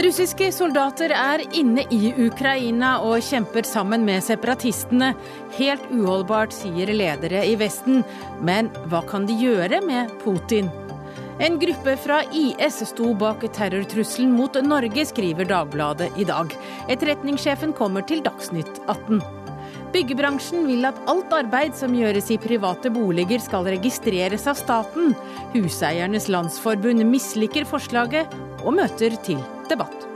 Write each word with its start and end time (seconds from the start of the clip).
Russiske 0.00 0.46
soldater 0.54 1.12
er 1.12 1.42
inne 1.52 1.82
i 1.92 2.14
Ukraina 2.24 2.94
og 3.04 3.20
kjemper 3.20 3.66
sammen 3.68 4.06
med 4.06 4.22
separatistene. 4.24 5.10
Helt 5.58 5.82
uholdbart, 5.92 6.54
sier 6.56 6.88
ledere 6.94 7.42
i 7.44 7.52
Vesten. 7.60 8.00
Men 8.40 8.70
hva 8.88 9.02
kan 9.10 9.26
de 9.28 9.36
gjøre 9.36 9.82
med 9.84 10.14
Putin? 10.22 10.70
En 11.44 11.58
gruppe 11.60 11.98
fra 12.00 12.22
IS 12.32 12.80
sto 12.94 13.12
bak 13.20 13.44
terrortrusselen 13.52 14.32
mot 14.32 14.56
Norge, 14.64 15.04
skriver 15.10 15.48
Dagbladet 15.48 16.08
i 16.16 16.24
dag. 16.28 16.56
Etterretningssjefen 16.88 17.76
kommer 17.76 18.06
til 18.08 18.24
Dagsnytt 18.24 18.80
18. 18.86 19.20
Byggebransjen 19.92 20.64
vil 20.70 20.86
at 20.88 21.00
alt 21.10 21.32
arbeid 21.34 21.76
som 21.76 21.92
gjøres 21.96 22.30
i 22.32 22.38
private 22.40 22.92
boliger 22.94 23.42
skal 23.42 23.68
registreres 23.68 24.48
av 24.48 24.56
staten. 24.60 25.12
Huseiernes 25.52 26.30
landsforbund 26.32 27.04
misliker 27.10 27.68
forslaget 27.68 28.32
og 28.64 28.76
møter 28.76 29.16
til 29.24 29.40
debatt. 29.70 30.09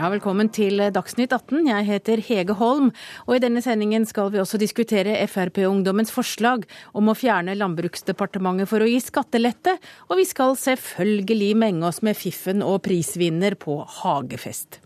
Ja, 0.00 0.08
velkommen 0.08 0.48
til 0.48 0.80
Dagsnytt 0.94 1.34
18. 1.36 1.66
Jeg 1.68 1.84
heter 1.84 2.20
Hege 2.24 2.54
Holm, 2.56 2.86
og 3.26 3.34
i 3.36 3.40
denne 3.42 3.60
sendingen 3.60 4.06
skal 4.08 4.30
vi 4.32 4.38
også 4.40 4.56
diskutere 4.56 5.12
Frp-ungdommens 5.28 6.08
forslag 6.14 6.62
om 6.96 7.10
å 7.12 7.14
fjerne 7.18 7.52
Landbruksdepartementet 7.58 8.70
for 8.70 8.80
å 8.80 8.88
gi 8.88 8.96
skattelette, 9.04 9.74
og 10.08 10.16
vi 10.16 10.24
skal 10.24 10.56
selvfølgelig 10.56 11.50
menge 11.60 11.84
oss 11.84 12.00
med 12.06 12.16
fiffen 12.16 12.64
og 12.64 12.78
prisvinner 12.86 13.58
på 13.60 13.76
hagefest. 13.98 14.78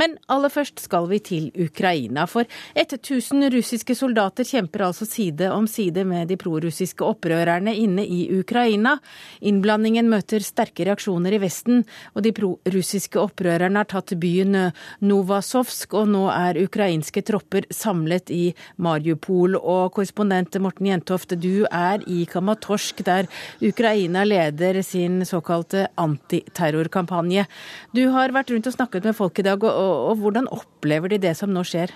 Men 0.00 0.14
aller 0.32 0.54
først 0.54 0.80
skal 0.86 1.10
vi 1.12 1.20
til 1.28 1.50
Ukraina, 1.66 2.24
for 2.24 2.48
1000 2.72 3.50
russiske 3.52 3.98
soldater 4.00 4.48
kjemper 4.48 4.86
altså 4.88 5.04
side 5.04 5.52
om 5.52 5.68
side 5.68 6.06
med 6.08 6.32
de 6.32 6.40
prorussiske 6.40 7.04
opprørerne 7.04 7.76
inne 7.82 8.08
i 8.08 8.22
Ukraina. 8.38 8.96
Innblandingen 9.44 10.08
møter 10.08 10.40
sterke 10.40 10.88
reaksjoner 10.88 11.36
i 11.36 11.44
Vesten, 11.44 11.84
og 12.16 12.24
de 12.24 12.32
prorussiske 12.40 13.20
opprørerne 13.20 13.84
har 13.84 13.92
tatt 13.92 14.16
byen 14.16 14.53
Novasovsk, 15.04 15.96
og 15.98 16.10
nå 16.14 16.24
er 16.32 16.60
ukrainske 16.64 17.24
tropper 17.26 17.68
samlet 17.74 18.32
i 18.34 18.42
Mariupol. 18.76 19.58
Og 19.58 19.92
korrespondent 19.96 20.56
Morten 20.62 20.90
Jentoft, 20.90 21.36
du 21.40 21.66
er 21.70 22.04
i 22.10 22.24
Kamatorsk, 22.30 23.04
der 23.06 23.28
Ukraina 23.64 24.24
leder 24.28 24.80
sin 24.86 25.22
såkalte 25.28 25.88
antiterrorkampanje. 26.00 27.46
Du 27.94 28.06
har 28.14 28.34
vært 28.34 28.54
rundt 28.54 28.70
og 28.70 28.78
snakket 28.78 29.06
med 29.10 29.18
folk 29.18 29.38
i 29.38 29.46
dag, 29.46 29.62
og, 29.64 30.10
og 30.10 30.18
hvordan 30.22 30.50
opplever 30.54 31.14
de 31.14 31.22
det 31.28 31.36
som 31.38 31.52
nå 31.54 31.66
skjer? 31.66 31.92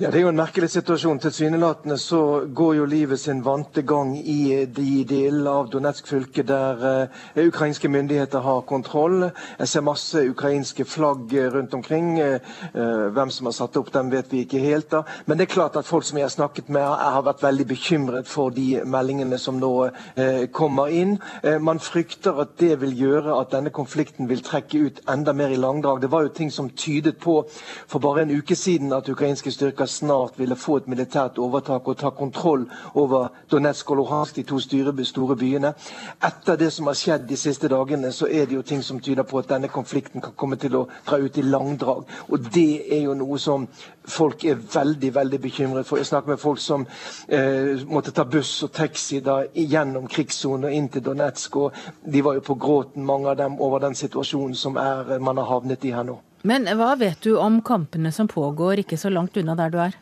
Ja, 0.00 0.10
Det 0.10 0.16
er 0.16 0.22
jo 0.22 0.28
en 0.32 0.36
merkelig 0.36 0.70
situasjon. 0.72 1.18
Tilsynelatende 1.20 1.98
så 2.00 2.48
går 2.54 2.74
jo 2.74 2.84
livet 2.88 3.20
sin 3.20 3.42
vante 3.44 3.82
gang 3.82 4.14
i 4.16 4.64
de 4.64 5.04
delene 5.04 5.50
av 5.50 5.68
Donetsk 5.68 6.06
fylke 6.08 6.42
der 6.42 6.80
uh, 7.04 7.42
ukrainske 7.46 7.88
myndigheter 7.88 8.40
har 8.40 8.62
kontroll. 8.64 9.28
Jeg 9.58 9.68
ser 9.68 9.84
masse 9.84 10.22
ukrainske 10.30 10.86
flagg 10.88 11.34
rundt 11.54 11.74
omkring. 11.74 12.16
Uh, 12.16 13.12
hvem 13.12 13.30
som 13.30 13.46
har 13.46 13.52
satt 13.52 13.76
opp 13.76 13.92
dem, 13.92 14.08
vet 14.10 14.32
vi 14.32 14.40
ikke 14.46 14.62
helt. 14.64 14.88
da. 14.90 15.02
Men 15.26 15.38
det 15.38 15.50
er 15.50 15.52
klart 15.52 15.76
at 15.76 15.86
folk 15.86 16.08
som 16.08 16.18
jeg 16.18 16.24
har 16.24 16.32
snakket 16.32 16.72
med, 16.72 16.82
har 16.82 17.22
vært 17.28 17.44
veldig 17.44 17.68
bekymret 17.68 18.28
for 18.28 18.50
de 18.56 18.80
meldingene 18.86 19.38
som 19.38 19.60
nå 19.60 19.72
uh, 19.84 20.46
kommer 20.52 20.88
inn. 20.88 21.18
man 21.60 21.78
frykter 21.78 22.40
at 22.40 22.56
det 22.58 22.80
vil 22.80 22.96
gjøre 22.98 23.36
at 23.40 23.52
denne 23.52 23.70
konflikten 23.70 24.28
vil 24.28 24.40
trekke 24.42 24.78
ut 24.78 25.00
enda 25.12 25.32
mer 25.32 25.52
i 25.52 25.60
langdrag. 25.60 26.00
Det 26.00 26.10
var 26.10 26.22
jo 26.22 26.28
ting 26.28 26.50
som 26.50 26.70
tydet 26.70 27.18
på 27.20 27.42
for 27.86 27.98
bare 27.98 28.22
en 28.22 28.32
uke 28.38 28.56
siden 28.56 28.92
at 28.92 29.08
ukrainske 29.08 29.52
styrker 29.52 29.73
styrker 29.74 29.86
snart 29.86 30.38
ville 30.38 30.56
få 30.56 30.76
et 30.76 30.86
militært 30.88 31.38
overtak 31.38 31.88
og 31.88 31.96
ta 31.98 32.10
kontroll 32.10 32.66
over 32.94 33.28
Donetsk 33.50 33.90
og 33.90 33.96
Luhansk, 33.96 34.36
de 34.36 34.42
to 34.42 34.58
store 34.58 35.36
byene. 35.36 35.74
Etter 36.22 36.56
det 36.56 36.72
som 36.72 36.86
har 36.86 36.94
skjedd 36.94 37.26
de 37.28 37.36
siste 37.36 37.68
dagene, 37.68 38.12
så 38.12 38.26
er 38.26 38.46
det 38.46 38.54
jo 38.54 38.62
ting 38.62 38.82
som 38.82 39.00
tyder 39.00 39.22
på 39.22 39.38
at 39.38 39.48
denne 39.48 39.68
konflikten 39.68 40.20
kan 40.20 40.34
komme 40.36 40.56
til 40.56 40.76
å 40.76 40.88
dra 41.06 41.18
ut 41.18 41.38
i 41.38 41.42
langdrag. 41.42 42.04
Og 42.28 42.38
det 42.54 42.86
er 42.92 43.02
jo 43.04 43.14
noe 43.14 43.38
som 43.38 43.66
folk 44.04 44.44
er 44.44 44.60
veldig 44.74 45.14
veldig 45.14 45.40
bekymret 45.40 45.86
for. 45.86 45.96
Jeg 45.96 46.06
snakker 46.06 46.30
med 46.34 46.38
folk 46.38 46.60
som 46.60 46.86
eh, 47.28 47.82
måtte 47.86 48.12
ta 48.12 48.24
buss 48.24 48.62
og 48.62 48.72
taxi 48.72 49.20
da, 49.20 49.42
gjennom 49.54 50.06
krigssonen 50.06 50.68
og 50.68 50.76
inn 50.76 50.88
til 50.88 51.02
Donetsk. 51.04 51.56
og 51.56 51.72
De 52.04 52.22
var 52.22 52.34
jo 52.34 52.46
på 52.46 52.54
gråten, 52.54 53.04
mange 53.04 53.30
av 53.30 53.36
dem, 53.36 53.58
over 53.60 53.80
den 53.80 53.94
situasjonen 53.94 54.54
som 54.54 54.76
er, 54.76 55.18
man 55.18 55.38
har 55.38 55.50
havnet 55.50 55.84
i 55.84 55.94
her 55.94 56.06
nå. 56.06 56.20
Men 56.44 56.68
hva 56.76 56.90
vet 57.00 57.22
du 57.24 57.38
om 57.40 57.62
kampene 57.64 58.10
som 58.12 58.28
pågår 58.28 58.82
ikke 58.82 58.98
så 59.00 59.08
langt 59.08 59.36
unna 59.40 59.54
der 59.56 59.70
du 59.72 59.78
er? 59.80 59.94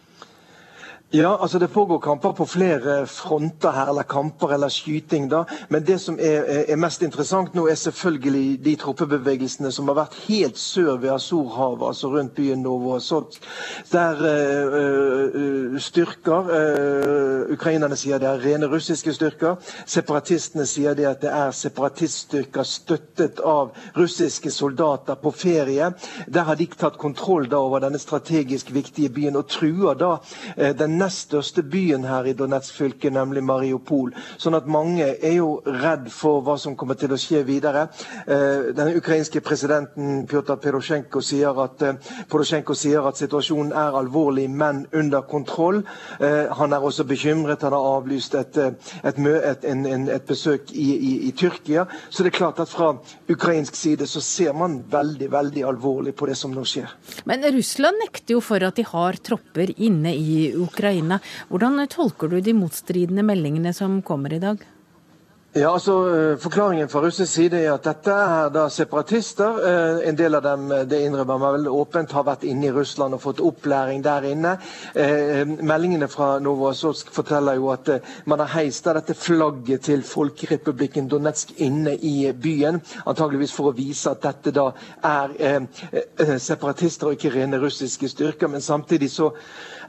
Ja, 1.15 1.43
altså 1.43 1.59
Det 1.59 1.69
pågår 1.69 1.99
kamper 1.99 2.33
på 2.33 2.47
flere 2.47 3.07
fronter 3.07 3.71
her, 3.71 3.87
eller 3.87 4.03
kamper 4.03 4.49
eller 4.49 4.69
skyting. 4.69 5.31
da. 5.31 5.45
Men 5.69 5.85
det 5.85 6.01
som 6.01 6.19
er, 6.21 6.65
er, 6.69 6.77
mest 6.77 7.03
interessant 7.03 7.55
nå, 7.55 7.67
er 7.69 7.75
selvfølgelig 7.75 8.65
de 8.65 8.77
troppebevegelsene 8.77 9.73
som 9.73 9.89
har 9.89 9.95
vært 9.95 10.17
helt 10.29 10.59
sør 10.59 10.97
ved 10.97 11.11
Azorhavet, 11.13 11.87
altså 11.87 12.09
rundt 12.09 12.35
byen 12.35 12.63
Novosotsk. 12.63 13.43
Der 13.93 14.23
uh, 14.23 15.77
styrker 15.79 16.49
uh, 16.49 17.53
Ukrainerne 17.53 17.97
sier 17.97 18.19
det 18.19 18.29
er 18.29 18.41
rene 18.47 18.73
russiske 18.73 19.13
styrker. 19.13 19.61
Separatistene 19.87 20.65
sier 20.67 20.97
det 20.97 21.11
at 21.11 21.21
det 21.21 21.29
er 21.29 21.51
separatiststyrker 21.51 22.63
støttet 22.63 23.45
av 23.45 23.77
russiske 23.97 24.51
soldater 24.51 25.21
på 25.21 25.31
ferie. 25.31 25.93
Der 26.27 26.49
har 26.49 26.57
de 26.57 26.71
tatt 26.73 26.97
kontroll 26.97 27.51
da 27.53 27.61
over 27.61 27.85
denne 27.85 28.01
strategisk 28.01 28.73
viktige 28.73 29.13
byen 29.13 29.37
og 29.37 29.53
truer 29.53 29.93
da 29.93 30.15
uh, 30.17 30.73
den 30.73 31.02
nest 31.03 31.27
største 31.29 31.63
byen 31.67 32.05
her 32.07 32.27
i 32.29 32.35
Donetsk 32.37 32.77
fylke, 32.79 33.11
nemlig 33.13 33.43
Mariupol. 33.47 34.13
Sånn 34.41 34.57
at 34.59 34.69
mange 34.71 35.07
er 35.13 35.37
jo 35.37 35.57
redd 35.67 36.09
for 36.13 36.43
hva 36.47 36.57
som 36.61 36.77
kommer 36.79 36.99
til 37.01 37.15
å 37.15 37.19
skje 37.21 37.43
videre. 37.49 37.89
Eh, 38.27 38.73
den 38.77 38.93
ukrainske 38.99 39.43
presidenten 39.45 40.27
Pjotr 40.31 40.59
Porosjenko 40.63 41.23
sier, 41.25 41.59
at, 41.63 41.83
eh, 41.83 42.75
sier 42.75 43.09
at 43.09 43.21
situasjonen 43.21 43.73
er 43.73 43.99
alvorlig, 43.99 44.49
men 44.51 44.87
under 44.93 45.23
kontroll. 45.23 45.83
Eh, 46.21 46.47
han 46.53 46.73
er 46.73 46.81
også 46.81 47.05
bekymret. 47.05 47.63
Han 47.63 47.73
har 47.73 47.89
avlyst 47.99 48.35
et, 48.35 48.57
et, 48.57 49.19
et, 49.19 49.65
en, 49.65 50.09
et 50.09 50.27
besøk 50.27 50.73
i, 50.73 50.89
i, 50.97 51.13
i, 51.29 51.33
Tyrkia. 51.33 51.87
Så 52.11 52.23
det 52.23 52.33
er 52.33 52.39
klart 52.39 52.61
at 52.61 52.69
fra 52.69 52.93
ukrainsk 53.29 53.75
side 53.77 54.07
så 54.07 54.21
ser 54.21 54.53
man 54.53 54.83
veldig, 54.91 55.31
veldig 55.33 55.65
alvorlig 55.67 56.15
på 56.15 56.27
det 56.27 56.37
som 56.37 56.53
nå 56.53 56.65
skjer. 56.69 56.91
Men 57.25 57.45
Russland 57.57 57.99
nekter 58.03 58.37
jo 58.37 58.43
for 58.45 58.63
at 58.63 58.77
de 58.77 58.85
har 58.87 59.19
tropper 59.25 59.73
inne 59.79 60.15
i 60.15 60.53
Ukraina. 60.55 60.92
Ukraina. 60.93 61.21
Hvordan 61.49 61.87
tolker 61.89 62.29
du 62.29 62.41
de 62.41 62.53
motstridende 62.53 63.25
meldingene 63.25 63.73
som 63.73 64.03
kommer 64.03 64.33
i 64.33 64.39
dag? 64.39 64.61
Ja, 65.55 65.75
altså 65.75 65.95
eh, 66.09 66.39
Forklaringen 66.41 66.89
fra 66.89 67.03
russisk 67.05 67.29
side 67.29 67.59
er 67.61 67.75
at 67.75 67.85
dette 67.85 68.13
er 68.13 68.47
da 68.55 68.63
separatister. 68.73 69.59
Eh, 69.69 69.99
en 70.09 70.17
del 70.17 70.39
av 70.39 70.47
dem 70.47 70.71
eh, 70.73 70.87
det 70.89 71.03
innrømmer 71.05 71.43
meg 71.43 71.57
vel 71.59 71.67
åpent, 71.69 72.15
har 72.17 72.25
vært 72.25 72.47
inne 72.49 72.71
i 72.71 72.73
Russland 72.73 73.13
og 73.13 73.21
fått 73.21 73.43
opplæring 73.45 74.01
der 74.01 74.25
inne. 74.31 74.55
Meldingene 75.61 76.09
fra 76.09 76.39
Novosovsk 76.41 77.13
forteller 77.13 77.59
jo 77.61 77.69
at 77.75 77.91
man 78.25 78.41
har 78.41 78.49
heist 78.55 78.89
dette 78.89 79.13
flagget 79.13 79.85
til 79.91 80.01
Folkerepublikken 80.09 81.11
Donetsk 81.13 81.53
inne 81.61 81.99
i 82.01 82.33
byen. 82.33 82.81
Antageligvis 83.05 83.53
for 83.53 83.69
å 83.69 83.77
vise 83.77 84.09
at 84.09 84.25
dette 84.25 84.55
da 84.57 84.71
er 85.05 85.69
separatister 86.41 87.11
og 87.11 87.19
ikke 87.19 87.35
rene 87.37 87.61
russiske 87.61 88.09
styrker. 88.09 88.49
Men 88.49 88.65
samtidig 88.65 89.13
så 89.13 89.35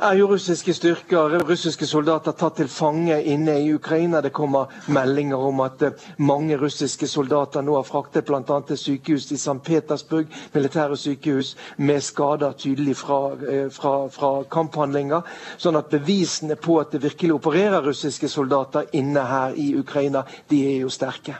er 0.02 0.16
jo 0.18 0.28
russiske 0.28 0.74
styrker, 0.74 1.38
russiske 1.48 1.86
soldater, 1.88 2.34
tatt 2.38 2.58
til 2.58 2.70
fange 2.72 3.18
inne 3.30 3.60
i 3.62 3.70
Ukraina. 3.74 4.22
Det 4.22 4.34
kommer 4.34 4.72
meldinger 4.88 5.38
om 5.38 5.62
at 5.66 5.82
eh, 5.82 6.06
mange 6.18 6.58
russiske 6.58 7.08
soldater 7.08 7.62
nå 7.62 7.76
har 7.78 7.88
fraktet 7.88 8.26
bl.a. 8.26 8.42
til 8.68 8.80
sykehus 8.80 9.30
i 9.32 9.38
St. 9.38 9.60
Petersburg, 9.64 10.28
militære 10.54 10.98
sykehus, 10.98 11.56
med 11.78 12.02
skader 12.02 12.58
tydelig 12.58 12.98
fra, 12.98 13.22
eh, 13.48 13.70
fra, 13.72 13.96
fra 14.10 14.34
kamphandlinger. 14.52 15.24
Sånn 15.58 15.80
at 15.80 15.94
bevisene 15.94 16.58
på 16.58 16.80
at 16.82 16.94
det 16.94 17.04
virkelig 17.06 17.38
opererer 17.40 17.86
russiske 17.86 18.30
soldater 18.30 18.90
inne 18.94 19.26
her 19.30 19.58
i 19.58 19.74
Ukraina, 19.80 20.26
de 20.50 20.66
er 20.74 20.80
jo 20.84 20.94
sterke. 20.94 21.38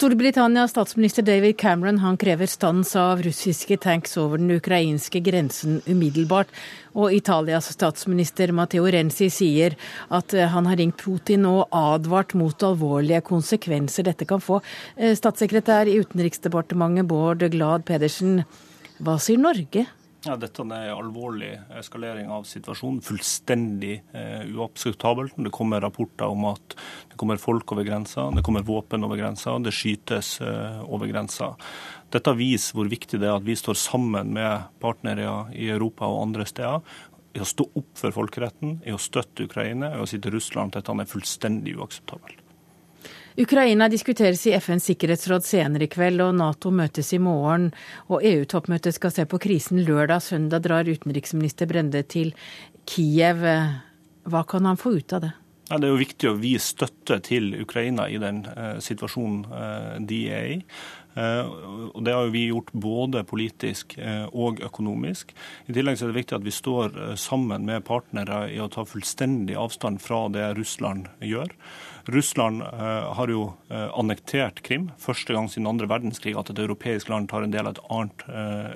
Storbritannias 0.00 0.70
statsminister 0.70 1.22
David 1.22 1.58
Cameron 1.58 1.98
han 1.98 2.16
krever 2.16 2.46
stans 2.46 2.94
av 2.96 3.20
russiske 3.22 3.76
tanks 3.76 4.16
over 4.16 4.40
den 4.40 4.50
ukrainske 4.54 5.20
grensen 5.20 5.82
umiddelbart. 5.84 6.48
Og 6.96 7.12
Italias 7.12 7.68
statsminister 7.74 8.48
Matteo 8.56 8.88
Renzi 8.88 9.28
sier 9.28 9.76
at 10.08 10.32
eh, 10.32 10.48
han 10.48 10.70
har 10.70 10.80
ringt 10.80 10.96
Putin 11.04 11.44
og 11.50 11.68
advart 11.76 12.32
mot 12.32 12.64
alvorlige 12.64 13.20
konsekvenser 13.28 14.08
dette 14.08 14.24
kan 14.24 14.40
få. 14.40 14.62
Eh, 14.96 15.12
statssekretær 15.20 15.92
i 15.92 16.00
Utenriksdepartementet 16.00 17.04
Bård 17.04 17.44
Glad 17.52 17.84
Pedersen, 17.84 18.46
hva 19.04 19.20
sier 19.20 19.44
Norge 19.44 19.84
ja, 20.26 20.36
Dette 20.36 20.64
er 20.76 20.90
alvorlig 20.92 21.52
eskalering 21.78 22.28
av 22.32 22.44
situasjonen. 22.48 23.00
Fullstendig 23.04 23.94
eh, 24.12 24.42
uakseptabelt. 24.52 25.38
Det 25.40 25.52
kommer 25.54 25.80
rapporter 25.80 26.28
om 26.28 26.44
at 26.50 26.76
det 27.10 27.18
kommer 27.20 27.40
folk 27.40 27.72
over 27.72 27.86
grensa, 27.86 28.28
det 28.34 28.44
kommer 28.44 28.66
våpen 28.66 29.04
over 29.06 29.20
grensa, 29.20 29.56
det 29.58 29.72
skytes 29.76 30.38
eh, 30.44 30.82
over 30.84 31.08
grensa. 31.10 31.54
Dette 32.10 32.34
viser 32.36 32.76
hvor 32.76 32.90
viktig 32.90 33.20
det 33.22 33.30
er 33.30 33.38
at 33.38 33.46
vi 33.46 33.56
står 33.56 33.78
sammen 33.78 34.34
med 34.36 34.68
partnere 34.82 35.46
i 35.56 35.70
Europa 35.70 36.08
og 36.10 36.24
andre 36.26 36.48
steder 36.48 36.82
i 37.32 37.40
å 37.40 37.46
stå 37.46 37.68
opp 37.78 37.92
for 37.98 38.14
folkeretten, 38.14 38.80
i 38.84 38.92
å 38.92 39.00
støtte 39.00 39.46
Ukraina, 39.46 39.94
i 39.94 40.02
å 40.02 40.08
si 40.10 40.18
til 40.18 40.34
Russland 40.34 40.74
at 40.74 40.82
dette 40.82 40.96
er 41.04 41.10
fullstendig 41.10 41.76
uakseptabelt. 41.78 42.39
Ukraina 43.38 43.88
diskuteres 43.88 44.42
i 44.46 44.54
FNs 44.58 44.88
sikkerhetsråd 44.90 45.44
senere 45.46 45.86
i 45.86 45.90
kveld, 45.90 46.22
og 46.24 46.34
Nato 46.38 46.72
møtes 46.74 47.12
i 47.14 47.20
morgen. 47.22 47.68
Og 48.10 48.24
EU-toppmøtet 48.26 48.96
skal 48.96 49.14
se 49.14 49.26
på 49.30 49.38
krisen 49.42 49.84
lørdag. 49.86 50.24
Søndag 50.24 50.64
drar 50.66 50.88
utenriksminister 50.88 51.70
Brende 51.70 52.02
til 52.02 52.34
Kiev. 52.90 53.46
Hva 54.26 54.42
kan 54.48 54.66
han 54.66 54.80
få 54.80 54.96
ut 54.98 55.14
av 55.16 55.26
det? 55.26 55.32
Det 55.70 55.86
er 55.86 55.92
jo 55.92 56.00
viktig 56.00 56.26
å 56.26 56.38
vise 56.40 56.72
støtte 56.72 57.20
til 57.22 57.52
Ukraina 57.62 58.08
i 58.10 58.18
den 58.18 58.42
eh, 58.50 58.80
situasjonen 58.82 59.44
eh, 59.54 59.92
de 60.02 60.18
er 60.34 60.48
i. 60.56 60.56
Eh, 61.14 61.46
og 61.94 62.04
Det 62.04 62.14
har 62.14 62.30
vi 62.30 62.46
gjort 62.50 62.72
både 62.72 63.24
politisk 63.26 63.96
eh, 63.98 64.26
og 64.30 64.62
økonomisk. 64.62 65.34
I 65.66 65.74
tillegg 65.74 65.98
er 65.98 66.12
det 66.12 66.18
viktig 66.20 66.38
at 66.38 66.46
vi 66.46 66.54
står 66.54 66.94
eh, 66.94 67.14
sammen 67.18 67.66
med 67.66 67.86
partnere 67.86 68.44
i 68.52 68.60
å 68.62 68.70
ta 68.70 68.86
fullstendig 68.86 69.58
avstand 69.58 70.00
fra 70.02 70.26
det 70.30 70.52
Russland 70.58 71.10
gjør. 71.24 71.54
Russland 72.10 72.62
har 72.64 73.28
jo 73.30 73.42
annektert 73.70 74.62
Krim, 74.66 74.86
første 74.98 75.34
gang 75.36 75.50
siden 75.52 75.68
andre 75.68 75.86
verdenskrig 75.86 76.32
at 76.34 76.48
et 76.50 76.58
europeisk 76.58 77.10
land 77.12 77.28
tar 77.30 77.44
en 77.44 77.52
del 77.52 77.68
av 77.68 77.76
et 77.76 77.82
annet 77.92 78.24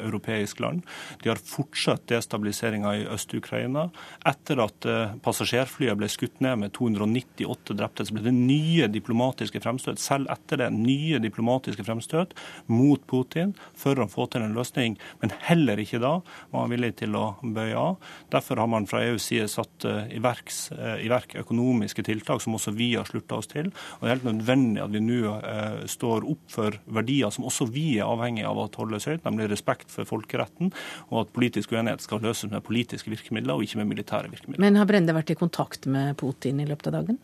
europeisk 0.05 0.61
land. 0.63 0.85
De 1.25 1.33
har 1.33 1.41
fortsatt 1.41 2.05
destabiliseringa 2.13 2.93
i 3.01 3.07
Øst-Ukraina. 3.11 3.87
Etter 4.29 4.61
at 4.63 4.87
passasjerflyet 5.25 5.99
ble 5.99 6.11
skutt 6.13 6.45
ned 6.45 6.61
med 6.63 6.75
298 6.77 7.75
drepte, 7.81 8.07
så 8.07 8.15
ble 8.15 8.27
det 8.29 8.37
nye 8.37 8.91
diplomatiske 8.93 9.65
fremstøt. 9.65 10.05
Selv 10.05 10.31
etter 10.31 10.61
det 10.61 10.71
nye 10.77 11.19
diplomatiske 11.25 11.89
fremstøt 11.89 12.24
mot 12.67 13.03
Putin 13.11 13.55
for 13.77 13.99
å 14.01 14.09
få 14.11 14.27
til 14.33 14.45
en 14.47 14.57
løsning. 14.57 14.97
Men 15.23 15.35
heller 15.49 15.81
ikke 15.83 16.01
da 16.03 16.17
var 16.51 16.65
han 16.65 16.73
villig 16.73 16.95
til 17.01 17.17
å 17.19 17.27
bøye 17.43 17.77
av. 17.77 17.99
Derfor 18.33 18.63
har 18.63 18.71
man 18.71 18.89
fra 18.91 19.03
EUs 19.05 19.29
side 19.31 19.49
satt 19.53 19.85
i, 19.85 20.21
verks, 20.23 20.69
i 20.75 21.11
verk 21.13 21.37
økonomiske 21.45 22.05
tiltak 22.07 22.43
som 22.43 22.57
også 22.57 22.75
vi 22.77 22.93
har 22.95 23.09
slutta 23.09 23.39
oss 23.41 23.51
til. 23.51 23.71
Og 23.99 24.05
Det 24.05 24.11
er 24.11 24.15
helt 24.17 24.29
nødvendig 24.29 24.83
at 24.85 24.95
vi 24.95 25.03
nå 25.05 25.35
eh, 25.39 25.85
står 25.91 26.27
opp 26.31 26.45
for 26.53 26.79
verdier 26.99 27.33
som 27.35 27.47
også 27.49 27.69
vi 27.73 27.87
er 27.99 28.09
avhengig 28.09 28.47
av 28.49 28.61
at 28.65 28.79
holdes 28.81 29.09
høyt, 29.11 29.25
nemlig 29.27 29.51
respekt 29.53 29.93
for 29.93 30.09
folkeretten, 30.09 30.73
og 31.11 31.25
at 31.25 31.35
politisk 31.37 31.75
uenighet 31.75 32.05
skal 32.05 32.23
løses 32.25 32.51
med 32.53 32.65
politiske 32.67 33.13
virkemidler 33.13 33.57
og 33.57 33.67
ikke 33.67 33.83
med 33.83 33.93
militære 33.93 34.33
virkemidler. 34.33 34.63
Men 34.65 34.81
har 34.81 34.89
Brende 34.89 35.17
vært 35.17 35.35
i 35.35 35.39
kontakt 35.39 35.89
med 35.91 36.17
Putin 36.21 36.63
i 36.63 36.69
løpet 36.69 36.91
av 36.91 37.01
dagen? 37.01 37.21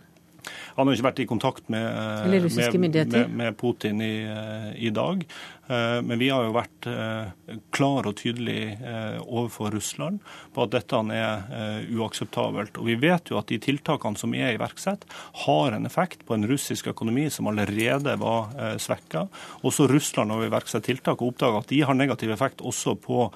Han 0.76 0.88
har 0.88 0.96
ikke 0.96 1.08
vært 1.08 1.22
i 1.24 1.26
kontakt 1.30 1.70
med, 1.72 1.86
med, 2.30 2.76
med, 2.80 3.34
med 3.40 3.58
Putin 3.60 4.02
i, 4.04 4.12
eh, 4.24 4.68
i, 4.88 4.92
dag. 4.94 5.24
Eh, 5.70 6.02
men 6.02 6.18
vi 6.18 6.28
har 6.30 6.42
jo 6.44 6.54
vært 6.54 6.86
eh, 6.90 7.56
klar 7.74 8.08
og 8.08 8.16
tydelig 8.18 8.74
eh, 8.74 9.18
overfor 9.22 9.70
Russland 9.76 10.18
på 10.54 10.64
at 10.64 10.72
dette 10.74 10.98
er 11.14 11.86
uakseptabelt. 11.94 12.78
Og 12.80 12.88
vi 12.88 12.96
vet 13.00 13.30
jo 13.30 13.38
at 13.38 13.48
de 13.50 13.60
tiltakene 13.62 14.18
som 14.18 14.34
er 14.34 14.56
iverksatt, 14.56 15.06
har 15.44 15.76
en 15.76 15.86
effekt 15.86 16.24
på 16.26 16.34
en 16.34 16.46
russisk 16.50 16.90
økonomi 16.90 17.28
som 17.32 17.48
allerede 17.50 18.16
var 18.20 18.50
svekka. 18.82 19.26
Også 19.66 19.86
Russland 19.90 20.32
har 20.34 20.44
iverksatt 20.46 20.84
tiltak 20.88 21.20
og 21.20 21.32
oppdaga 21.32 21.62
at 21.62 21.70
de 21.70 21.80
har 21.86 21.96
negativ 21.96 22.32
effekt 22.34 22.64
også 22.66 22.96
på 23.00 23.28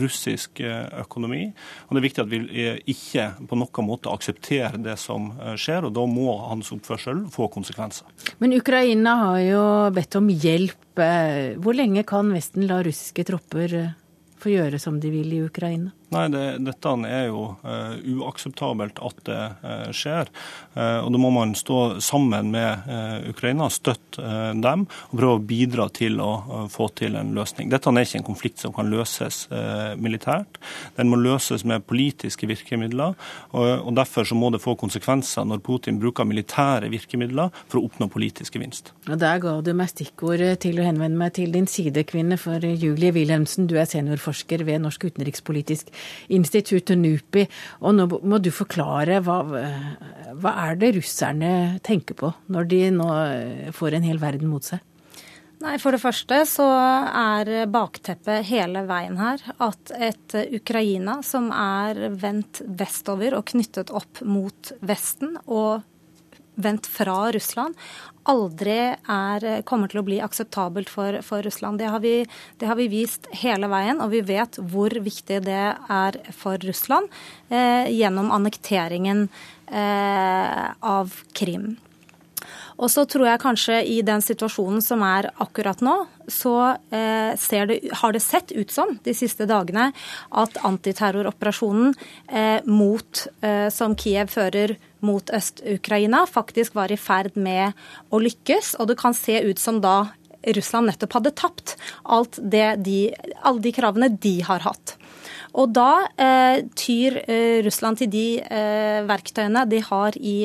russisk 0.00 0.60
økonomi. 1.04 1.46
Og 1.86 1.94
Det 1.94 2.00
er 2.00 2.06
viktig 2.08 2.24
at 2.24 2.32
vi 2.32 2.68
ikke 2.94 3.28
på 3.48 3.58
noen 3.60 3.88
måte 3.88 4.12
aksepterer 4.12 4.78
det 4.82 4.96
som 5.00 5.30
skjer, 5.60 5.88
og 5.88 5.94
da 5.96 6.06
må 6.10 6.34
hans 6.42 6.72
oppførsel 6.74 7.24
få 7.34 7.48
konsekvenser. 7.54 8.10
Men 8.42 8.56
Ukraina 8.58 9.16
har 9.22 9.42
jo 9.44 9.64
bedt 9.94 10.18
om 10.20 10.32
hjelp 10.32 10.84
hvor 10.94 11.74
lenge 11.74 12.04
kan 12.06 12.30
Vesten 12.34 12.68
la 12.68 12.82
russiske 12.86 13.24
tropper 13.26 13.74
eh, 13.74 13.92
få 14.38 14.52
gjøre 14.52 14.78
som 14.78 15.00
de 15.02 15.10
vil 15.10 15.32
i 15.34 15.42
Ukraina? 15.42 15.90
Nei, 16.12 16.26
det, 16.30 16.42
Dette 16.66 16.92
er 17.08 17.28
jo 17.30 17.44
uh, 17.64 17.94
uakseptabelt 18.20 19.00
at 19.02 19.22
det 19.26 19.40
uh, 19.64 19.88
skjer. 19.94 20.30
Uh, 20.76 21.00
og 21.04 21.10
Da 21.14 21.20
må 21.20 21.30
man 21.34 21.54
stå 21.58 22.00
sammen 22.04 22.50
med 22.54 22.88
Ukraina, 23.30 23.68
støtte 23.72 24.22
dem 24.60 24.84
og 24.84 25.14
prøve 25.14 25.38
å 25.38 25.42
bidra 25.42 25.86
til 25.94 26.18
å 26.22 26.66
få 26.72 26.88
til 26.98 27.16
en 27.18 27.32
løsning. 27.36 27.70
Dette 27.72 27.90
er 27.90 28.04
ikke 28.04 28.20
en 28.20 28.26
konflikt 28.26 28.62
som 28.62 28.74
kan 28.74 28.90
løses 28.90 29.44
militært. 30.00 30.58
Den 30.98 31.10
må 31.10 31.18
løses 31.20 31.64
med 31.68 31.86
politiske 31.88 32.48
virkemidler. 32.50 33.14
Og, 33.54 33.66
og 33.86 33.92
Derfor 33.96 34.26
så 34.28 34.36
må 34.38 34.50
det 34.54 34.62
få 34.62 34.74
konsekvenser 34.78 35.46
når 35.48 35.62
Putin 35.66 36.00
bruker 36.02 36.26
militære 36.28 36.90
virkemidler 36.92 37.52
for 37.62 37.80
å 37.80 37.88
oppnå 37.88 38.10
politisk 38.12 38.58
gevinst. 38.58 38.92
Og 39.08 39.18
Der 39.22 39.40
ga 39.42 39.56
du 39.64 39.72
meg 39.76 39.92
stikkord 39.92 40.44
til 40.64 40.80
å 40.80 40.86
henvende 40.86 41.20
meg 41.20 41.34
til 41.38 41.54
din 41.54 41.68
sidekvinne, 41.70 42.38
for 42.40 42.62
Julie 42.64 43.14
Wilhelmsen, 43.14 43.68
du 43.70 43.76
er 43.80 43.88
seniorforsker 43.90 44.66
ved 44.66 44.82
Norsk 44.84 45.08
utenrikspolitisk 45.10 45.93
instituttet 46.32 46.98
NUPI. 47.00 47.46
Og 47.84 47.96
nå 47.98 48.08
må 48.22 48.40
du 48.42 48.50
forklare 48.54 49.20
hva, 49.24 49.38
hva 50.34 50.56
er 50.66 50.80
det 50.80 50.94
russerne 50.98 51.52
tenker 51.84 52.18
på 52.18 52.32
når 52.52 52.68
de 52.72 52.82
nå 52.94 53.08
får 53.76 53.98
en 53.98 54.10
hel 54.10 54.20
verden 54.22 54.50
mot 54.50 54.64
seg? 54.64 54.82
Nei, 55.64 55.78
For 55.80 55.94
det 55.94 56.02
første 56.02 56.42
så 56.48 56.66
er 56.66 57.64
bakteppet 57.72 58.44
hele 58.50 58.82
veien 58.88 59.16
her 59.16 59.40
at 59.64 59.92
et 59.96 60.36
Ukraina 60.58 61.20
som 61.24 61.48
er 61.54 62.10
vendt 62.20 62.60
vestover 62.66 63.38
og 63.38 63.46
knyttet 63.54 63.92
opp 63.94 64.20
mot 64.28 64.74
Vesten 64.84 65.38
og 65.46 65.84
vendt 66.60 66.86
fra 66.86 67.30
Russland, 67.34 67.74
aldri 68.30 68.76
er, 68.94 69.46
kommer 69.68 69.90
til 69.90 70.00
å 70.00 70.06
bli 70.06 70.20
akseptabelt 70.24 70.90
for, 70.92 71.20
for 71.26 71.44
Russland. 71.44 71.80
Det 71.80 71.90
har, 71.92 72.02
vi, 72.04 72.16
det 72.60 72.68
har, 72.70 72.78
vi, 72.80 72.88
vist 72.92 73.28
hele 73.42 73.68
veien, 73.72 74.00
og 74.04 74.12
vi 74.14 74.22
vet 74.26 74.58
hvor 74.72 74.94
viktig 74.94 75.42
det 75.46 75.64
er 75.74 76.20
for 76.36 76.60
Russland 76.64 77.12
eh, 77.50 77.90
gjennom 77.92 78.32
annekteringen 78.34 79.26
eh, 79.68 80.68
av 80.80 81.18
Krim. 81.36 81.74
Og 82.78 82.90
så 82.90 83.04
tror 83.06 83.28
jeg 83.28 83.42
kanskje 83.42 83.78
i 83.86 84.00
den 84.06 84.22
situasjonen 84.24 84.82
som 84.84 85.02
er 85.06 85.30
akkurat 85.42 85.82
nå, 85.84 85.94
så 86.30 86.54
eh, 86.94 87.34
det, 87.68 87.78
har 88.00 88.14
det 88.14 88.22
sett 88.24 88.52
ut 88.52 88.72
som 88.72 88.96
de 89.04 89.14
siste 89.14 89.46
dagene 89.46 89.90
at 90.30 90.58
antiterroroperasjonen 90.64 91.94
eh, 92.28 92.64
mot, 92.66 93.26
eh, 93.44 93.68
som 93.74 93.94
Kiev 93.98 94.32
fører 94.34 94.76
mot 95.04 95.30
Øst-Ukraina, 95.36 96.24
faktisk 96.26 96.74
var 96.74 96.92
i 96.92 96.98
ferd 96.98 97.36
med 97.36 97.76
å 98.10 98.20
lykkes. 98.22 98.74
Og 98.80 98.88
det 98.90 98.98
kan 99.00 99.14
se 99.16 99.36
ut 99.44 99.60
som 99.60 99.82
da 99.84 100.14
Russland 100.56 100.90
nettopp 100.90 101.18
hadde 101.18 101.36
tapt 101.36 101.76
alt 102.02 102.38
det 102.40 102.66
de, 102.84 102.98
alle 103.40 103.64
de 103.64 103.72
kravene 103.76 104.10
de 104.20 104.38
har 104.44 104.64
hatt. 104.64 104.96
Og 105.54 105.70
da 105.70 106.06
eh, 106.18 106.64
tyr 106.74 107.20
eh, 107.30 107.60
Russland 107.62 108.00
til 108.00 108.10
de 108.10 108.26
eh, 108.42 109.00
verktøyene 109.06 109.62
de 109.70 109.78
har 109.86 110.16
i, 110.18 110.36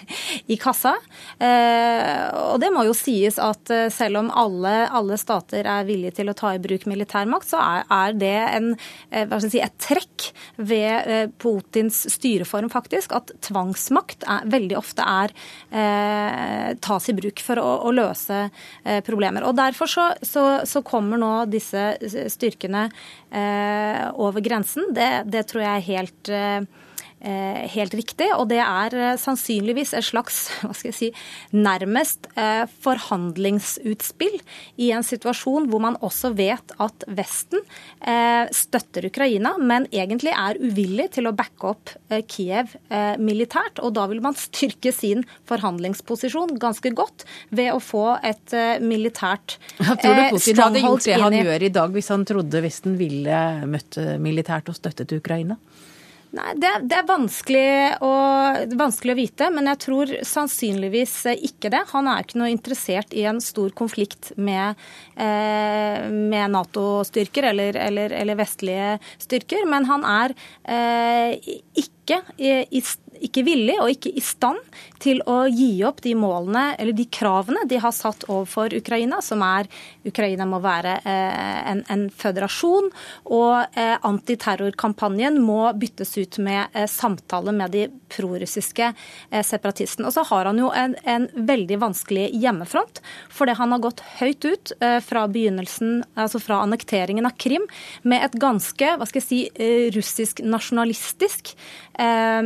i 0.52 0.58
kassa. 0.60 0.92
Eh, 1.40 2.26
og 2.52 2.60
det 2.60 2.68
må 2.74 2.84
jo 2.84 2.96
sies 2.96 3.38
at 3.40 3.72
eh, 3.72 3.88
selv 3.92 4.20
om 4.20 4.28
alle, 4.36 4.74
alle, 4.92 5.16
stater 5.20 5.64
er 5.64 5.86
villige 5.88 6.18
til 6.20 6.32
å 6.32 6.36
ta 6.36 6.52
i 6.54 6.60
bruk 6.62 6.84
militærmakt, 6.90 7.48
så 7.48 7.62
er, 7.62 7.86
er 7.88 8.18
det 8.20 8.34
en, 8.42 8.68
eh, 9.16 9.36
si, 9.46 9.62
et 9.64 9.78
trekk 9.80 10.28
ved 10.60 11.32
Putins 11.40 12.02
styreform, 12.12 12.68
faktisk, 12.72 13.14
at 13.16 13.32
tvangsmakt 13.46 14.26
er, 14.28 14.44
veldig 14.50 14.76
ofte 14.76 15.04
er 15.06 15.32
tas 16.84 17.08
i 17.08 17.14
bruk 17.16 17.40
for 17.44 17.60
å, 17.62 17.68
å 17.88 17.92
løse 17.94 18.42
problemer. 19.06 19.46
Og 19.46 19.56
Derfor 19.56 19.90
så, 19.90 20.06
så, 20.26 20.44
så 20.68 20.82
kommer 20.86 21.20
nå 21.20 21.30
disse 21.50 21.94
styrkene 22.32 22.88
over 24.18 24.42
grensen. 24.42 24.90
Det, 24.96 25.08
det 25.30 25.46
tror 25.50 25.62
jeg 25.62 25.70
er 25.70 25.88
helt 25.88 26.30
eh, 26.34 26.56
eh, 26.60 26.79
helt 27.20 27.94
riktig. 27.94 28.30
Og 28.36 28.48
det 28.50 28.60
er 28.64 28.96
eh, 28.96 29.16
sannsynligvis 29.20 29.92
et 29.96 30.06
slags 30.06 30.42
hva 30.62 30.72
skal 30.76 30.90
jeg 30.90 30.96
si, 30.96 31.10
nærmest 31.52 32.28
forhandlingsutspill 32.84 34.38
i 34.80 34.90
en 34.94 35.04
situasjon 35.04 35.68
hvor 35.70 35.82
man 35.82 35.98
også 36.04 36.32
vet 36.36 36.72
at 36.80 37.04
Vesten 37.10 37.62
støtter 38.54 39.06
Ukraina, 39.08 39.52
men 39.58 39.86
egentlig 39.92 40.32
er 40.32 40.58
uvillig 40.60 41.08
til 41.16 41.28
å 41.28 41.34
backe 41.36 41.72
opp 41.72 41.92
Kiev 42.30 42.74
militært. 43.20 43.80
Og 43.84 43.94
da 43.98 44.06
vil 44.10 44.22
man 44.24 44.36
styrke 44.46 44.92
sin 44.94 45.24
forhandlingsposisjon 45.50 46.56
ganske 46.62 46.92
godt 46.96 47.26
ved 47.50 47.72
å 47.74 47.80
få 47.82 48.06
et 48.26 48.54
militært 48.84 49.58
stronghold 49.80 50.00
Tror 50.00 50.16
du 50.16 50.24
Putin 50.36 50.62
hadde 50.64 50.84
gjort 50.86 51.08
det 51.10 51.20
han 51.20 51.38
gjør 51.40 51.66
i 51.66 51.72
dag 51.80 51.94
hvis 51.96 52.10
han 52.14 52.26
trodde 52.28 52.64
Vesten 52.64 52.96
ville 53.00 53.44
møtt 53.70 54.00
militært 54.22 54.70
og 54.72 54.78
støttet 54.78 55.18
Ukraina? 55.18 55.58
Nei, 56.30 56.52
det, 56.62 56.68
det 56.86 56.94
er 56.94 57.06
vanskelig 57.08 57.70
å, 58.06 58.10
vanskelig 58.78 59.14
å, 59.16 59.18
vite, 59.18 59.48
men 59.50 59.66
jeg 59.72 59.80
tror 59.82 60.12
sannsynligvis 60.30 61.14
ikke 61.32 61.72
det. 61.74 61.80
Han 61.90 62.06
er 62.06 62.22
ikke 62.22 62.38
noe 62.38 62.52
interessert 62.52 63.16
i 63.18 63.24
en 63.26 63.40
stor 63.42 63.72
konflikt 63.74 64.30
med, 64.38 64.78
eh, 65.18 66.06
med 66.06 66.54
Nato-styrker 66.54 67.48
eller, 67.50 67.78
eller, 67.82 68.14
eller, 68.14 68.38
vestlige 68.38 68.92
styrker. 69.18 69.66
Men 69.70 69.88
han 69.90 70.06
er 70.06 70.36
eh, 70.70 71.50
ikke 71.82 72.22
i, 72.38 72.54
i, 72.78 72.84
ikke 73.26 73.44
villig 73.46 73.76
og 73.82 73.90
ikke 73.92 74.12
i 74.16 74.22
stand 74.24 74.58
til 75.00 75.22
å 75.28 75.44
gi 75.48 75.82
opp 75.86 76.02
de 76.04 76.12
målene 76.18 76.74
eller 76.80 76.96
de 76.96 77.06
kravene 77.12 77.64
de 77.68 77.78
har 77.80 77.94
satt 77.94 78.26
overfor 78.28 78.74
Ukraina, 78.76 79.20
som 79.24 79.42
er 79.44 79.68
Ukraina 80.06 80.46
må 80.48 80.60
være 80.64 80.98
eh, 81.08 81.60
en, 81.72 81.82
en 81.92 82.06
føderasjon, 82.12 82.90
og 83.32 83.78
eh, 83.78 83.96
antiterrorkampanjen 84.06 85.40
må 85.42 85.62
byttes 85.80 86.16
ut 86.18 86.40
med 86.44 86.72
eh, 86.74 86.88
samtale 86.90 87.54
med 87.56 87.74
de 87.76 87.86
prorussiske 88.10 88.90
separatistene. 89.46 90.08
Og 90.08 90.14
så 90.14 90.24
har 90.26 90.48
han 90.48 90.58
jo 90.58 90.70
en, 90.74 90.96
en, 91.08 91.28
veldig 91.50 91.78
vanskelig 91.80 92.26
hjemmefront, 92.42 93.00
fordi 93.32 93.54
han 93.58 93.74
har 93.74 93.82
gått 93.84 94.02
høyt 94.18 94.44
ut 94.48 94.72
fra 95.06 95.22
begynnelsen, 95.30 96.00
altså 96.18 96.40
fra 96.42 96.60
annekteringen 96.64 97.28
av 97.28 97.36
Krim, 97.40 97.66
med 98.02 98.24
et 98.26 98.34
ganske 98.40 98.96
hva 98.98 99.06
skal 99.06 99.22
jeg 99.22 99.28
si, 99.28 99.68
russisk 99.94 100.42
nasjonalistisk 100.42 101.54
Eh, 102.00 102.42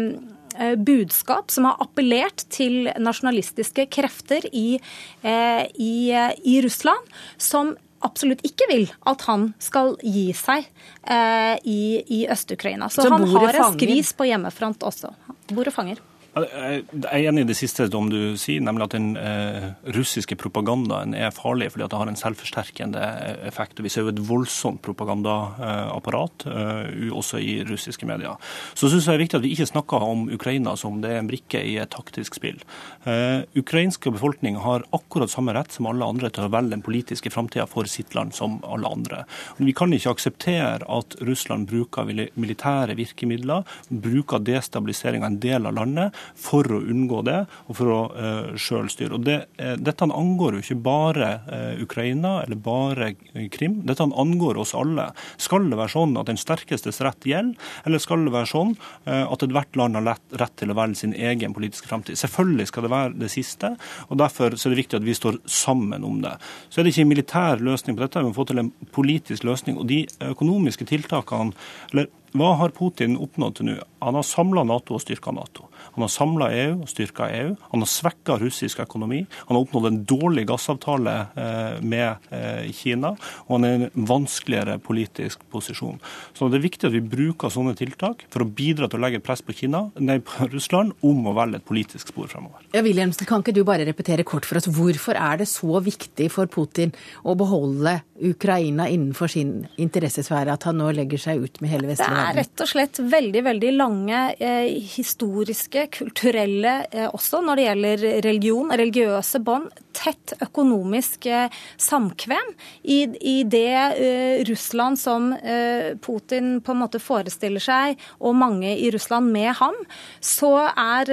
budskap 0.76 1.50
som 1.50 1.66
har 1.68 1.80
appellert 1.82 2.44
til 2.52 2.90
nasjonalistiske 3.00 3.88
krefter 3.90 4.46
i, 4.52 4.80
eh, 5.22 5.64
i, 5.74 6.12
eh, 6.12 6.30
i 6.44 6.60
Russland, 6.62 7.10
som 7.36 7.74
absolutt 8.04 8.44
ikke 8.44 8.68
vil 8.70 8.88
at 9.08 9.24
han 9.28 9.52
skal 9.62 9.94
gi 10.04 10.28
seg 10.36 10.66
eh, 11.08 11.56
i, 11.64 11.82
i 12.06 12.24
Øst-Ukraina. 12.30 12.90
Så, 12.92 13.02
Så 13.06 13.14
han 13.14 13.28
har 13.32 13.54
en 13.54 13.78
skvis 13.78 14.12
på 14.16 14.28
hjemmefront 14.28 14.84
også. 14.84 15.14
Bor 15.50 15.70
og 15.70 15.76
fanger. 15.76 16.02
Jeg 16.34 16.82
er 17.06 17.28
enig 17.28 17.44
i 17.44 17.46
det 17.46 17.54
siste 17.54 17.86
som 17.86 18.08
du 18.10 18.34
sier, 18.40 18.62
nemlig 18.64 18.88
at 18.88 18.94
den 18.96 19.12
eh, 19.14 19.66
russiske 19.94 20.34
propagandaen 20.40 21.14
er 21.14 21.30
farlig 21.34 21.68
fordi 21.70 21.86
det 21.90 22.00
har 22.00 22.10
en 22.10 22.18
selvforsterkende 22.18 23.02
effekt. 23.46 23.78
Vi 23.84 23.92
ser 23.92 24.02
jo 24.02 24.10
et 24.10 24.22
voldsomt 24.26 24.82
propagandaapparat 24.82 26.46
eh, 26.50 27.12
også 27.14 27.38
i 27.38 27.60
russiske 27.68 28.08
medier. 28.10 28.34
Så 28.74 28.90
syns 28.90 29.06
jeg 29.06 29.14
det 29.14 29.14
er 29.14 29.22
viktig 29.22 29.38
at 29.38 29.44
vi 29.44 29.52
ikke 29.54 29.68
snakker 29.70 30.06
om 30.08 30.24
Ukraina 30.34 30.74
som 30.80 30.98
det 31.04 31.12
er 31.12 31.20
en 31.22 31.30
brikke 31.30 31.60
i 31.62 31.76
et 31.78 31.92
taktisk 31.94 32.40
spill. 32.40 32.58
Eh, 33.06 33.46
ukrainske 33.54 34.10
befolkning 34.16 34.58
har 34.64 34.86
akkurat 34.96 35.30
samme 35.30 35.54
rett 35.54 35.70
som 35.70 35.86
alle 35.90 36.08
andre 36.08 36.32
til 36.34 36.48
å 36.48 36.50
velge 36.50 36.74
den 36.74 36.82
politiske 36.82 37.30
framtida 37.30 37.68
for 37.70 37.86
sitt 37.90 38.18
land 38.18 38.34
som 38.34 38.58
alle 38.66 38.90
andre. 38.90 39.22
Vi 39.62 39.76
kan 39.76 39.94
ikke 39.94 40.16
akseptere 40.16 40.82
at 40.82 41.14
Russland 41.22 41.70
bruker 41.70 42.10
militære 42.10 42.98
virkemidler, 42.98 43.62
bruker 43.86 44.42
destabilisering 44.42 45.22
av 45.22 45.30
en 45.30 45.40
del 45.46 45.70
av 45.70 45.78
landet 45.78 46.23
for 46.38 46.68
å 46.72 46.80
unngå 46.80 47.22
det, 47.26 47.40
og 47.68 47.78
for 47.78 47.92
å 47.92 48.00
uh, 48.14 48.54
sjøl 48.60 48.88
styre. 48.92 49.18
Og 49.18 49.26
det, 49.26 49.38
uh, 49.60 49.74
Dette 49.80 50.06
angår 50.06 50.58
jo 50.58 50.64
ikke 50.64 50.78
bare 50.84 51.30
uh, 51.48 51.82
Ukraina 51.82 52.36
eller 52.44 52.60
bare 52.60 53.12
Krim, 53.52 53.80
dette 53.86 54.04
angår 54.04 54.58
oss 54.62 54.74
alle. 54.78 55.08
Skal 55.40 55.68
det 55.70 55.78
være 55.78 55.94
sånn 55.94 56.16
at 56.20 56.28
den 56.30 56.40
sterkestes 56.40 57.00
rett 57.04 57.26
gjelder, 57.28 57.58
eller 57.84 58.02
skal 58.02 58.24
det 58.26 58.34
være 58.34 58.50
sånn 58.50 58.72
at 59.04 59.42
ethvert 59.44 59.76
land 59.78 59.98
har 59.98 60.20
rett, 60.38 60.54
til 60.60 60.72
å 60.72 60.76
velge 60.78 61.00
sin 61.00 61.14
egen 61.16 61.54
politiske 61.56 61.88
framtid? 61.90 62.18
Selvfølgelig 62.20 62.68
skal 62.70 62.86
det 62.86 62.92
være 62.92 63.14
det 63.20 63.30
siste, 63.32 63.72
og 64.08 64.18
derfor 64.20 64.54
er 64.54 64.74
det 64.74 64.80
viktig 64.80 64.98
at 65.00 65.06
vi 65.06 65.16
står 65.16 65.40
sammen 65.50 66.06
om 66.06 66.20
det. 66.24 66.34
Så 66.68 66.80
er 66.80 66.86
det 66.86 66.94
ikke 66.94 67.06
en 67.06 67.12
militær 67.12 67.64
løsning 67.64 67.98
på 67.98 68.04
dette, 68.04 68.22
vi 68.22 68.30
må 68.30 68.36
få 68.36 68.46
til 68.48 68.62
en 68.62 68.72
politisk 68.94 69.46
løsning. 69.48 69.78
Og 69.80 69.88
de 69.90 70.04
økonomiske 70.30 70.88
tiltakene, 70.90 71.54
eller 71.92 72.10
hva 72.34 72.54
har 72.58 72.72
Putin 72.74 73.14
oppnådd 73.22 73.60
til 73.60 73.68
nå? 73.68 73.74
Han 74.04 74.16
har 74.18 74.24
samla 74.26 74.64
Nato 74.66 74.96
og 74.96 75.00
styrka 75.00 75.32
Nato. 75.32 75.68
Han 75.94 76.02
har 76.02 76.10
samla 76.12 76.48
EU 76.52 76.72
og 76.82 76.88
styrka 76.90 77.28
EU. 77.30 77.52
Han 77.70 77.84
har 77.84 77.88
svekka 77.88 78.36
russisk 78.40 78.80
økonomi. 78.82 79.20
Han 79.46 79.56
har 79.56 79.62
oppnådd 79.62 79.86
en 79.88 80.00
dårlig 80.08 80.44
gassavtale 80.50 81.14
eh, 81.40 81.78
med 81.80 82.26
eh, 82.34 82.66
Kina, 82.74 83.14
og 83.46 83.54
han 83.54 83.66
er 83.68 83.74
i 83.74 83.86
en 83.86 84.08
vanskeligere 84.10 84.76
politisk 84.82 85.44
posisjon. 85.54 86.00
Så 86.34 86.50
det 86.50 86.58
er 86.58 86.66
viktig 86.66 86.88
at 86.90 86.96
vi 86.96 87.04
bruker 87.14 87.52
sånne 87.54 87.76
tiltak 87.78 88.26
for 88.34 88.44
å 88.44 88.48
bidra 88.48 88.90
til 88.90 89.00
å 89.00 89.04
legge 89.06 89.22
press 89.24 89.44
på, 89.44 89.54
Kina, 89.56 89.86
nei, 90.02 90.18
på 90.24 90.50
Russland 90.50 90.92
om 91.06 91.30
å 91.30 91.36
velge 91.38 91.62
et 91.62 91.68
politisk 91.70 92.10
spor 92.12 92.28
fremover. 92.32 92.66
Ja, 92.74 92.82
Wilhelmsen, 92.84 93.28
kan 93.30 93.46
ikke 93.46 93.54
du 93.56 93.62
bare 93.64 93.86
repetere 93.86 94.26
kort 94.26 94.48
for 94.48 94.58
oss, 94.58 94.68
hvorfor 94.68 95.16
er 95.16 95.40
det 95.40 95.48
så 95.52 95.78
viktig 95.84 96.28
for 96.34 96.50
Putin 96.50 96.92
å 97.22 97.38
beholde 97.38 98.00
Ukraina 98.24 98.90
innenfor 98.90 99.30
sin 99.30 99.64
interessesfære, 99.80 100.58
at 100.58 100.68
han 100.68 100.82
nå 100.82 100.90
legger 100.98 101.20
seg 101.20 101.46
ut 101.46 101.62
med 101.62 101.72
hele 101.72 101.88
vestlige 101.90 102.10
verden? 102.10 102.23
Det 102.23 102.23
er 102.28 102.38
rett 102.40 102.64
og 102.64 102.70
slett 102.70 103.00
veldig, 103.00 103.42
veldig 103.46 103.72
lange 103.76 104.20
eh, 104.38 104.68
historiske 104.94 105.86
kulturelle 105.94 106.76
eh, 106.90 107.08
også 107.08 107.42
når 107.44 107.60
det 107.60 107.66
gjelder 107.68 108.04
religion, 108.26 108.74
religiøse 108.74 109.42
bånd. 109.44 109.83
Tett 109.94 110.34
økonomisk 110.42 111.26
eh, 111.30 111.52
samkvem 111.80 112.50
i, 112.82 112.98
i 113.20 113.36
det 113.48 113.74
uh, 113.98 114.42
Russland 114.48 114.98
som 115.00 115.30
uh, 115.32 115.94
Putin 116.02 116.58
på 116.64 116.74
en 116.74 116.80
måte 116.80 117.00
forestiller 117.02 117.62
seg, 117.62 118.00
og 118.20 118.36
mange 118.38 118.74
i 118.74 118.90
Russland 118.94 119.30
med 119.34 119.52
ham, 119.60 119.76
så 120.24 120.52
er 120.70 121.10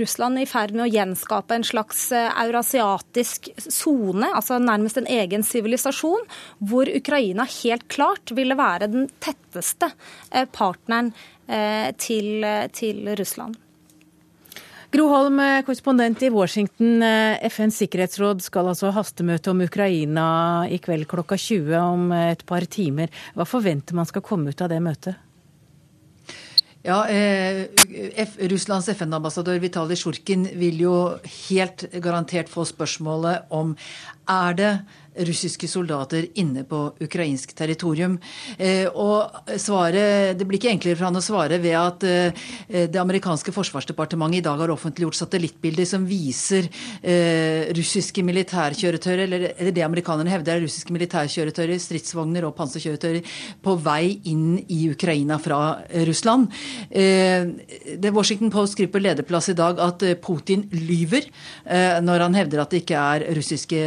Russland 0.00 0.42
i 0.42 0.46
ferd 0.48 0.74
med 0.74 0.86
å 0.86 0.90
gjenskape 0.90 1.56
en 1.56 1.66
slags 1.66 2.06
eurasiatisk 2.14 3.50
sone, 3.58 4.28
altså 4.34 4.58
nærmest 4.62 5.00
en 5.00 5.10
egen 5.10 5.46
sivilisasjon, 5.46 6.26
hvor 6.58 6.90
Ukraina 6.90 7.46
helt 7.62 7.86
klart 7.92 8.34
ville 8.36 8.58
være 8.58 8.90
den 8.92 9.08
tetteste 9.22 9.92
partneren 10.54 11.12
til, 12.00 12.46
til 12.72 13.12
Russland. 13.18 13.63
Gro 14.94 15.08
Holm, 15.10 15.40
korrespondent 15.66 16.22
i 16.22 16.28
Washington. 16.30 17.02
Eh, 17.02 17.48
FNs 17.50 17.80
sikkerhetsråd 17.80 18.44
skal 18.44 18.68
altså 18.70 18.92
ha 18.92 19.00
hastemøte 19.00 19.50
om 19.50 19.64
Ukraina 19.64 20.26
i 20.70 20.78
kveld 20.78 21.08
klokka 21.10 21.34
20 21.34 21.74
om 21.80 22.12
et 22.14 22.44
par 22.46 22.62
timer. 22.70 23.10
Hva 23.34 23.42
forventer 23.42 23.98
man 23.98 24.06
skal 24.06 24.22
komme 24.22 24.54
ut 24.54 24.62
av 24.62 24.70
det 24.70 24.78
møtet? 24.84 25.18
Ja, 26.86 27.00
eh, 27.10 27.64
Russlands 28.52 28.92
FN-ambassadør 28.92 29.58
Vitalij 29.58 29.98
Sjurkin 29.98 30.46
vil 30.60 30.78
jo 30.86 30.94
helt 31.48 31.88
garantert 31.98 32.52
få 32.52 32.62
spørsmålet 32.62 33.50
om 33.50 33.74
er 34.30 34.54
det 34.54 34.72
russiske 35.14 35.68
soldater 35.70 36.26
inne 36.40 36.64
på 36.66 36.80
ukrainsk 37.02 37.54
territorium. 37.56 38.18
Eh, 38.58 38.86
og 38.88 39.30
svaret, 39.60 40.36
Det 40.38 40.46
blir 40.46 40.58
ikke 40.58 40.72
enklere 40.72 40.96
for 40.96 41.06
han 41.06 41.16
å 41.16 41.22
svare 41.22 41.58
ved 41.62 41.76
at 41.78 42.04
eh, 42.04 42.86
det 42.88 42.98
amerikanske 42.98 43.52
forsvarsdepartementet 43.54 44.38
i 44.38 44.44
dag 44.44 44.58
har 44.58 44.70
offentliggjort 44.70 45.14
satellittbilder 45.14 45.86
som 45.86 46.06
viser 46.06 46.68
eh, 47.02 47.70
russiske 47.76 48.22
militærkjøretøyer, 48.22 49.24
eller, 49.26 49.46
eller 49.56 49.74
det 49.74 49.84
amerikanerne 49.86 50.32
hevder 50.32 50.56
er 50.56 50.64
russiske 50.66 50.92
militærkjøretøyer, 50.94 51.78
stridsvogner 51.78 52.48
og 52.48 52.56
panserkjøretøyer, 52.58 53.22
på 53.62 53.76
vei 53.84 54.18
inn 54.30 54.58
i 54.68 54.88
Ukraina 54.90 55.38
fra 55.38 55.78
Russland. 56.06 56.50
Det 56.90 58.12
Washington 58.14 58.50
Post 58.52 58.74
skriver 58.74 58.92
på 58.92 59.02
lederplass 59.02 59.50
i 59.52 59.56
dag 59.56 59.78
at 59.82 60.02
Putin 60.22 60.64
lyver 60.72 61.26
når 62.04 62.26
han 62.26 62.36
hevder 62.38 62.62
at 62.62 62.72
det 62.72 62.82
ikke 62.82 63.00
er 63.00 63.26
russiske 63.36 63.80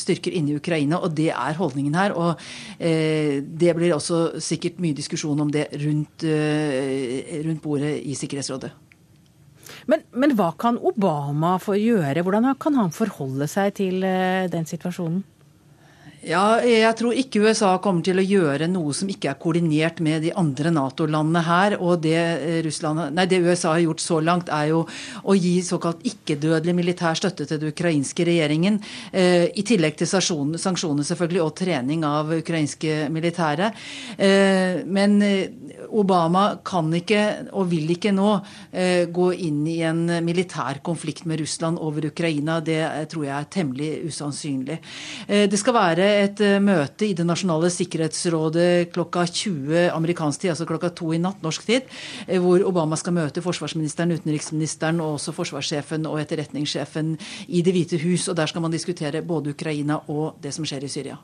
styrker 0.00 0.34
inne 0.34 0.53
i 0.53 0.53
Ukraina, 0.60 1.00
og 1.02 1.14
det 1.16 1.30
er 1.34 1.58
holdningen 1.58 1.94
her. 1.98 2.14
Og 2.16 2.40
eh, 2.78 3.40
det 3.42 3.74
blir 3.76 3.96
også 3.96 4.40
sikkert 4.42 4.80
mye 4.82 4.96
diskusjon 4.96 5.40
om 5.44 5.52
det 5.52 5.68
rundt, 5.84 6.26
eh, 6.28 7.40
rundt 7.46 7.62
bordet 7.64 7.98
i 8.04 8.16
Sikkerhetsrådet. 8.18 8.72
Men, 9.90 10.04
men, 10.16 10.32
hva 10.38 10.50
kan 10.56 10.78
Obama 10.80 11.56
få 11.60 11.76
gjøre? 11.76 12.22
Hvordan 12.24 12.54
kan 12.60 12.76
han 12.78 12.92
forholde 12.94 13.48
seg 13.50 13.74
til 13.76 14.04
eh, 14.06 14.48
den 14.52 14.68
situasjonen? 14.68 15.22
Ja, 16.24 16.56
jeg 16.64 16.96
tror 16.96 17.12
ikke 17.20 17.42
USA 17.44 17.74
kommer 17.84 18.04
til 18.04 18.16
å 18.16 18.24
gjøre 18.24 18.64
noe 18.70 18.94
som 18.96 19.10
ikke 19.12 19.28
er 19.28 19.36
koordinert 19.40 19.98
med 20.04 20.22
de 20.24 20.30
andre 20.40 20.70
Nato-landene 20.72 21.42
her. 21.44 21.76
Og 21.76 22.00
det, 22.00 22.16
eh, 22.16 22.62
Russland, 22.64 23.12
nei, 23.12 23.26
det, 23.26 23.42
USA 23.44 23.74
har 23.74 23.82
gjort 23.82 24.00
så 24.00 24.20
langt, 24.24 24.48
er 24.48 24.70
jo 24.70 24.86
å 25.22 25.36
gi 25.36 25.60
såkalt 25.60 26.00
ikke-dødelig 26.00 26.74
militær 26.74 27.18
støtte 27.18 27.44
til 27.46 27.60
den 27.60 27.72
ukrainske 27.74 28.24
regjeringen. 28.24 28.80
Eh, 29.12 29.50
I 29.52 29.62
tillegg 29.62 29.96
til 29.96 30.06
sanksjoner 30.06 31.04
selvfølgelig, 31.04 31.42
og 31.44 31.54
trening 31.56 32.04
av 32.04 32.32
ukrainske 32.32 33.10
militære. 33.10 33.72
Eh, 34.16 34.82
men 34.86 35.20
eh, 35.20 35.50
Obama 35.90 36.58
kan 36.64 36.88
ikke, 36.94 37.52
og 37.52 37.68
vil 37.68 37.90
ikke 37.90 38.14
nå, 38.14 38.40
eh, 38.72 39.04
gå 39.12 39.28
inn 39.36 39.66
i 39.66 39.80
en 39.82 40.06
militær 40.24 40.80
konflikt 40.82 41.26
med 41.26 41.40
Russland 41.40 41.78
over 41.78 42.06
Ukraina. 42.06 42.60
Det 42.64 42.80
eh, 42.80 43.04
tror 43.04 43.26
jeg 43.26 43.36
er 43.36 43.50
temmelig 43.50 43.92
usannsynlig. 44.08 44.78
det 45.28 45.58
skal 45.58 45.74
være 45.74 46.13
et 46.14 46.40
eh, 46.44 46.60
møte 46.62 47.06
i 47.06 47.14
Det 47.16 47.26
nasjonale 47.26 47.70
sikkerhetsrådet 47.72 48.92
klokka 48.94 49.24
20 49.26 49.90
amerikansk 49.94 50.44
tid, 50.44 50.52
altså 50.54 50.66
klokka 50.68 50.90
to 50.94 51.12
i 51.14 51.20
natt 51.22 51.42
norsk 51.44 51.66
tid, 51.66 51.88
eh, 52.26 52.40
hvor 52.42 52.64
Obama 52.66 52.98
skal 53.00 53.16
møte 53.16 53.42
forsvarsministeren, 53.44 54.14
utenriksministeren 54.14 55.00
og 55.04 55.18
også 55.18 55.34
forsvarssjefen 55.36 56.06
og 56.10 56.20
etterretningssjefen 56.22 57.14
i 57.48 57.62
Det 57.62 57.74
hvite 57.74 58.00
hus. 58.02 58.28
og 58.28 58.36
Der 58.36 58.46
skal 58.46 58.62
man 58.62 58.70
diskutere 58.70 59.22
både 59.22 59.50
Ukraina 59.50 60.00
og 60.08 60.36
det 60.42 60.54
som 60.54 60.64
skjer 60.64 60.84
i 60.84 60.88
Syria. 60.88 61.18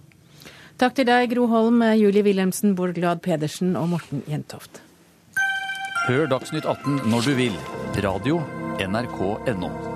Takk 0.78 0.94
til 0.96 1.06
deg, 1.06 1.28
Gro 1.34 1.46
Holm, 1.46 1.82
Julie 1.94 2.22
Wilhelmsen, 2.22 2.74
Bård 2.74 2.94
Glad 2.94 3.20
Pedersen 3.20 3.76
og 3.76 3.88
Morten 3.88 4.22
Jentoft. 4.26 4.80
Hør 6.08 6.26
Dagsnytt 6.26 6.64
18 6.64 7.02
når 7.12 7.28
du 7.28 7.34
vil. 7.36 7.56
Radio 8.00 8.40
NRK 8.80 9.18
NRK.no. 9.44 9.89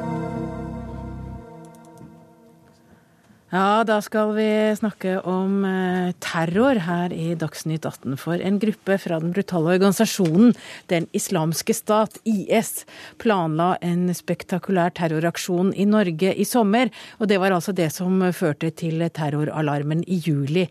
Ja, 3.54 3.84
da 3.86 4.00
skal 4.02 4.32
vi 4.34 4.46
snakke 4.74 5.20
om 5.30 5.60
eh, 5.68 6.08
terror 6.18 6.80
her 6.88 7.12
i 7.14 7.36
Dagsnytt 7.38 7.84
18. 7.86 8.16
For 8.18 8.42
en 8.42 8.56
gruppe 8.58 8.96
fra 8.98 9.20
den 9.22 9.30
brutale 9.36 9.76
organisasjonen 9.76 10.56
Den 10.90 11.06
islamske 11.14 11.76
stat, 11.78 12.18
IS, 12.26 12.82
planla 13.22 13.76
en 13.78 14.08
spektakulær 14.10 14.90
terroraksjon 14.98 15.70
i 15.78 15.86
Norge 15.86 16.34
i 16.34 16.48
sommer. 16.50 16.90
Og 17.22 17.30
det 17.30 17.38
var 17.38 17.54
altså 17.54 17.70
det 17.70 17.92
som 17.94 18.26
førte 18.34 18.72
til 18.74 19.06
terroralarmen 19.14 20.02
i 20.02 20.18
juli. 20.26 20.66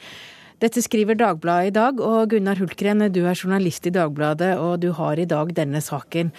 Dette 0.63 0.83
skriver 0.83 1.15
Dagbladet 1.19 1.71
i 1.71 1.75
dag, 1.75 1.97
og 1.99 2.29
Gunnar 2.31 2.59
Hultgren, 2.59 3.07
du 3.11 3.23
er 3.23 3.35
journalist 3.35 3.87
i 3.87 3.91
Dagbladet, 3.95 4.53
og 4.59 4.77
du 4.83 4.93
har 4.95 5.19
i 5.19 5.25
dag 5.27 5.55
denne 5.55 5.81
saken. 5.83 6.29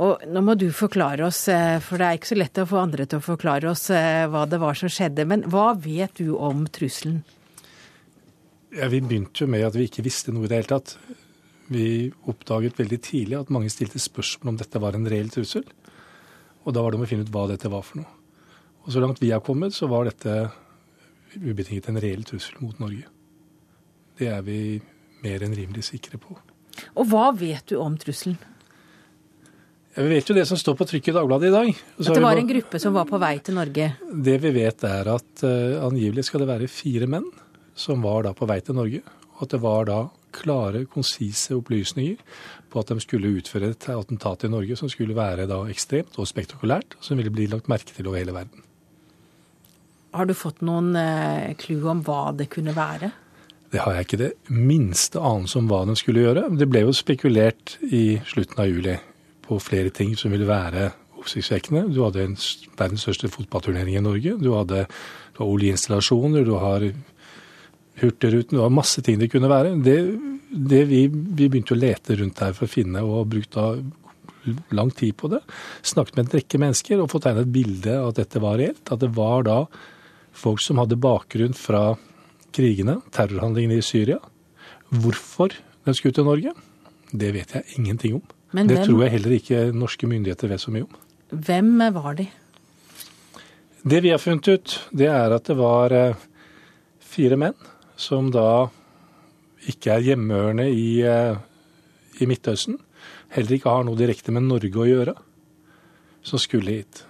Og 0.00 0.22
nå 0.32 0.40
må 0.44 0.54
du 0.56 0.70
forklare 0.72 1.26
oss, 1.26 1.42
eh, 1.52 1.76
for 1.84 2.00
det 2.00 2.06
er 2.06 2.18
ikke 2.18 2.30
så 2.30 2.38
lett 2.38 2.60
å 2.62 2.68
få 2.68 2.78
andre 2.80 3.04
til 3.04 3.20
å 3.20 3.24
forklare 3.24 3.68
oss 3.68 3.90
eh, 3.92 4.24
hva 4.32 4.46
det 4.48 4.60
var 4.62 4.78
som 4.78 4.88
skjedde. 4.92 5.26
Men 5.28 5.44
hva 5.52 5.74
vet 5.76 6.22
du 6.22 6.32
om 6.38 6.64
trusselen? 6.72 7.20
Ja, 8.72 8.88
vi 8.88 9.02
begynte 9.02 9.44
jo 9.44 9.50
med 9.50 9.66
at 9.66 9.76
vi 9.76 9.88
ikke 9.90 10.06
visste 10.06 10.32
noe 10.32 10.46
i 10.46 10.50
det 10.50 10.60
hele 10.60 10.72
tatt. 10.72 10.94
Vi 11.70 11.84
oppdaget 12.30 12.80
veldig 12.80 13.00
tidlig 13.04 13.36
at 13.38 13.52
mange 13.52 13.70
stilte 13.72 14.00
spørsmål 14.00 14.54
om 14.54 14.60
dette 14.62 14.80
var 14.82 14.96
en 14.96 15.08
reell 15.10 15.28
trussel. 15.34 15.66
Og 16.64 16.74
da 16.74 16.82
var 16.82 16.92
det 16.92 17.00
om 17.00 17.04
å 17.04 17.10
finne 17.10 17.26
ut 17.26 17.32
hva 17.34 17.44
dette 17.50 17.70
var 17.72 17.84
for 17.84 18.00
noe. 18.00 18.18
Og 18.86 18.94
så 18.94 19.02
langt 19.02 19.20
vi 19.20 19.32
har 19.34 19.44
kommet, 19.44 19.76
så 19.76 19.90
var 19.90 20.08
dette 20.08 20.48
ubetinget 21.36 21.90
en 21.90 22.00
reell 22.00 22.24
trussel 22.26 22.62
mot 22.64 22.78
Norge. 22.80 23.04
Det 24.16 24.30
er 24.32 24.40
vi 24.46 24.80
mer 25.24 25.44
enn 25.44 25.56
rimelig 25.56 25.90
sikre 25.90 26.18
på. 26.20 26.38
Og 26.96 27.10
hva 27.10 27.28
vet 27.36 27.68
du 27.68 27.76
om 27.82 27.98
trusselen? 28.00 28.40
Vi 29.90 30.06
vet 30.06 30.28
jo 30.30 30.36
det 30.36 30.44
som 30.46 30.58
står 30.58 30.76
på 30.78 30.86
trykk 30.86 31.08
i 31.10 31.14
Dagbladet 31.16 31.48
i 31.48 31.54
dag. 31.54 31.70
at 31.98 32.14
det 32.14 32.22
var 32.22 32.38
en 32.38 32.46
gruppe 32.46 32.78
som 32.78 32.94
var 32.94 33.08
på 33.10 33.18
vei 33.18 33.32
til 33.42 33.56
Norge? 33.58 33.88
Det 34.06 34.36
vi 34.38 34.52
vet 34.54 34.84
er 34.86 35.08
at 35.10 35.42
uh, 35.42 35.82
angivelig 35.82 36.28
skal 36.28 36.44
det 36.44 36.50
være 36.52 36.70
fire 36.70 37.08
menn 37.10 37.26
som 37.74 38.04
var 38.04 38.22
da 38.28 38.32
på 38.36 38.46
vei 38.46 38.60
til 38.62 38.78
Norge. 38.78 39.02
Og 39.34 39.42
at 39.42 39.56
det 39.56 39.60
var 39.64 39.88
da 39.90 39.98
klare, 40.30 40.84
konsise 40.86 41.56
opplysninger 41.58 42.22
på 42.70 42.78
at 42.78 42.92
de 42.92 43.02
skulle 43.02 43.32
utføre 43.40 43.72
et 43.72 43.88
attentat 43.90 44.46
i 44.46 44.52
Norge 44.52 44.78
som 44.78 44.92
skulle 44.92 45.16
være 45.16 45.48
da 45.50 45.64
ekstremt 45.72 46.14
og 46.22 46.30
spektakulært, 46.30 46.94
og 46.94 47.02
som 47.02 47.18
ville 47.18 47.34
bli 47.34 47.48
lagt 47.50 47.66
merke 47.66 47.90
til 47.90 48.06
over 48.06 48.22
hele 48.22 48.36
verden. 48.36 48.62
Har 50.14 50.30
du 50.30 50.38
fått 50.38 50.62
noen 50.62 50.94
uh, 50.94 51.90
om 51.90 52.06
hva 52.06 52.30
det 52.38 52.46
kunne 52.54 52.78
være? 52.78 53.10
Det 53.74 53.82
har 53.82 53.98
jeg 53.98 54.06
ikke 54.06 54.22
det 54.22 54.32
minste 54.54 55.18
anelse 55.18 55.58
om 55.58 55.66
hva 55.70 55.82
de 55.86 55.98
skulle 55.98 56.22
gjøre. 56.22 56.46
Det 56.54 56.70
ble 56.70 56.86
jo 56.86 56.94
spekulert 56.94 57.80
i 57.90 58.20
slutten 58.26 58.62
av 58.62 58.70
juli 58.70 59.00
på 59.50 59.58
flere 59.62 59.90
ting 59.94 60.14
som 60.18 60.30
ville 60.30 60.48
være 60.48 60.92
oppsiktsvekkende. 61.20 61.88
Du 61.92 62.04
hadde 62.04 62.24
en, 62.24 62.36
verdens 62.78 63.04
største 63.04 63.30
fotballturnering 63.32 63.98
i 63.98 64.04
Norge. 64.04 64.36
Du 64.40 64.52
hadde, 64.54 64.86
oljeinstallasjoner, 65.40 66.44
du 66.46 66.56
har 66.60 66.90
Hurtigruten, 68.00 68.56
du 68.56 68.62
har 68.62 68.72
masse 68.72 69.02
ting 69.04 69.18
det 69.20 69.28
kunne 69.32 69.50
være. 69.50 69.74
Det, 69.84 69.96
det 70.50 70.84
vi, 70.88 71.02
vi, 71.10 71.48
begynte 71.48 71.74
å 71.76 71.80
lete 71.80 72.16
rundt 72.16 72.40
her 72.40 72.54
for 72.56 72.64
å 72.64 72.72
finne, 72.72 73.02
og 73.04 73.28
brukt 73.28 73.56
da 73.58 73.74
lang 74.72 74.92
tid 74.96 75.18
på 75.20 75.28
det. 75.32 75.42
Snakket 75.84 76.16
med 76.16 76.24
en 76.24 76.38
rekke 76.38 76.60
mennesker 76.62 77.02
og 77.02 77.10
fått 77.12 77.26
tegnet 77.26 77.44
et 77.44 77.52
bilde 77.52 77.98
av 77.98 78.12
at 78.12 78.22
dette 78.22 78.40
var 78.40 78.56
reelt. 78.60 78.82
At 78.88 79.02
det 79.02 79.12
var 79.18 79.44
da 79.48 79.58
folk 80.32 80.62
som 80.64 80.80
hadde 80.80 81.00
bakgrunn 81.00 81.56
fra 81.56 81.84
krigene, 82.56 83.00
terrorhandlingene 83.12 83.82
i 83.82 83.84
Syria. 83.84 84.20
Hvorfor 84.90 85.52
de 85.84 85.96
skulle 85.96 86.16
til 86.16 86.28
Norge, 86.28 86.54
det 87.12 87.34
vet 87.36 87.58
jeg 87.58 87.80
ingenting 87.80 88.16
om. 88.22 88.24
Men 88.56 88.66
det 88.66 88.80
hvem, 88.80 88.86
tror 88.88 89.02
jeg 89.04 89.14
heller 89.14 89.36
ikke 89.36 89.62
norske 89.76 90.08
myndigheter 90.10 90.50
vet 90.50 90.62
så 90.62 90.72
mye 90.74 90.86
om. 90.88 90.96
Hvem 91.30 91.74
var 91.94 92.16
de? 92.18 92.26
Det 93.82 94.02
vi 94.02 94.10
har 94.10 94.20
funnet 94.20 94.48
ut, 94.48 94.74
det 94.92 95.06
er 95.08 95.32
at 95.32 95.46
det 95.48 95.56
var 95.56 95.94
eh, 95.94 96.24
fire 97.00 97.38
menn 97.40 97.56
som 98.00 98.28
da 98.32 98.68
ikke 99.70 99.94
er 99.94 100.06
hjemmehørende 100.10 100.66
i, 100.72 101.00
eh, 101.06 101.38
i 102.20 102.28
Midtøsten. 102.28 102.78
Heller 103.32 103.56
ikke 103.56 103.72
har 103.72 103.86
noe 103.86 103.96
direkte 103.96 104.34
med 104.34 104.48
Norge 104.48 104.82
å 104.82 104.88
gjøre, 104.88 105.14
som 106.26 106.42
skulle 106.42 106.80
hit. 106.80 107.04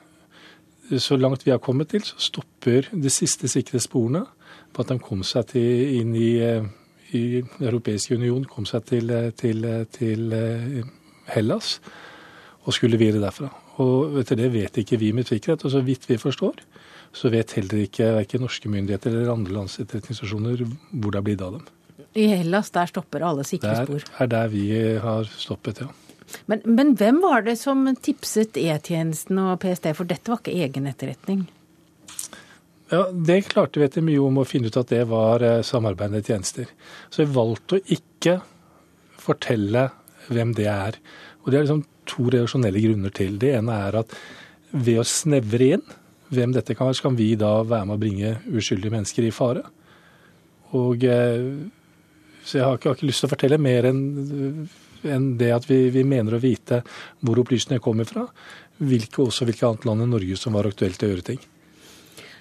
Så 0.90 1.16
langt 1.16 1.46
vi 1.46 1.54
har 1.54 1.62
kommet 1.62 1.90
til, 1.94 2.04
så 2.04 2.18
stopper 2.20 2.90
de 2.92 3.10
siste 3.10 3.48
sikre 3.48 3.80
sporene 3.80 4.26
på 4.74 4.84
at 4.84 4.92
de 4.92 4.98
kom 5.02 5.24
seg 5.26 5.54
til, 5.54 5.96
inn 6.02 6.14
i, 6.14 6.36
eh, 6.44 6.68
i 7.16 7.40
Den 7.40 7.66
europeiske 7.66 8.14
union, 8.14 8.44
kom 8.44 8.66
seg 8.68 8.84
til, 8.86 9.10
til, 9.34 9.66
til 9.90 10.30
Hellas 11.34 11.78
og 12.66 12.76
skulle 12.76 13.00
videre 13.00 13.22
derfra. 13.24 13.48
Og 13.80 14.18
etter 14.20 14.38
det 14.38 14.50
vet 14.52 14.80
ikke 14.82 14.98
vi 15.00 15.12
med 15.16 15.28
sikkerhet. 15.30 15.64
Og 15.64 15.72
så 15.72 15.82
vidt 15.84 16.04
vi 16.10 16.18
forstår, 16.20 16.60
så 17.16 17.30
vet 17.32 17.56
heller 17.56 17.86
ikke 17.86 18.12
verken 18.18 18.44
norske 18.44 18.70
myndigheter 18.70 19.14
eller 19.14 19.32
andre 19.32 19.54
lands 19.56 19.78
etterretningsstasjoner 19.82 20.66
hvor 20.66 21.14
det 21.14 21.20
er 21.20 21.26
blitt 21.26 21.44
av 21.44 21.56
dem. 21.58 21.64
I 22.18 22.26
Hellas, 22.40 22.72
der 22.74 22.90
stopper 22.90 23.24
alle 23.24 23.46
sikre 23.46 23.72
spor? 23.84 24.02
Det 24.02 24.24
er 24.24 24.30
der 24.30 24.50
vi 24.52 24.66
har 25.02 25.28
stoppet, 25.30 25.84
ja. 25.84 25.90
Men, 26.46 26.62
men 26.64 26.92
hvem 26.98 27.18
var 27.22 27.42
det 27.46 27.56
som 27.58 27.88
tipset 28.02 28.58
E-tjenesten 28.58 29.38
og 29.42 29.56
PST, 29.62 29.88
for 29.98 30.06
dette 30.06 30.30
var 30.30 30.42
ikke 30.42 30.54
egen 30.66 30.86
etterretning? 30.90 31.48
Ja, 32.90 33.04
Det 33.10 33.44
klarte 33.50 33.80
vi 33.80 33.86
etter 33.86 34.04
mye 34.04 34.22
om 34.22 34.38
å 34.42 34.46
finne 34.46 34.70
ut 34.70 34.78
at 34.78 34.90
det 34.90 35.04
var 35.10 35.42
eh, 35.46 35.62
samarbeidende 35.66 36.22
tjenester. 36.26 36.70
Så 37.10 37.22
vi 37.22 37.34
valgte 37.34 37.78
å 37.78 37.84
ikke 37.98 38.40
fortelle 39.20 39.88
hvem 40.30 40.54
det 40.56 40.68
er. 40.70 40.98
Og 41.44 41.50
Det 41.50 41.58
er 41.58 41.66
liksom 41.66 41.84
to 42.10 42.28
reaksjonelle 42.32 42.82
grunner 42.84 43.14
til. 43.14 43.38
Det 43.40 43.54
ene 43.58 43.76
er 43.88 44.00
at 44.02 44.14
ved 44.70 45.00
å 45.02 45.06
snevre 45.06 45.72
inn 45.76 45.84
hvem 46.30 46.54
dette 46.54 46.76
kan 46.78 46.86
være, 46.86 46.98
så 47.00 47.08
kan 47.08 47.18
vi 47.18 47.32
da 47.38 47.56
være 47.66 47.88
med 47.88 47.96
å 47.96 48.02
bringe 48.02 48.36
uskyldige 48.54 48.94
mennesker 48.94 49.26
i 49.26 49.34
fare. 49.34 49.64
Og 50.78 51.02
eh, 51.02 51.48
Så 52.44 52.58
jeg 52.58 52.64
har 52.64 52.78
ikke, 52.78 52.88
har 52.88 52.96
ikke 52.96 53.08
lyst 53.10 53.20
til 53.24 53.28
å 53.28 53.34
fortelle 53.34 53.58
mer 53.60 53.90
enn 53.90 54.04
enn 55.06 55.36
det 55.40 55.52
at 55.54 55.68
vi, 55.68 55.88
vi, 55.92 56.02
mener 56.04 56.36
å 56.36 56.42
vite 56.42 56.82
hvor 57.24 57.40
opplysningene 57.40 57.82
kommer 57.84 58.08
fra. 58.08 58.26
Hvilke, 58.80 59.22
også 59.22 59.46
hvilke 59.48 59.66
annet 59.68 59.86
land 59.88 60.04
enn 60.04 60.12
Norge 60.14 60.36
som 60.40 60.56
var 60.56 60.68
aktuelt 60.68 61.02
å 61.04 61.10
gjøre 61.10 61.26
ting. 61.32 61.40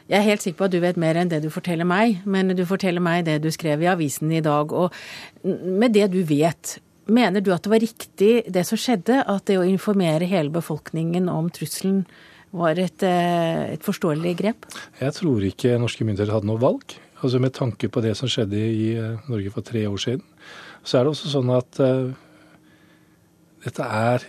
Jeg 0.09 0.17
er 0.17 0.25
helt 0.25 0.41
sikker 0.41 0.57
på 0.57 0.67
at 0.69 0.73
du 0.73 0.79
vet 0.81 0.97
mer 0.97 1.19
enn 1.21 1.29
det 1.29 1.43
du 1.43 1.51
forteller 1.53 1.85
meg, 1.85 2.23
men 2.25 2.55
du 2.57 2.63
forteller 2.65 3.03
meg 3.03 3.27
det 3.27 3.37
du 3.43 3.51
skrev 3.53 3.83
i 3.83 3.89
avisen 3.91 4.31
i 4.33 4.41
dag. 4.41 4.71
Og 4.73 4.95
med 5.45 5.93
det 5.93 6.07
du 6.15 6.23
vet, 6.25 6.79
Mener 7.09 7.41
du 7.41 7.51
at 7.53 7.65
det 7.65 7.71
var 7.71 7.81
riktig 7.81 8.31
det 8.53 8.65
som 8.67 8.79
skjedde, 8.79 9.23
at 9.25 9.45
det 9.49 9.57
å 9.57 9.67
informere 9.67 10.29
hele 10.29 10.53
befolkningen 10.53 11.29
om 11.31 11.49
trusselen 11.53 12.03
var 12.55 12.79
et, 12.81 13.03
eh, 13.03 13.73
et 13.73 13.85
forståelig 13.85 14.35
grep? 14.37 14.65
Jeg 15.01 15.13
tror 15.17 15.43
ikke 15.45 15.77
norske 15.81 16.05
myndigheter 16.05 16.33
hadde 16.33 16.49
noe 16.49 16.61
valg. 16.61 16.97
Altså 17.21 17.39
Med 17.39 17.53
tanke 17.53 17.89
på 17.89 18.01
det 18.01 18.15
som 18.17 18.29
skjedde 18.29 18.57
i 18.57 18.95
eh, 18.95 19.17
Norge 19.27 19.51
for 19.51 19.61
tre 19.61 19.85
år 19.85 19.97
siden, 19.97 20.23
så 20.83 20.99
er 20.99 21.03
det 21.03 21.11
også 21.11 21.29
sånn 21.33 21.49
at 21.51 21.79
uh, 21.83 22.13
dette 23.65 23.83
er 23.83 24.23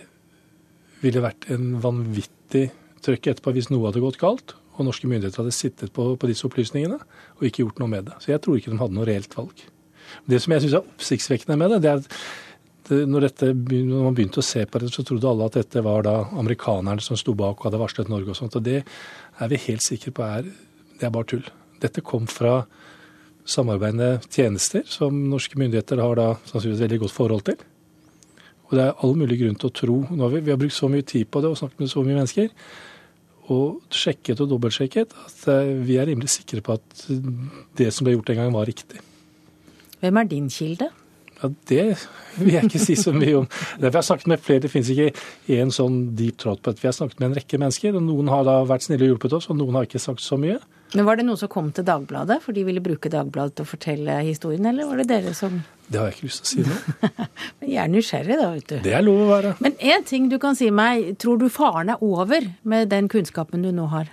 ville 1.01 1.23
vært 1.23 1.47
en 1.49 1.77
vanvittig 1.81 2.67
trøkk 3.01 3.31
etterpå 3.31 3.53
hvis 3.55 3.69
noe 3.71 3.87
hadde 3.87 4.03
gått 4.03 4.19
galt, 4.21 4.55
og 4.75 4.85
norske 4.85 5.07
myndigheter 5.07 5.41
hadde 5.41 5.55
sittet 5.55 5.93
på, 5.95 6.11
på 6.19 6.29
disse 6.29 6.45
opplysningene 6.47 6.99
og 6.99 7.47
ikke 7.47 7.63
gjort 7.63 7.79
noe 7.81 7.91
med 7.91 8.09
det. 8.09 8.19
Så 8.19 8.33
jeg 8.33 8.43
tror 8.43 8.59
ikke 8.59 8.73
de 8.73 8.81
hadde 8.81 8.97
noe 8.97 9.07
reelt 9.07 9.33
valg. 9.37 9.63
Det 10.27 10.41
som 10.43 10.53
jeg 10.53 10.65
syns 10.65 10.75
er 10.75 10.83
oppsiktsvekkende 10.83 11.57
med 11.59 11.73
det, 11.73 11.81
det 11.85 11.91
er 11.91 12.03
at 12.03 12.19
når, 12.91 13.27
dette, 13.27 13.51
når, 13.55 14.03
man 14.05 14.15
begynte 14.17 14.41
å 14.41 14.45
se 14.45 14.65
på 14.67 14.81
det, 14.81 14.91
så 14.91 15.05
trodde 15.07 15.29
alle 15.29 15.47
at 15.47 15.57
dette 15.59 15.83
var 15.85 16.05
da 16.07 16.15
amerikanerne 16.39 17.03
som 17.03 17.19
sto 17.19 17.35
bak 17.37 17.59
og 17.59 17.69
hadde 17.69 17.81
varslet 17.81 18.11
Norge 18.11 18.33
og 18.33 18.39
sånt. 18.39 18.57
Og 18.59 18.65
det 18.65 18.81
er 18.81 19.51
vi 19.51 19.59
helt 19.67 19.85
sikre 19.85 20.13
på 20.15 20.25
er, 20.25 20.47
det 20.99 21.07
er 21.07 21.13
bare 21.13 21.29
tull. 21.31 21.45
Dette 21.81 22.03
kom 22.05 22.27
fra 22.29 22.61
samarbeidende 23.47 24.21
tjenester 24.29 24.85
som 24.89 25.15
norske 25.31 25.57
myndigheter 25.59 26.01
har 26.03 26.17
da 26.19 26.27
sannsynligvis 26.45 26.83
veldig 26.85 27.01
godt 27.03 27.15
forhold 27.15 27.45
til. 27.49 27.59
Og 28.69 28.77
det 28.77 28.85
er 28.85 29.03
all 29.03 29.17
mulig 29.19 29.41
grunn 29.41 29.57
til 29.59 29.67
å 29.67 29.75
tro 29.75 29.97
har 30.07 30.31
vi, 30.31 30.43
vi 30.45 30.53
har 30.53 30.59
brukt 30.61 30.77
så 30.77 30.87
mye 30.91 31.05
tid 31.07 31.27
på 31.31 31.41
det 31.43 31.51
og 31.51 31.59
snakket 31.59 31.83
med 31.83 31.91
så 31.91 32.03
mye 32.05 32.15
mennesker, 32.15 32.51
og 33.51 33.81
sjekket 33.91 34.43
og 34.43 34.51
dobbeltsjekket 34.53 35.15
at 35.25 35.47
eh, 35.51 35.73
vi 35.83 35.97
er 35.99 36.07
rimelig 36.07 36.31
sikre 36.37 36.61
på 36.63 36.77
at 36.77 37.05
det 37.79 37.89
som 37.91 38.07
ble 38.07 38.15
gjort 38.15 38.31
den 38.31 38.39
gangen, 38.39 38.55
var 38.55 38.69
riktig. 38.69 39.01
Hvem 39.99 40.19
er 40.21 40.29
din 40.29 40.47
kilde? 40.53 40.87
Ja, 41.41 41.49
Det 41.67 41.85
vil 42.37 42.53
jeg 42.53 42.67
ikke 42.69 42.79
si 42.79 42.95
så 42.99 43.13
mye 43.15 43.39
om. 43.39 43.47
Det 43.81 43.89
vi 43.89 43.97
har 43.97 44.05
snakket 44.05 44.27
med 44.29 44.43
flere, 44.45 44.61
det 44.63 44.69
finnes 44.71 44.91
ikke 44.93 45.09
én 45.57 45.73
sånn 45.73 46.15
deep 46.15 46.37
throat 46.41 46.61
på. 46.61 46.73
Vi 46.77 46.87
har 46.87 46.93
snakket 46.95 47.19
med 47.19 47.31
en 47.31 47.39
rekke 47.39 47.59
mennesker, 47.61 47.97
og 47.97 48.05
noen 48.05 48.29
har 48.29 48.45
da 48.47 48.59
vært 48.69 48.85
snille 48.85 49.07
og 49.07 49.15
hjulpet 49.15 49.35
oss, 49.39 49.49
og 49.49 49.57
noen 49.57 49.79
har 49.79 49.89
ikke 49.89 50.01
sagt 50.01 50.23
så 50.23 50.37
mye. 50.39 50.59
Men 50.93 51.05
Var 51.07 51.15
det 51.21 51.25
noen 51.25 51.39
som 51.39 51.47
kom 51.51 51.69
til 51.71 51.85
Dagbladet, 51.87 52.41
for 52.43 52.53
de 52.55 52.65
ville 52.67 52.83
bruke 52.83 53.09
Dagbladet 53.11 53.55
til 53.55 53.65
å 53.65 53.69
fortelle 53.69 54.17
historien, 54.27 54.65
eller 54.67 54.89
var 54.89 54.99
det 54.99 55.07
dere 55.07 55.33
som 55.33 55.61
Det 55.87 55.99
har 55.99 56.09
jeg 56.09 56.17
ikke 56.17 56.27
lyst 56.27 56.43
til 56.43 56.45
å 56.45 56.51
si 56.51 56.69
nå. 56.69 57.11
Men 57.61 57.69
jeg 57.71 57.81
er 57.83 57.91
nysgjerrig, 57.91 58.39
da, 58.39 58.49
vet 58.55 58.67
du. 58.67 58.75
Det 58.85 58.95
er 58.95 59.05
lov 59.05 59.21
å 59.23 59.29
være. 59.31 59.53
Men 59.63 59.77
én 59.79 60.05
ting 60.07 60.27
du 60.31 60.37
kan 60.39 60.55
si 60.59 60.69
meg, 60.71 61.13
tror 61.19 61.39
du 61.39 61.47
faren 61.51 61.93
er 61.95 62.03
over 62.03 62.47
med 62.63 62.91
den 62.91 63.07
kunnskapen 63.11 63.63
du 63.63 63.71
nå 63.75 63.87
har? 63.91 64.11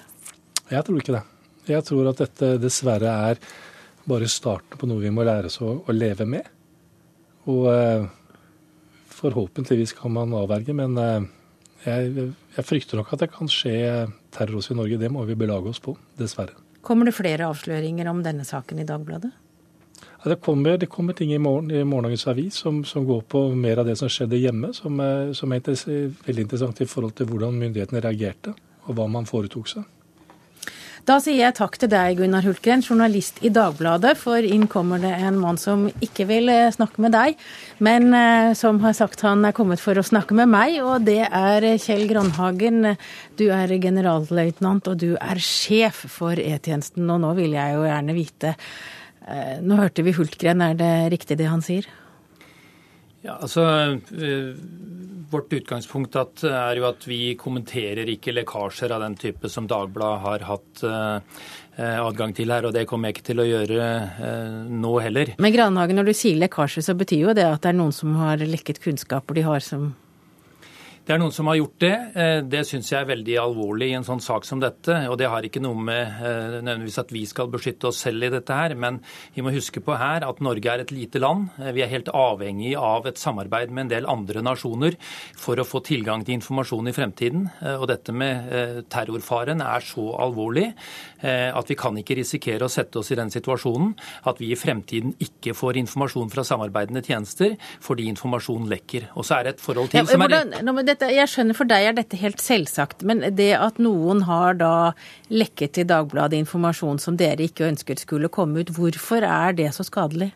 Jeg 0.71 0.87
tror 0.87 1.03
ikke 1.03 1.17
det. 1.19 1.25
Jeg 1.69 1.85
tror 1.85 2.09
at 2.11 2.23
dette 2.23 2.55
dessverre 2.63 3.15
er 3.33 3.43
bare 4.09 4.29
starten 4.31 4.79
på 4.81 4.89
noe 4.89 5.03
vi 5.03 5.13
må 5.13 5.27
lære 5.27 5.51
oss 5.51 5.59
å, 5.61 5.75
å 5.85 5.95
leve 5.95 6.27
med. 6.29 6.47
Og 7.47 7.69
eh, 7.73 8.07
forhåpentligvis 9.19 9.95
kan 9.99 10.15
man 10.15 10.35
avverge, 10.37 10.75
men 10.77 10.97
eh, 10.99 11.27
jeg, 11.87 12.31
jeg, 12.57 12.67
frykter 12.67 12.99
nok 12.99 13.13
at 13.15 13.25
det 13.25 13.31
kan 13.35 13.51
skje 13.51 13.77
terror 14.35 14.61
også 14.61 14.75
i 14.75 14.81
Norge. 14.81 15.01
Det 15.01 15.13
må 15.13 15.25
vi 15.29 15.39
belage 15.39 15.71
oss 15.71 15.83
på, 15.83 15.95
dessverre. 16.19 16.57
Kommer 16.83 17.09
det 17.09 17.17
flere 17.17 17.49
avsløringer 17.51 18.09
om 18.11 18.23
denne 18.25 18.47
saken 18.47 18.81
i 18.83 18.87
Dagbladet? 18.89 19.33
Ja, 20.19 20.31
det, 20.31 20.41
kommer, 20.43 20.79
det, 20.79 20.89
kommer, 20.91 21.15
ting 21.15 21.33
i, 21.33 21.39
morgen, 21.39 21.71
i 21.71 21.85
morgendagens 21.85 22.27
avis 22.27 22.59
som, 22.59 22.81
som, 22.85 23.05
går 23.07 23.21
på 23.31 23.43
mer 23.55 23.83
av 23.83 23.87
det 23.87 23.95
som 23.99 24.11
skjedde 24.11 24.39
hjemme, 24.39 24.73
som 24.75 24.99
er, 25.03 25.33
som 25.39 25.53
er 25.55 25.63
veldig 25.63 26.45
interessant 26.47 26.81
i 26.83 26.89
forhold 26.91 27.15
til 27.19 27.29
hvordan 27.31 27.59
myndighetene 27.59 28.03
reagerte, 28.03 28.55
og 28.87 28.99
hva 28.99 29.07
man 29.11 29.29
foretok 29.31 29.71
seg. 29.71 29.87
Da 31.09 31.15
sier 31.25 31.39
jeg 31.41 31.55
takk 31.57 31.79
til 31.81 31.89
deg, 31.89 32.19
Gunnar 32.19 32.45
Hultgren, 32.45 32.83
journalist 32.85 33.39
i 33.41 33.49
Dagbladet, 33.49 34.11
for 34.21 34.45
inn 34.45 34.67
kommer 34.69 35.01
det 35.01 35.15
en 35.17 35.39
mann 35.41 35.57
som 35.57 35.87
ikke 36.05 36.27
vil 36.29 36.51
eh, 36.53 36.67
snakke 36.75 37.01
med 37.01 37.15
deg, 37.15 37.39
men 37.81 38.13
eh, 38.13 38.51
som 38.59 38.77
har 38.83 38.93
sagt 38.93 39.25
han 39.25 39.47
er 39.49 39.55
kommet 39.57 39.81
for 39.81 39.97
å 39.97 40.05
snakke 40.05 40.37
med 40.37 40.51
meg, 40.53 40.77
og 40.85 41.07
det 41.07 41.23
er 41.25 41.65
Kjell 41.81 42.05
Grandhagen. 42.11 42.91
Du 43.41 43.47
er 43.49 43.73
generalløytnant, 43.81 44.91
og 44.93 45.01
du 45.01 45.15
er 45.17 45.41
sjef 45.41 46.03
for 46.13 46.37
E-tjenesten, 46.37 47.09
og 47.09 47.23
nå 47.25 47.33
vil 47.41 47.57
jeg 47.57 47.79
jo 47.79 47.89
gjerne 47.89 48.19
vite 48.19 48.53
eh, 48.53 49.57
Nå 49.65 49.81
hørte 49.81 50.05
vi 50.05 50.13
Hultgren, 50.19 50.61
er 50.61 50.77
det 50.77 50.93
riktig 51.17 51.41
det 51.41 51.49
han 51.49 51.65
sier? 51.65 51.89
Ja, 53.27 53.35
altså 53.43 53.65
Vårt 55.29 55.53
utgangspunkt 55.53 56.15
er 56.17 56.79
jo 56.79 56.87
at 56.89 57.03
vi 57.05 57.35
kommenterer 57.37 58.09
ikke 58.09 58.33
lekkasjer 58.33 58.95
av 58.97 59.03
den 59.05 59.17
type 59.21 59.51
som 59.53 59.67
Dagbladet 59.69 60.23
har 60.25 60.45
hatt 60.49 60.85
eh, 60.89 61.99
adgang 62.01 62.33
til 62.33 62.49
her, 62.49 62.65
og 62.65 62.73
det 62.73 62.87
kommer 62.89 63.11
jeg 63.11 63.19
ikke 63.19 63.27
til 63.27 63.43
å 63.43 63.49
gjøre 63.49 63.89
eh, 64.25 64.55
nå 64.73 64.95
heller. 65.05 65.35
Men 65.37 65.53
Granhagen, 65.53 66.01
når 66.01 66.09
du 66.09 66.15
sier 66.17 66.41
lekkasje, 66.41 66.87
så 66.87 66.97
betyr 66.97 67.27
jo 67.27 67.37
det 67.37 67.45
at 67.45 67.61
det 67.61 67.75
er 67.75 67.81
noen 67.83 67.93
som 67.93 68.17
har 68.23 68.41
lekket 68.41 68.81
kunnskaper 68.87 69.37
de 69.37 69.45
har 69.45 69.61
som 69.65 69.91
det 71.09 71.15
er 71.15 71.23
noen 71.23 71.33
som 71.33 71.49
har 71.49 71.57
gjort 71.57 71.79
det. 71.81 71.95
Eh, 72.21 72.39
det 72.45 72.59
syns 72.69 72.91
jeg 72.93 73.01
er 73.01 73.09
veldig 73.09 73.37
alvorlig 73.41 73.87
i 73.89 73.95
en 73.97 74.05
sånn 74.05 74.21
sak 74.21 74.45
som 74.45 74.61
dette. 74.61 74.93
Og 75.09 75.15
det 75.17 75.31
har 75.33 75.47
ikke 75.47 75.63
noe 75.65 75.81
med 75.81 76.19
eh, 76.21 76.59
nødvendigvis 76.59 77.01
at 77.01 77.15
vi 77.17 77.23
skal 77.25 77.49
beskytte 77.49 77.89
oss 77.89 78.03
selv 78.05 78.27
i 78.27 78.29
dette 78.35 78.53
her, 78.53 78.75
men 78.77 78.99
vi 79.33 79.41
må 79.41 79.55
huske 79.55 79.81
på 79.81 79.97
her 79.97 80.27
at 80.27 80.43
Norge 80.45 80.69
er 80.69 80.83
et 80.85 80.93
lite 80.93 81.23
land. 81.25 81.47
Eh, 81.63 81.73
vi 81.73 81.81
er 81.81 81.89
helt 81.95 82.11
avhengig 82.13 82.75
av 82.77 83.09
et 83.09 83.17
samarbeid 83.17 83.73
med 83.73 83.87
en 83.87 83.93
del 83.95 84.09
andre 84.13 84.43
nasjoner 84.45 84.99
for 85.33 85.57
å 85.57 85.65
få 85.65 85.81
tilgang 85.89 86.27
til 86.29 86.37
informasjon 86.37 86.93
i 86.93 86.97
fremtiden. 86.99 87.49
Og 87.79 87.87
dette 87.89 88.13
med 88.13 88.85
terrorfaren 88.93 89.65
er 89.65 89.89
så 89.89 90.11
alvorlig 90.21 90.67
at 91.23 91.71
vi 91.71 91.77
kan 91.79 91.97
ikke 91.99 92.17
risikere 92.19 92.67
å 92.67 92.71
sette 92.71 93.01
oss 93.01 93.11
i 93.13 93.17
den 93.19 93.31
situasjonen 93.33 93.95
at 94.31 94.39
vi 94.41 94.53
i 94.53 94.59
fremtiden 94.59 95.15
ikke 95.23 95.55
får 95.57 95.79
informasjon 95.81 96.31
fra 96.33 96.45
samarbeidende 96.47 97.03
tjenester 97.05 97.57
fordi 97.85 98.07
informasjon 98.13 98.69
lekker. 98.71 99.09
Og 99.19 99.27
så 99.27 99.39
er 99.39 99.49
det 99.49 99.55
et 99.57 99.65
forhold 99.65 99.91
til 99.93 100.03
ja, 100.03 100.07
som 100.09 100.25
er 100.25 100.87
dette, 100.89 101.11
jeg 101.13 101.33
skjønner 101.33 101.59
for 101.59 101.71
deg 101.71 101.91
er 101.91 101.97
dette 101.99 102.21
helt 102.21 102.43
selvsagt, 102.43 103.05
men 103.09 103.25
det 103.37 103.53
at 103.59 103.81
noen 103.83 104.25
har 104.29 104.59
da 104.61 104.75
lekket 105.33 105.77
til 105.79 105.89
Dagbladet 105.89 106.39
informasjon 106.45 107.01
som 107.03 107.19
dere 107.19 107.49
ikke 107.49 107.69
ønsket 107.69 108.05
skulle 108.05 108.31
komme 108.33 108.63
ut, 108.63 108.75
hvorfor 108.77 109.27
er 109.27 109.57
det 109.59 109.73
så 109.77 109.87
skadelig? 109.87 110.33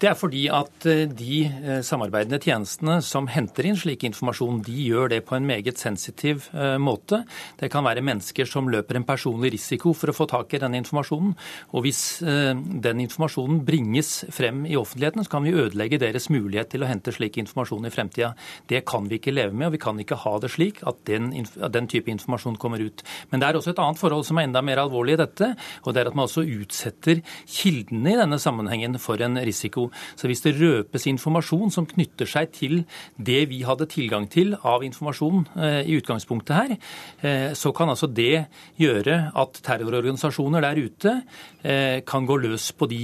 Det 0.00 0.08
er 0.08 0.16
fordi 0.16 0.46
at 0.48 0.86
eh, 0.88 1.02
de 1.12 1.42
eh, 1.44 1.80
samarbeidende 1.84 2.38
tjenestene 2.40 2.94
som 3.04 3.26
henter 3.28 3.66
inn 3.68 3.76
slik 3.76 4.06
informasjon, 4.08 4.62
de 4.64 4.72
gjør 4.86 5.10
det 5.12 5.18
på 5.28 5.34
en 5.36 5.44
meget 5.44 5.76
sensitiv 5.76 6.46
eh, 6.54 6.78
måte. 6.80 7.18
Det 7.60 7.68
kan 7.72 7.84
være 7.84 8.00
mennesker 8.06 8.48
som 8.48 8.70
løper 8.72 8.96
en 8.96 9.04
personlig 9.04 9.50
risiko 9.58 9.92
for 9.92 10.08
å 10.08 10.14
få 10.16 10.26
tak 10.30 10.56
i 10.56 10.60
denne 10.62 10.80
informasjonen. 10.80 11.34
Og 11.76 11.84
hvis 11.84 12.00
den 12.24 13.02
informasjonen 13.02 13.60
bringes 13.66 14.24
frem 14.32 14.62
i 14.68 14.76
offentligheten, 14.78 15.24
så 15.26 15.32
kan 15.34 15.44
vi 15.44 15.52
ødelegge 15.52 16.00
deres 16.00 16.30
mulighet 16.32 16.72
til 16.72 16.84
å 16.84 16.88
hente 16.88 17.12
slik 17.12 17.36
informasjon 17.42 17.88
i 17.88 17.92
fremtida. 17.92 18.32
Det 18.70 18.80
kan 18.88 19.08
vi 19.10 19.18
ikke 19.20 19.34
leve 19.34 19.52
med, 19.52 19.68
og 19.68 19.76
vi 19.76 19.82
kan 19.82 20.00
ikke 20.00 20.18
ha 20.22 20.34
det 20.40 20.52
slik 20.54 20.80
at 20.88 21.02
den, 21.10 21.28
at 21.60 21.74
den 21.76 21.90
type 21.90 22.10
informasjon 22.12 22.56
kommer 22.60 22.80
ut. 22.80 23.04
Men 23.30 23.42
det 23.42 23.50
er 23.50 23.60
også 23.60 23.74
et 23.74 23.82
annet 23.84 24.00
forhold 24.00 24.24
som 24.28 24.40
er 24.40 24.48
enda 24.48 24.64
mer 24.64 24.80
alvorlig 24.82 25.18
i 25.18 25.20
dette, 25.22 25.52
og 25.84 25.92
det 25.92 26.04
er 26.04 26.12
at 26.12 26.18
man 26.18 26.28
også 26.28 26.46
utsetter 26.46 27.20
kildene 27.44 28.14
i 28.14 28.20
denne 28.22 28.40
sammenhengen 28.40 28.96
for 29.02 29.20
en 29.24 29.40
risiko. 29.44 29.89
Så 30.16 30.30
hvis 30.30 30.44
det 30.44 30.56
røpes 30.58 31.06
informasjon 31.10 31.72
som 31.74 31.88
knytter 31.88 32.28
seg 32.28 32.52
til 32.56 32.82
det 33.16 33.42
vi 33.50 33.62
hadde 33.66 33.88
tilgang 33.90 34.26
til 34.30 34.54
av 34.66 34.84
informasjon 34.86 35.44
eh, 35.58 35.80
i 35.90 35.96
utgangspunktet 35.98 36.56
her, 36.56 36.74
eh, 37.22 37.46
så 37.58 37.72
kan 37.76 37.92
altså 37.92 38.08
det 38.10 38.46
gjøre 38.80 39.18
at 39.38 39.60
terrororganisasjoner 39.66 40.64
der 40.64 40.80
ute 40.80 41.14
eh, 41.62 42.00
kan 42.06 42.26
gå 42.28 42.38
løs 42.44 42.70
på 42.76 42.88
de 42.90 43.00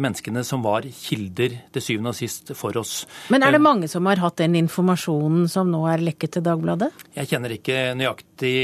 menneskene 0.00 0.42
som 0.46 0.62
var 0.64 0.86
kilder 0.90 1.54
til 1.74 1.84
syvende 1.84 2.12
og 2.12 2.18
sist 2.18 2.52
for 2.58 2.76
oss. 2.80 3.04
Men 3.32 3.44
er 3.44 3.54
det 3.54 3.62
mange 3.62 3.88
som 3.90 4.06
har 4.08 4.20
hatt 4.22 4.38
den 4.40 4.56
informasjonen 4.58 5.46
som 5.50 5.70
nå 5.72 5.82
er 5.90 6.04
lekket 6.04 6.36
til 6.36 6.46
Dagbladet? 6.46 6.90
Jeg 7.16 7.30
kjenner 7.30 7.54
ikke 7.56 7.78
nøyaktig 7.98 8.56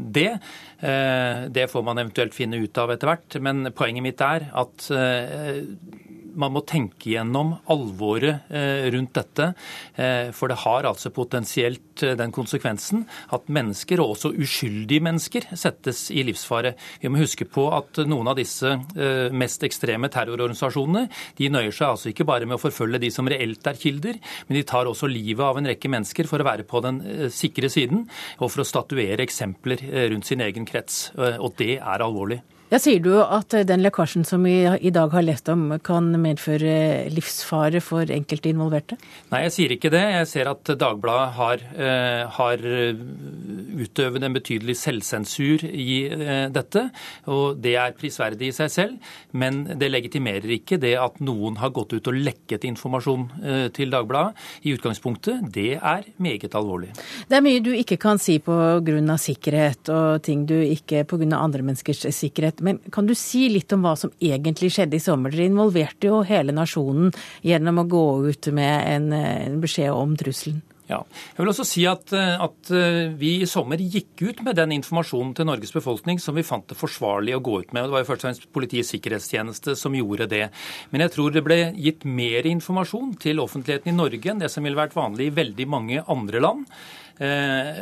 det. 0.00 0.28
Det 0.80 1.66
får 1.70 1.84
man 1.86 2.02
eventuelt 2.02 2.36
finne 2.36 2.60
ut 2.62 2.80
av 2.80 2.94
etter 2.94 3.10
hvert. 3.10 3.38
Men 3.44 3.72
poenget 3.76 4.04
mitt 4.04 4.24
er 4.24 4.48
at 4.62 4.88
man 6.40 6.54
må 6.54 6.62
tenke 6.66 7.12
gjennom 7.12 7.54
alvoret 7.70 8.50
eh, 8.52 8.88
rundt 8.94 9.14
dette. 9.16 9.50
Eh, 9.94 10.30
for 10.36 10.50
det 10.50 10.60
har 10.64 10.88
altså 10.88 11.12
potensielt 11.14 12.04
eh, 12.06 12.16
den 12.18 12.32
konsekvensen 12.34 13.04
at 13.36 13.50
mennesker, 13.52 14.02
og 14.02 14.14
også 14.16 14.32
uskyldige 14.40 15.04
mennesker, 15.04 15.48
settes 15.58 16.08
i 16.14 16.24
livsfare. 16.26 16.74
Vi 17.02 17.10
må 17.12 17.22
huske 17.22 17.46
på 17.48 17.66
at 17.74 18.02
noen 18.08 18.30
av 18.30 18.38
disse 18.38 18.72
mest 19.36 19.62
ekstreme 19.66 20.08
terrororganisasjonene 20.12 21.06
de 21.38 21.48
nøyer 21.52 21.74
seg 21.74 21.88
altså 21.88 22.10
ikke 22.10 22.26
bare 22.28 22.46
med 22.48 22.56
å 22.56 22.62
forfølge 22.62 23.00
de 23.02 23.10
som 23.12 23.28
reelt 23.30 23.66
er 23.66 23.78
kilder, 23.80 24.20
men 24.48 24.58
de 24.58 24.64
tar 24.68 24.88
også 24.88 25.08
livet 25.10 25.44
av 25.44 25.58
en 25.58 25.68
rekke 25.70 25.90
mennesker 25.92 26.28
for 26.30 26.42
å 26.42 26.46
være 26.46 26.66
på 26.68 26.82
den 26.84 27.00
sikre 27.34 27.70
siden, 27.72 28.06
og 28.38 28.52
for 28.52 28.64
å 28.64 28.68
statuere 28.68 29.24
eksempler 29.26 29.82
rundt 30.12 30.28
sin 30.28 30.44
egen 30.44 30.68
krets. 30.68 31.10
Og 31.16 31.52
det 31.60 31.76
er 31.78 32.06
alvorlig. 32.06 32.40
Ja, 32.70 32.78
Sier 32.78 33.00
du 33.02 33.16
at 33.18 33.50
den 33.66 33.82
lekkasjen 33.82 34.22
som 34.22 34.44
vi 34.46 34.60
i 34.62 34.92
dag 34.94 35.10
har 35.10 35.24
lest 35.26 35.48
om, 35.50 35.72
kan 35.82 36.06
medføre 36.22 37.08
livsfare 37.10 37.80
for 37.82 38.06
enkelte 38.14 38.52
involverte? 38.52 38.94
Nei, 39.32 39.40
jeg 39.48 39.54
sier 39.56 39.72
ikke 39.74 39.90
det. 39.90 40.02
Jeg 40.14 40.28
ser 40.30 40.50
at 40.52 40.70
Dagbladet 40.78 41.32
har, 41.34 41.64
uh, 41.74 42.30
har 42.36 42.62
utøvd 43.82 44.22
en 44.22 44.36
betydelig 44.36 44.76
selvsensur 44.78 45.64
i 45.66 45.96
dette. 46.54 46.84
Og 47.26 47.58
det 47.58 47.74
er 47.74 47.96
prisverdig 47.98 48.52
i 48.52 48.54
seg 48.54 48.70
selv. 48.70 49.10
Men 49.34 49.64
det 49.80 49.90
legitimerer 49.90 50.54
ikke 50.60 50.78
det 50.78 50.94
at 51.02 51.18
noen 51.18 51.58
har 51.58 51.74
gått 51.74 51.96
ut 51.96 52.12
og 52.12 52.20
lekket 52.22 52.68
informasjon 52.70 53.26
til 53.74 53.90
Dagbladet. 53.90 54.38
I 54.62 54.76
utgangspunktet, 54.76 55.42
det 55.50 55.74
er 55.74 56.06
meget 56.22 56.54
alvorlig. 56.54 56.92
Det 57.26 57.40
er 57.40 57.44
mye 57.44 57.66
du 57.66 57.72
ikke 57.74 57.98
kan 57.98 58.22
si 58.22 58.38
pga. 58.38 59.18
sikkerhet, 59.18 59.90
og 59.90 60.22
ting 60.22 60.46
du 60.46 60.54
ikke 60.60 61.02
pga. 61.02 61.34
andre 61.34 61.66
menneskers 61.66 62.06
sikkerhet. 62.14 62.59
Men 62.60 62.80
kan 62.92 63.08
du 63.08 63.14
si 63.18 63.48
litt 63.52 63.72
om 63.72 63.86
hva 63.86 63.96
som 63.98 64.12
egentlig 64.20 64.72
skjedde 64.74 64.98
i 64.98 65.02
sommer? 65.02 65.32
Dere 65.32 65.48
involverte 65.50 66.10
jo 66.10 66.22
hele 66.28 66.54
nasjonen 66.56 67.14
gjennom 67.46 67.82
å 67.82 67.88
gå 67.88 68.04
ut 68.28 68.50
med 68.56 68.90
en, 68.94 69.12
en 69.16 69.62
beskjed 69.62 69.92
om 69.94 70.16
trusselen. 70.20 70.60
Ja. 70.90 70.98
Jeg 71.36 71.44
vil 71.44 71.50
også 71.52 71.64
si 71.68 71.84
at, 71.86 72.10
at, 72.12 72.70
eh, 72.74 73.12
vi 73.18 73.36
i 73.44 73.48
sommer 73.48 73.78
gikk 73.78 74.24
ut 74.24 74.40
med 74.46 74.58
den 74.58 74.74
informasjonen 74.74 75.32
til 75.38 75.46
Norges 75.46 75.74
befolkning 75.74 76.18
som 76.22 76.34
vi 76.34 76.46
fant 76.46 76.66
det 76.70 76.78
forsvarlig 76.78 77.36
å 77.36 77.42
gå 77.46 77.60
ut 77.62 77.74
med. 77.74 77.86
Det 77.86 77.94
var 77.94 78.02
jo 78.02 78.08
først 78.08 78.24
og 78.24 78.28
fremst 78.28 78.48
Politiets 78.50 78.90
sikkerhetstjeneste 78.96 79.76
som 79.78 79.94
gjorde 79.94 80.26
det. 80.30 80.48
Men 80.90 81.04
jeg 81.06 81.14
tror 81.14 81.34
det 81.34 81.44
ble 81.46 81.60
gitt 81.78 82.02
mer 82.08 82.48
informasjon 82.50 83.14
til 83.22 83.42
offentligheten 83.44 83.92
i 83.92 83.96
Norge 83.96 84.32
enn 84.32 84.42
det 84.42 84.50
som 84.50 84.66
ville 84.66 84.78
vært 84.78 84.98
vanlig 84.98 85.30
i 85.30 85.36
veldig 85.38 85.68
mange 85.70 86.02
andre 86.10 86.42
land. 86.42 86.66
Eh, 87.20 87.78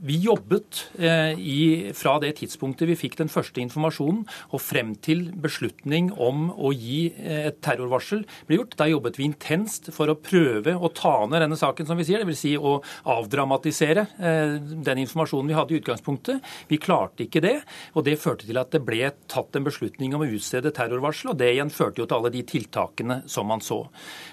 vi 0.00 0.16
jobbet 0.16 0.90
eh, 0.98 1.36
i, 1.36 1.90
fra 1.92 2.14
det 2.22 2.30
tidspunktet 2.38 2.88
vi 2.88 2.94
fikk 2.96 3.18
den 3.18 3.28
første 3.28 3.60
informasjonen 3.60 4.22
og 4.56 4.62
frem 4.64 4.94
til 5.04 5.26
beslutning 5.36 6.08
om 6.16 6.46
å 6.56 6.70
gi 6.72 7.10
eh, 7.10 7.50
et 7.50 7.58
terrorvarsel 7.60 8.22
ble 8.48 8.56
gjort. 8.56 8.78
Da 8.80 8.86
jobbet 8.88 9.18
vi 9.20 9.26
intenst 9.28 9.90
for 9.92 10.08
å 10.08 10.16
prøve 10.16 10.72
å 10.72 10.88
ta 10.96 11.12
ned 11.28 11.44
denne 11.44 11.58
saken, 11.60 11.88
som 11.90 12.00
vi 12.00 12.06
sier. 12.08 12.24
Dvs. 12.24 12.38
Si 12.38 12.54
å 12.56 12.78
avdramatisere 13.10 14.06
den 14.18 15.00
informasjonen 15.02 15.50
vi 15.50 15.56
hadde 15.56 15.74
i 15.74 15.78
utgangspunktet. 15.82 16.44
Vi 16.70 16.78
klarte 16.80 17.26
ikke 17.26 17.42
det, 17.44 17.56
og 17.98 18.06
det 18.06 18.16
førte 18.22 18.46
til 18.46 18.60
at 18.60 18.70
det 18.72 18.80
ble 18.86 19.10
tatt 19.28 19.58
en 19.58 19.66
beslutning 19.66 20.14
om 20.14 20.22
å 20.24 20.30
utstede 20.38 20.72
terrorvarsel, 20.74 21.32
og 21.32 21.40
det 21.40 21.50
igjen 21.56 21.72
førte 21.74 22.00
jo 22.00 22.06
til 22.06 22.18
alle 22.20 22.32
de 22.32 22.44
tiltakene 22.46 23.20
som 23.28 23.48
man 23.50 23.62
så. 23.64 23.80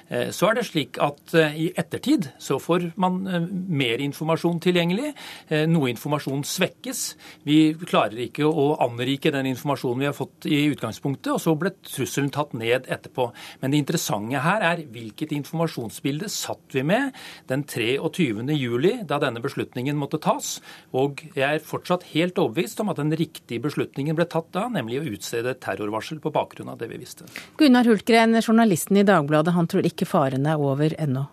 Så 0.06 0.50
er 0.52 0.60
det 0.60 0.68
slik 0.68 1.00
at 1.02 1.34
i 1.34 1.72
ettertid 1.74 2.30
så 2.42 2.60
får 2.62 2.92
man 3.02 3.24
mer 3.26 4.04
informasjon 4.06 4.45
informasjon 4.46 4.62
tilgjengelig. 4.62 5.14
Eh, 5.50 5.66
noe 5.68 5.90
informasjon 5.90 6.44
svekkes. 6.46 7.16
Vi 7.46 7.74
klarer 7.86 8.20
ikke 8.26 8.46
å 8.46 8.78
anrike 8.84 9.32
den 9.32 9.50
informasjonen 9.52 10.00
vi 10.00 10.10
har 10.10 10.16
fått 10.16 10.46
i 10.46 10.70
utgangspunktet, 10.72 11.34
og 11.34 11.42
så 11.42 11.56
ble 11.58 11.72
trusselen 11.84 12.32
tatt 12.32 12.54
ned 12.54 12.88
etterpå. 12.88 13.32
Men 13.62 13.72
det 13.72 13.82
interessante 13.82 14.42
her 14.42 14.62
er 14.62 14.84
hvilket 14.86 15.32
informasjonsbilde 15.36 16.30
satt 16.30 16.74
vi 16.74 16.84
med 16.84 17.14
den 17.48 17.64
23. 17.64 18.54
juli, 18.56 19.04
da 19.06 19.20
denne 19.20 19.42
beslutningen 19.42 19.98
måtte 19.98 20.22
tas. 20.22 20.60
Og 20.94 21.22
jeg 21.36 21.46
er 21.46 21.64
fortsatt 21.64 22.12
helt 22.14 22.38
overbevist 22.38 22.80
om 22.82 22.90
at 22.90 22.98
den 23.02 23.14
riktige 23.16 23.62
beslutningen 23.62 24.16
ble 24.16 24.28
tatt 24.30 24.52
da, 24.54 24.68
nemlig 24.70 25.02
å 25.02 25.10
utstede 25.16 25.56
terrorvarsel 25.60 26.20
på 26.20 26.34
bakgrunn 26.34 26.70
av 26.70 26.80
det 26.80 26.90
vi 26.92 27.02
visste. 27.02 27.26
Gunnar 27.58 27.86
Hultgren, 27.86 28.38
journalisten 28.42 28.98
i 28.98 29.08
Dagbladet, 29.08 29.56
han 29.56 29.68
tror 29.68 29.86
ikke 29.88 30.08
faren 30.10 30.46
er 30.50 30.62
over 30.62 30.96
ennå. 31.00 31.28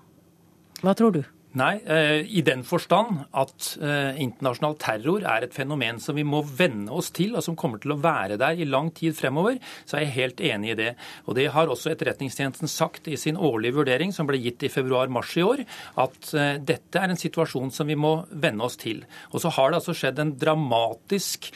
Hva 0.83 0.97
tror 0.99 1.15
du? 1.15 1.23
Nei, 1.53 1.83
eh, 1.85 2.23
i 2.33 2.41
den 2.41 2.63
forstand 2.65 3.27
at 3.37 3.67
eh, 3.77 4.17
internasjonal 4.25 4.79
terror 4.81 5.25
er 5.29 5.45
et 5.45 5.53
fenomen 5.53 5.99
som 6.01 6.17
vi 6.17 6.25
må 6.25 6.41
venne 6.49 6.89
oss 6.97 7.11
til, 7.13 7.35
og 7.37 7.45
som 7.45 7.59
kommer 7.61 7.83
til 7.83 7.93
å 7.93 7.99
være 8.01 8.39
der 8.41 8.57
i 8.57 8.69
lang 8.69 8.89
tid 8.97 9.13
fremover, 9.19 9.59
så 9.85 9.99
er 9.99 10.07
jeg 10.07 10.15
helt 10.15 10.41
enig 10.49 10.73
i 10.73 10.79
det. 10.79 10.89
Og 11.27 11.37
Det 11.37 11.51
har 11.53 11.69
også 11.69 11.93
Etterretningstjenesten 11.93 12.73
sagt 12.73 13.11
i 13.13 13.19
sin 13.21 13.37
årlige 13.37 13.77
vurdering, 13.83 14.15
som 14.17 14.31
ble 14.31 14.41
gitt 14.41 14.65
i 14.65 14.73
februar-mars 14.73 15.35
i 15.37 15.45
år, 15.45 15.65
at 16.01 16.33
eh, 16.33 16.57
dette 16.57 17.03
er 17.03 17.13
en 17.13 17.21
situasjon 17.21 17.75
som 17.75 17.91
vi 17.91 17.99
må 18.01 18.15
venne 18.33 18.65
oss 18.65 18.81
til. 18.81 19.05
Og 19.37 19.45
så 19.45 19.53
har 19.53 19.71
det 19.71 19.83
altså 19.83 19.97
skjedd 19.99 20.25
en 20.25 20.33
dramatisk 20.41 21.53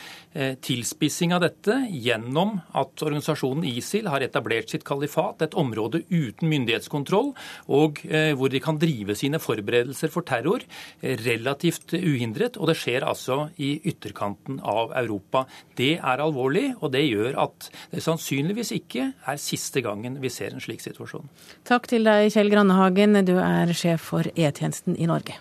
tilspissing 0.63 1.33
av 1.37 1.43
dette 1.45 1.79
gjennom 1.91 2.57
at 2.77 3.03
organisasjonen 3.05 3.65
ISIL 3.69 4.09
har 4.11 4.25
etablert 4.25 4.71
sitt 4.73 4.85
kalifat, 4.87 5.43
et 5.45 5.57
område 5.59 6.03
uten 6.11 6.51
myndighetskontroll, 6.51 7.33
og 7.73 8.01
hvor 8.07 8.53
de 8.53 8.61
kan 8.63 8.79
drive 8.81 9.17
sine 9.19 9.41
forberedelser 9.43 9.67
forberedelser 9.67 10.13
for 10.13 10.27
terror 10.27 10.65
eh, 11.03 11.17
relativt 11.25 11.95
uhindret, 11.97 12.57
og 12.57 12.71
det 12.71 12.77
skjer 12.79 13.07
altså 13.07 13.49
i 13.59 13.81
ytterkanten 13.85 14.61
av 14.61 14.93
Europa. 14.97 15.47
Det 15.77 15.97
er 15.99 16.23
alvorlig, 16.23 16.75
og 16.81 16.93
det 16.93 17.07
gjør 17.07 17.39
at 17.47 17.71
det 17.93 18.05
sannsynligvis 18.05 18.73
ikke 18.77 19.13
er 19.27 19.37
siste 19.41 19.83
gangen 19.85 20.21
vi 20.23 20.31
ser 20.31 20.55
en 20.55 20.63
slik 20.63 20.85
situasjon. 20.85 21.29
Takk 21.67 21.89
til 21.89 22.07
deg, 22.07 22.31
Kjell 22.35 22.53
Grannehagen. 22.53 23.21
Du 23.27 23.37
er 23.41 23.73
sjef 23.77 24.11
for 24.13 24.27
E-tjenesten 24.35 24.97
i 24.97 25.09
Norge. 25.09 25.39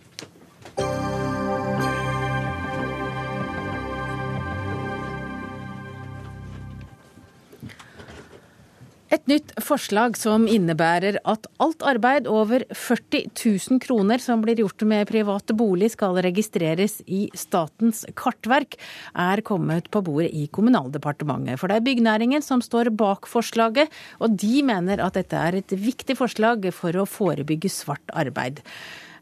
Et 9.13 9.27
nytt 9.29 9.51
forslag 9.61 10.15
som 10.17 10.47
innebærer 10.49 11.19
at 11.29 11.45
alt 11.61 11.83
arbeid 11.85 12.25
over 12.25 12.63
40 12.73 13.27
000 13.37 13.81
kroner 13.83 14.21
som 14.21 14.41
blir 14.41 14.57
gjort 14.63 14.81
med 14.89 15.05
private 15.11 15.53
bolig 15.53 15.91
skal 15.93 16.17
registreres 16.25 16.97
i 17.05 17.27
Statens 17.37 18.01
kartverk, 18.17 18.79
er 19.13 19.43
kommet 19.45 19.91
på 19.93 20.01
bordet 20.07 20.33
i 20.33 20.47
Kommunaldepartementet. 20.49 21.61
For 21.61 21.69
det 21.69 21.77
er 21.77 21.85
byggnæringen 21.85 22.41
som 22.41 22.65
står 22.65 22.89
bak 22.97 23.29
forslaget, 23.29 23.93
og 24.17 24.39
de 24.41 24.65
mener 24.65 25.03
at 25.05 25.21
dette 25.21 25.37
er 25.37 25.61
et 25.61 25.77
viktig 25.77 26.17
forslag 26.17 26.65
for 26.73 26.97
å 26.97 27.05
forebygge 27.05 27.69
svart 27.69 28.09
arbeid. 28.09 28.65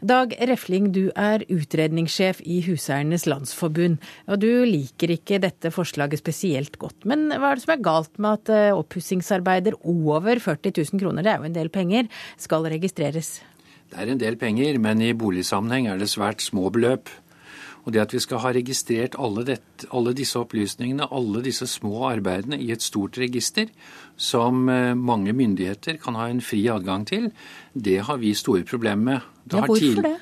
Dag 0.03 0.33
Refling, 0.49 0.89
du 0.91 1.13
er 1.15 1.45
utredningssjef 1.47 2.41
i 2.43 2.57
Huseiernes 2.65 3.23
Landsforbund. 3.23 4.01
og 4.27 4.41
Du 4.41 4.65
liker 4.67 5.13
ikke 5.15 5.39
dette 5.39 5.71
forslaget 5.71 6.19
spesielt 6.19 6.75
godt. 6.77 7.05
Men 7.07 7.29
hva 7.31 7.53
er 7.53 7.55
det 7.55 7.63
som 7.63 7.71
er 7.77 7.85
galt 7.85 8.19
med 8.19 8.41
at 8.41 8.51
eh, 8.51 8.75
oppussingsarbeider 8.75 9.77
over 9.79 10.41
40 10.43 10.75
000 10.75 10.99
kroner, 10.99 11.23
det 11.23 11.31
er 11.31 11.39
jo 11.39 11.47
en 11.47 11.55
del 11.55 11.71
penger, 11.71 12.11
skal 12.35 12.67
registreres? 12.67 13.37
Det 13.93 14.01
er 14.01 14.11
en 14.11 14.19
del 14.19 14.35
penger, 14.35 14.75
men 14.81 14.99
i 15.05 15.13
boligsammenheng 15.15 15.87
er 15.87 16.01
det 16.01 16.11
svært 16.11 16.43
små 16.43 16.67
beløp. 16.73 17.07
Og 17.83 17.91
det 17.91 18.01
at 18.03 18.13
vi 18.15 18.21
skal 18.23 18.39
ha 18.39 18.53
registrert 18.55 19.17
alle, 19.19 19.43
dette, 19.47 19.87
alle, 19.91 20.13
disse 20.15 20.39
opplysningene, 20.39 21.09
alle 21.11 21.43
disse 21.43 21.67
små 21.67 22.05
arbeidene 22.13 22.59
i 22.63 22.71
et 22.71 22.83
stort 22.83 23.19
register, 23.19 23.67
som 24.15 24.69
eh, 24.71 24.93
mange 24.95 25.33
myndigheter 25.35 25.99
kan 26.03 26.15
ha 26.19 26.29
en 26.31 26.41
fri 26.43 26.63
adgang 26.71 27.03
til, 27.09 27.31
det 27.73 27.99
har 28.07 28.21
vi 28.23 28.33
store 28.37 28.63
problemer 28.63 29.03
med. 29.03 29.29
Det 29.43 29.59
ja, 29.59 29.65
hvorfor 29.67 30.05
det? 30.05 30.15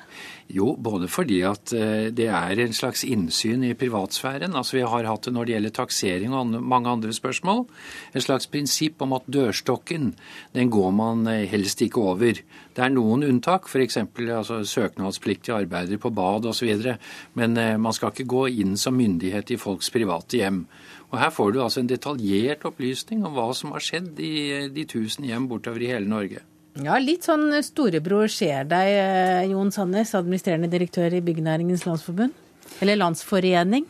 Jo, 0.52 0.74
både 0.76 1.08
fordi 1.08 1.38
at 1.48 1.72
eh, 1.72 2.10
det 2.12 2.26
er 2.28 2.60
en 2.60 2.74
slags 2.76 3.06
innsyn 3.08 3.62
i 3.64 3.72
privatsfæren. 3.78 4.52
Altså 4.52 4.76
Vi 4.76 4.82
har 4.84 5.08
hatt 5.08 5.24
det 5.24 5.32
når 5.32 5.48
det 5.48 5.54
gjelder 5.54 5.74
taksering 5.78 6.34
og 6.36 6.52
mange 6.60 6.92
andre 6.92 7.12
spørsmål. 7.16 7.64
Et 8.12 8.20
slags 8.20 8.50
prinsipp 8.52 9.00
om 9.00 9.16
at 9.16 9.24
dørstokken, 9.32 10.12
den 10.52 10.68
går 10.74 10.92
man 10.92 11.24
eh, 11.32 11.46
helst 11.48 11.80
ikke 11.80 12.04
over. 12.04 12.44
Det 12.76 12.84
er 12.84 12.92
noen 12.92 13.24
unntak, 13.24 13.64
f.eks. 13.64 14.02
Altså, 14.02 14.60
søknadspliktige 14.68 15.56
arbeidere 15.56 16.00
på 16.02 16.12
bad 16.12 16.44
osv. 16.52 16.84
Men 17.32 17.56
eh, 17.56 17.78
man 17.80 17.96
skal 17.96 18.12
ikke 18.12 18.28
gå 18.28 18.46
inn 18.52 18.76
som 18.76 19.00
myndighet 19.00 19.56
i 19.56 19.60
folks 19.60 19.88
private 19.94 20.36
hjem. 20.36 20.66
Og 21.12 21.20
Her 21.20 21.32
får 21.32 21.52
du 21.52 21.62
altså 21.64 21.80
en 21.80 21.88
detaljert 21.88 22.68
opplysning 22.68 23.24
om 23.24 23.32
hva 23.36 23.50
som 23.56 23.72
har 23.72 23.84
skjedd 23.84 24.20
i 24.20 24.68
de 24.68 24.84
tusen 24.84 25.24
hjem 25.24 25.48
bortover 25.48 25.80
i 25.80 25.94
hele 25.96 26.12
Norge. 26.12 26.44
Ja, 26.80 26.96
litt 26.96 27.26
sånn 27.28 27.50
storebror 27.60 28.30
ser 28.32 28.64
deg, 28.64 28.88
eh, 28.96 29.50
Jon 29.50 29.70
Sandnes, 29.74 30.14
administrerende 30.16 30.70
direktør 30.72 31.12
i 31.12 31.20
Byggenæringens 31.20 31.84
Landsforbund. 31.84 32.32
Eller 32.80 32.96
Landsforening. 32.96 33.84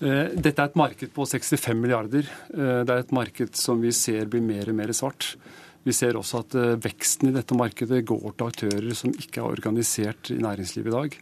Eh, 0.00 0.28
dette 0.34 0.62
er 0.62 0.70
et 0.70 0.76
marked 0.76 1.12
på 1.12 1.26
65 1.26 1.74
milliarder. 1.80 2.22
Eh, 2.54 2.84
det 2.84 2.90
er 2.90 2.98
et 2.98 3.12
marked 3.12 3.56
som 3.56 3.80
vi 3.80 3.90
ser 3.90 4.26
blir 4.26 4.40
mer 4.40 4.68
og 4.68 4.74
mer 4.74 4.94
svart. 4.94 5.34
Vi 5.82 5.94
ser 5.94 6.14
også 6.14 6.42
at 6.44 6.54
eh, 6.58 6.74
veksten 6.78 7.30
i 7.30 7.34
dette 7.34 7.56
markedet 7.58 8.04
går 8.06 8.36
til 8.36 8.46
aktører 8.46 8.94
som 8.94 9.10
ikke 9.10 9.40
er 9.42 9.48
organisert 9.48 10.30
i 10.30 10.38
næringslivet 10.38 10.92
i 10.92 10.94
dag. 10.94 11.16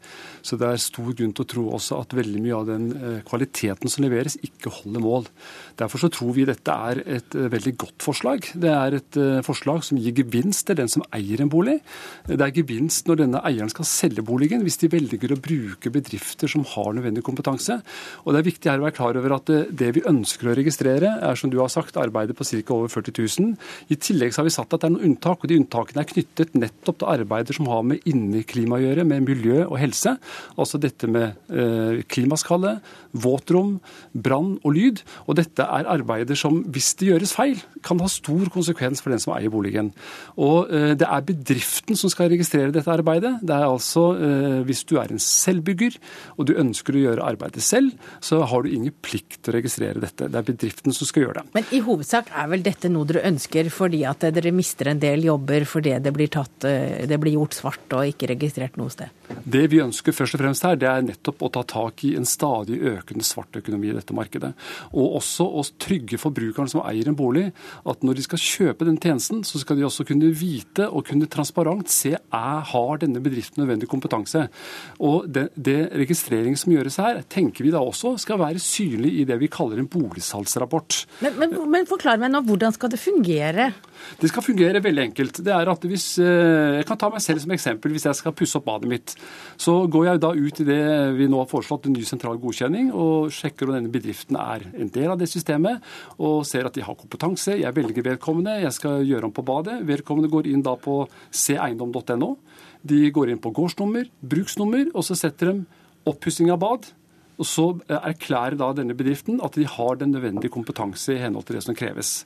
Så 0.45 0.59
det 0.61 0.69
er 0.69 0.83
stor 0.85 1.15
grunn 1.17 1.33
til 1.37 1.47
å 1.47 1.51
tro 1.55 1.65
også 1.79 2.01
at 2.03 2.17
veldig 2.19 2.43
mye 2.45 2.59
av 2.59 2.69
den 2.69 2.91
eh, 2.99 3.23
kvaliteten 3.29 3.93
som 3.93 4.05
leveres, 4.05 4.37
ikke 4.45 4.73
holder 4.83 5.05
mål. 5.05 5.31
Derfor 5.81 6.05
så 6.05 6.11
tror 6.13 6.35
vi 6.37 6.47
dette 6.49 6.75
er 6.91 7.03
et 7.19 7.37
eh, 7.39 7.51
veldig 7.53 7.75
godt 7.81 8.07
forslag. 8.07 8.51
Det 8.55 8.73
er 8.73 8.99
et 9.01 9.21
forslag 9.47 9.83
som 9.87 9.99
gir 10.01 10.15
gevinst 10.17 10.67
til 10.69 10.79
den 10.79 10.91
som 10.91 11.05
eier 11.17 11.43
en 11.43 11.51
bolig. 11.53 11.79
Det 12.29 12.41
er 12.41 12.55
gevinst 12.55 13.09
når 13.09 13.23
denne 13.23 13.43
eieren 13.47 13.73
skal 13.73 13.89
selge 13.89 14.25
boligen, 14.27 14.65
hvis 14.67 14.79
de 14.83 14.91
velger 14.93 15.35
å 15.35 15.41
bruke 15.41 15.93
bedrifter 15.93 16.51
som 16.51 16.65
har 16.75 16.93
nødvendig 16.97 17.25
kompetanse. 17.27 17.81
Og 18.25 18.33
det 18.33 18.41
er 18.41 18.49
viktig 18.51 18.71
her 18.71 18.83
å 18.83 18.87
være 18.87 18.97
klar 18.99 19.19
over 19.21 19.37
at 19.37 19.51
det 19.51 19.91
vi 19.97 20.05
ønsker 20.09 20.51
å 20.51 20.57
registrere, 20.59 21.17
er 21.25 21.39
som 21.39 21.53
du 21.53 21.59
har 21.61 21.73
sagt, 21.73 21.99
arbeidet 22.01 22.37
på 22.39 22.47
ca. 22.47 22.77
over 22.77 22.93
40 22.93 23.17
000. 23.41 23.55
I 23.91 23.99
tillegg 24.01 24.37
har 24.37 24.47
vi 24.47 24.55
satt 24.55 24.73
at 24.75 24.83
det 24.83 24.91
er 24.91 24.95
noen 24.95 25.11
unntak, 25.11 25.43
og 25.43 25.51
de 25.51 25.59
unntakene 25.61 26.05
er 26.05 26.11
knyttet 26.11 26.57
nettopp 26.59 27.01
til 27.01 27.11
arbeider 27.11 27.57
som 27.57 27.69
har 27.71 27.85
med 27.87 28.07
inneklima 28.09 28.79
å 28.79 28.83
gjøre, 28.85 29.07
med 29.09 29.27
miljø 29.29 29.65
og 29.67 29.79
helse. 29.81 30.17
Altså 30.61 30.81
dette 30.83 31.09
med 31.11 31.53
eh, 31.53 32.03
klimaskalle, 32.11 32.77
våtrom, 33.13 33.79
brann 34.13 34.57
og 34.63 34.77
lyd. 34.77 35.03
Og 35.27 35.39
dette 35.41 35.67
er 35.71 35.89
arbeider 35.91 36.39
som, 36.39 36.61
hvis 36.75 36.93
det 37.01 37.11
gjøres 37.11 37.35
feil, 37.37 37.61
kan 37.87 38.01
ha 38.03 38.09
stor 38.11 38.51
konsekvens 38.53 39.03
for 39.03 39.13
den 39.15 39.23
som 39.23 39.35
eier 39.37 39.53
boligen. 39.53 39.93
Og 40.41 40.71
eh, 40.73 40.93
det 40.99 41.07
er 41.07 41.27
bedriften 41.27 41.99
som 41.99 42.13
skal 42.13 42.31
registrere 42.33 42.75
dette 42.75 42.93
arbeidet. 42.93 43.37
Det 43.43 43.57
er 43.57 43.67
altså 43.69 44.11
eh, 44.17 44.61
hvis 44.69 44.85
du 44.89 44.97
er 45.01 45.13
en 45.13 45.23
selvbygger 45.23 45.97
og 46.37 46.49
du 46.51 46.55
ønsker 46.61 46.97
å 46.97 47.05
gjøre 47.05 47.29
arbeidet 47.33 47.65
selv, 47.65 47.95
så 48.25 48.43
har 48.49 48.65
du 48.65 48.73
ingen 48.73 48.95
plikt 49.03 49.41
til 49.41 49.55
å 49.55 49.59
registrere 49.59 50.03
dette. 50.03 50.29
Det 50.29 50.41
er 50.41 50.49
bedriften 50.51 50.97
som 50.97 51.09
skal 51.09 51.27
gjøre 51.27 51.41
det. 51.41 51.55
Men 51.57 51.71
i 51.77 51.83
hovedsak 51.85 52.33
er 52.35 52.51
vel 52.53 52.65
dette 52.67 52.91
noe 52.93 53.09
dere 53.09 53.25
ønsker 53.31 53.71
fordi 53.73 54.03
at 54.09 54.27
dere 54.35 54.55
mister 54.55 54.93
en 54.93 55.01
del 55.03 55.25
jobber 55.29 55.67
fordi 55.69 55.97
det 56.03 56.15
blir, 56.17 56.31
tatt, 56.33 56.69
eh, 56.69 57.07
det 57.09 57.21
blir 57.23 57.39
gjort 57.39 57.57
svart 57.57 57.97
og 57.97 58.13
ikke 58.13 58.33
registrert 58.35 58.79
noe 58.81 58.93
sted? 58.93 59.13
Det 59.31 59.67
vi 59.71 59.83
ønsker 59.83 60.15
først 60.15 60.37
og 60.37 60.43
fremst 60.43 60.67
her, 60.67 60.79
det 60.81 60.89
er 60.91 61.05
nettopp 61.07 61.45
å 61.47 61.53
ta 61.55 61.63
tak 61.67 62.05
i 62.09 62.15
en 62.19 62.29
stadig 62.29 62.81
økende 62.93 63.27
svart 63.27 63.61
økonomi 63.61 63.91
i 63.93 63.97
dette 63.97 64.17
markedet. 64.17 64.53
Og 64.91 65.17
også 65.21 65.47
å 65.47 65.60
trygge 65.81 66.19
forbrukeren 66.21 66.71
som 66.71 66.83
eier 66.87 67.11
en 67.11 67.19
bolig, 67.19 67.49
at 67.89 68.05
når 68.07 68.19
de 68.19 68.25
skal 68.27 68.43
kjøpe 68.43 68.87
den 68.89 68.99
tjenesten, 69.01 69.43
så 69.47 69.61
skal 69.63 69.79
de 69.79 69.87
også 69.87 70.07
kunne 70.09 70.31
vite 70.37 70.89
og 70.89 71.07
kunne 71.09 71.29
transparent 71.31 71.91
se 71.93 72.15
er, 72.17 72.63
har 72.73 73.03
denne 73.03 73.23
bedriften 73.23 73.63
nødvendig 73.63 73.89
kompetanse. 73.91 74.47
Og 74.99 75.29
det, 75.31 75.49
det 75.57 75.79
registrering 76.01 76.57
som 76.59 76.75
gjøres 76.75 77.01
her, 77.03 77.23
tenker 77.31 77.67
vi 77.67 77.75
da 77.75 77.83
også 77.83 78.17
skal 78.21 78.41
være 78.41 78.63
synlig 78.63 79.17
i 79.21 79.29
det 79.29 79.39
vi 79.41 79.51
kaller 79.53 79.81
en 79.81 79.91
boligsalgsrapport. 79.91 81.05
Men, 81.25 81.39
men, 81.41 81.57
men 81.71 81.89
forklar 81.91 82.21
meg 82.21 82.33
nå, 82.33 82.45
hvordan 82.49 82.77
skal 82.77 82.93
det 82.93 83.01
fungere? 83.03 83.71
Det 84.21 84.29
skal 84.31 84.45
fungere 84.45 84.83
veldig 84.83 85.03
enkelt. 85.09 85.41
Det 85.45 85.53
er 85.55 85.71
at 85.71 85.85
hvis, 85.87 86.19
eh, 86.19 86.79
Jeg 86.81 86.87
kan 86.87 86.99
ta 86.99 87.11
meg 87.11 87.21
selv 87.21 87.41
som 87.41 87.51
eksempel. 87.51 87.91
Hvis 87.93 88.05
jeg 88.05 88.15
skal 88.15 88.33
pusse 88.33 88.57
opp 88.57 88.65
badet 88.65 88.89
mitt, 88.89 89.15
så 89.57 89.89
går 89.89 90.05
jeg 90.07 90.21
da 90.21 90.31
ut 90.33 90.61
i 90.61 90.65
det 90.65 91.17
vi 91.17 91.27
nå 91.27 91.39
har 91.39 91.47
foreslått, 91.47 91.87
en 91.87 91.93
ny 91.93 92.03
sentral 92.03 92.39
godkjenning, 92.39 92.93
og 92.93 93.31
sjekker 93.31 93.69
om 93.69 93.75
denne 93.75 93.93
bedriften 93.93 94.37
er 94.37 94.67
en 94.79 94.89
del 94.89 95.11
av 95.11 95.19
det 95.19 95.29
systemet, 95.29 95.81
og 96.19 96.47
ser 96.47 96.67
at 96.67 96.75
de 96.75 96.83
har 96.83 96.95
kompetanse. 96.95 97.59
Jeg 97.61 97.75
velger 97.75 98.03
vedkommende, 98.03 98.63
jeg 98.63 98.73
skal 98.73 99.05
gjøre 99.05 99.25
om 99.25 99.33
på 99.33 99.45
badet. 99.45 99.87
Vedkommende 99.87 100.31
går 100.31 100.47
inn 100.47 100.63
da 100.63 100.77
på 100.77 101.09
seeiendom.no. 101.31 102.37
De 102.83 103.11
går 103.11 103.31
inn 103.31 103.43
på 103.43 103.53
gårdsnummer, 103.53 104.09
bruksnummer, 104.23 104.89
og 104.95 105.05
så 105.05 105.15
setter 105.19 105.53
de 105.53 105.67
oppussing 106.09 106.51
av 106.51 106.61
bad. 106.61 106.89
Og 107.41 107.47
Så 107.49 107.67
erklærer 107.89 108.59
da 108.61 108.69
denne 108.77 108.93
bedriften 108.97 109.41
at 109.41 109.57
de 109.57 109.65
har 109.65 109.97
den 109.97 110.13
nødvendige 110.13 110.53
kompetanse 110.53 111.15
i 111.15 111.21
henhold 111.23 111.47
til 111.49 111.57
det 111.57 111.65
som 111.65 111.75
kreves. 111.75 112.25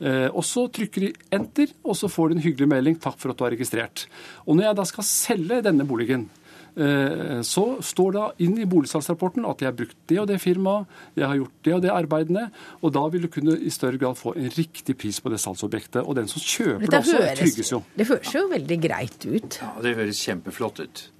Eh, 0.00 0.28
og 0.28 0.44
Så 0.44 0.66
trykker 0.68 1.06
de 1.06 1.12
enter, 1.32 1.72
og 1.84 1.96
så 1.96 2.08
får 2.08 2.28
de 2.28 2.36
en 2.36 2.44
hyggelig 2.44 2.68
melding 2.68 2.98
'takk 3.00 3.18
for 3.18 3.30
at 3.30 3.38
du 3.38 3.44
har 3.44 3.52
registrert'. 3.52 4.06
Og 4.46 4.56
Når 4.56 4.64
jeg 4.64 4.76
da 4.76 4.84
skal 4.84 5.04
selge 5.04 5.62
denne 5.62 5.86
boligen, 5.86 6.28
eh, 6.76 7.40
så 7.40 7.80
står 7.80 8.12
det 8.12 8.44
inn 8.44 8.58
i 8.58 8.66
boligsalgsrapporten 8.66 9.48
at 9.48 9.60
jeg 9.60 9.68
har 9.68 9.72
brukt 9.72 9.96
det 10.06 10.18
og 10.20 10.28
det 10.28 10.40
firmaet, 10.40 10.86
jeg 11.16 11.26
har 11.26 11.36
gjort 11.36 11.62
det 11.64 11.74
og 11.74 11.82
det 11.82 11.90
arbeidene, 11.90 12.50
og 12.82 12.92
da 12.92 13.08
vil 13.08 13.22
du 13.22 13.28
kunne 13.28 13.58
i 13.58 13.70
større 13.70 13.98
grad 13.98 14.16
få 14.16 14.36
en 14.36 14.50
riktig 14.50 14.98
pris 14.98 15.20
på 15.20 15.30
det 15.30 15.40
salgsobjektet. 15.40 16.04
Og 16.04 16.14
den 16.14 16.28
som 16.28 16.40
kjøper 16.40 16.86
det 16.86 16.98
også, 17.00 17.16
høres, 17.16 17.38
trygges 17.38 17.72
jo. 17.72 17.82
Det 17.96 18.06
høres 18.06 18.34
jo 18.34 18.48
veldig 18.48 18.80
greit 18.82 19.26
ut. 19.26 19.58
Ja, 19.62 19.72
det 19.82 19.96
høres 19.96 20.20
kjempeflott 20.20 20.80
ut. 20.80 21.10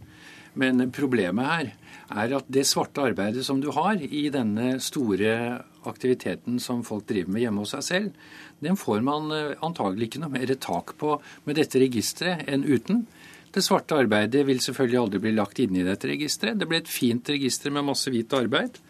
Men 0.54 0.90
problemet 0.90 1.44
her 1.44 1.72
er 2.10 2.34
at 2.38 2.50
det 2.52 2.66
svarte 2.68 3.02
arbeidet 3.02 3.44
som 3.46 3.60
du 3.62 3.70
har 3.74 3.98
i 3.98 4.28
denne 4.32 4.76
store 4.82 5.62
aktiviteten 5.86 6.60
som 6.62 6.84
folk 6.86 7.06
driver 7.08 7.32
med 7.34 7.44
hjemme 7.44 7.62
hos 7.64 7.74
seg 7.74 7.86
selv, 7.86 8.26
den 8.62 8.78
får 8.78 9.02
man 9.06 9.30
eh, 9.34 9.56
antagelig 9.64 10.10
ikke 10.10 10.22
noe 10.24 10.34
mer 10.34 10.52
tak 10.62 10.94
på 11.00 11.16
med 11.46 11.58
dette 11.58 11.80
registeret 11.82 12.46
enn 12.50 12.64
uten. 12.66 13.04
Det 13.52 13.64
svarte 13.64 13.96
arbeidet 13.96 14.44
vil 14.46 14.60
selvfølgelig 14.60 15.00
aldri 15.00 15.22
bli 15.24 15.34
lagt 15.36 15.60
inn 15.62 15.76
i 15.78 15.84
dette 15.86 16.10
registeret. 16.10 16.58
Det 16.60 16.68
ble 16.68 16.82
et 16.82 16.90
fint 16.90 17.30
register 17.32 17.72
med 17.72 17.86
masse 17.88 18.10
hvitt 18.12 18.34
arbeid. 18.36 18.80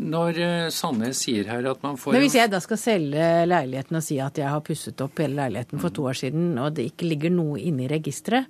Når 0.00 0.40
eh, 0.40 0.70
Sandnes 0.72 1.20
sier 1.26 1.50
her 1.50 1.66
at 1.68 1.84
man 1.84 1.98
får 2.00 2.16
Men 2.16 2.24
hvis 2.24 2.38
jeg 2.38 2.52
da 2.52 2.62
skal 2.64 2.80
selge 2.80 3.28
leiligheten 3.48 4.00
og 4.00 4.06
si 4.06 4.16
at 4.22 4.40
jeg 4.40 4.48
har 4.48 4.64
pusset 4.64 5.04
opp 5.04 5.20
hele 5.20 5.36
leiligheten 5.42 5.82
for 5.82 5.94
to 5.94 6.08
år 6.08 6.18
siden, 6.22 6.54
og 6.58 6.72
det 6.78 6.88
ikke 6.92 7.10
ligger 7.10 7.34
noe 7.34 7.60
inne 7.60 7.84
i 7.84 7.92
registeret 7.92 8.48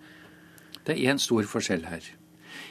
Det 0.87 0.95
er 0.95 1.13
én 1.13 1.21
stor 1.21 1.47
forskjell 1.49 1.89
her. 1.91 2.07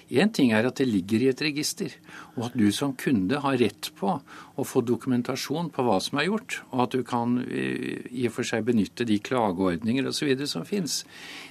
Én 0.10 0.32
ting 0.34 0.50
er 0.58 0.66
at 0.66 0.80
det 0.82 0.88
ligger 0.90 1.22
i 1.22 1.28
et 1.30 1.42
register, 1.46 1.94
og 2.34 2.48
at 2.48 2.56
du 2.58 2.72
som 2.74 2.96
kunde 2.98 3.38
har 3.44 3.60
rett 3.62 3.92
på 4.00 4.16
å 4.18 4.66
få 4.66 4.82
dokumentasjon 4.82 5.70
på 5.74 5.86
hva 5.86 6.00
som 6.02 6.18
er 6.18 6.26
gjort, 6.32 6.60
og 6.72 6.82
at 6.88 6.96
du 6.98 7.04
kan 7.06 7.38
eh, 7.46 8.08
i 8.10 8.26
og 8.26 8.34
for 8.40 8.50
seg 8.50 8.66
benytte 8.66 9.06
de 9.06 9.20
klageordninger 9.22 10.10
osv. 10.10 10.34
som 10.50 10.66
fins. 10.66 11.04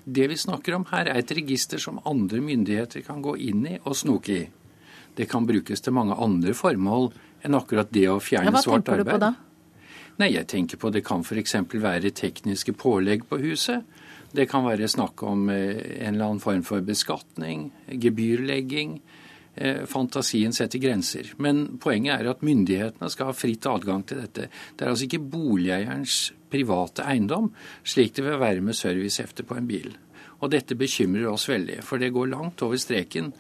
Det 0.03 0.27
vi 0.31 0.41
snakker 0.43 0.75
om 0.75 0.89
her, 0.91 1.07
er 1.07 1.23
et 1.23 1.35
register 1.39 1.79
som 1.79 2.03
andre 2.05 2.43
myndigheter 2.43 3.07
kan 3.07 3.23
gå 3.23 3.37
inn 3.47 3.67
i 3.67 3.79
og 3.85 3.95
snoke 3.97 4.41
i. 4.41 4.47
Det 5.19 5.29
kan 5.31 5.47
brukes 5.47 5.83
til 5.83 5.95
mange 5.95 6.19
andre 6.19 6.55
formål 6.55 7.13
enn 7.47 7.55
akkurat 7.59 7.91
det 7.95 8.09
å 8.11 8.19
fjerne 8.23 8.57
ja, 8.57 8.63
svart 8.63 8.91
arbeid. 8.91 9.07
Hva 9.07 9.07
tenker 9.07 9.07
du 9.07 9.15
på 9.15 9.23
da? 9.23 9.35
Nei, 10.19 10.33
jeg 10.35 10.51
tenker 10.51 10.81
på 10.83 10.91
Det 10.91 11.05
kan 11.07 11.23
f.eks. 11.23 11.55
være 11.79 12.11
tekniske 12.11 12.75
pålegg 12.75 13.29
på 13.31 13.39
huset. 13.39 13.87
Det 14.33 14.45
kan 14.51 14.67
være 14.67 14.89
snakk 14.91 15.23
om 15.25 15.49
eh, 15.53 15.79
en 16.05 16.15
eller 16.15 16.27
annen 16.27 16.43
form 16.43 16.65
for 16.67 16.85
beskatning, 16.85 17.71
gebyrlegging. 17.89 18.99
Eh, 19.55 19.85
fantasien 19.89 20.53
setter 20.53 20.79
grenser. 20.83 21.33
Men 21.43 21.79
poenget 21.83 22.21
er 22.21 22.31
at 22.31 22.45
myndighetene 22.47 23.09
skal 23.11 23.31
ha 23.31 23.37
fritt 23.37 23.67
adgang 23.67 24.05
til 24.07 24.21
dette. 24.23 24.51
Det 24.77 24.85
er 24.85 24.93
altså 24.93 25.09
ikke 25.09 25.25
boligeierens 25.33 26.19
private 26.53 27.07
eiendom, 27.09 27.51
slik 27.85 28.15
det 28.17 28.25
vil 28.25 28.39
være 28.41 28.65
med 28.65 28.77
servicehefte 28.77 29.45
på 29.49 29.57
en 29.59 29.67
bil. 29.69 29.97
Og 30.39 30.53
dette 30.53 30.79
bekymrer 30.79 31.27
oss 31.33 31.49
veldig, 31.51 31.81
for 31.83 31.99
det 31.99 32.13
går 32.15 32.31
langt 32.31 32.63
over 32.63 32.79
streken 32.79 33.33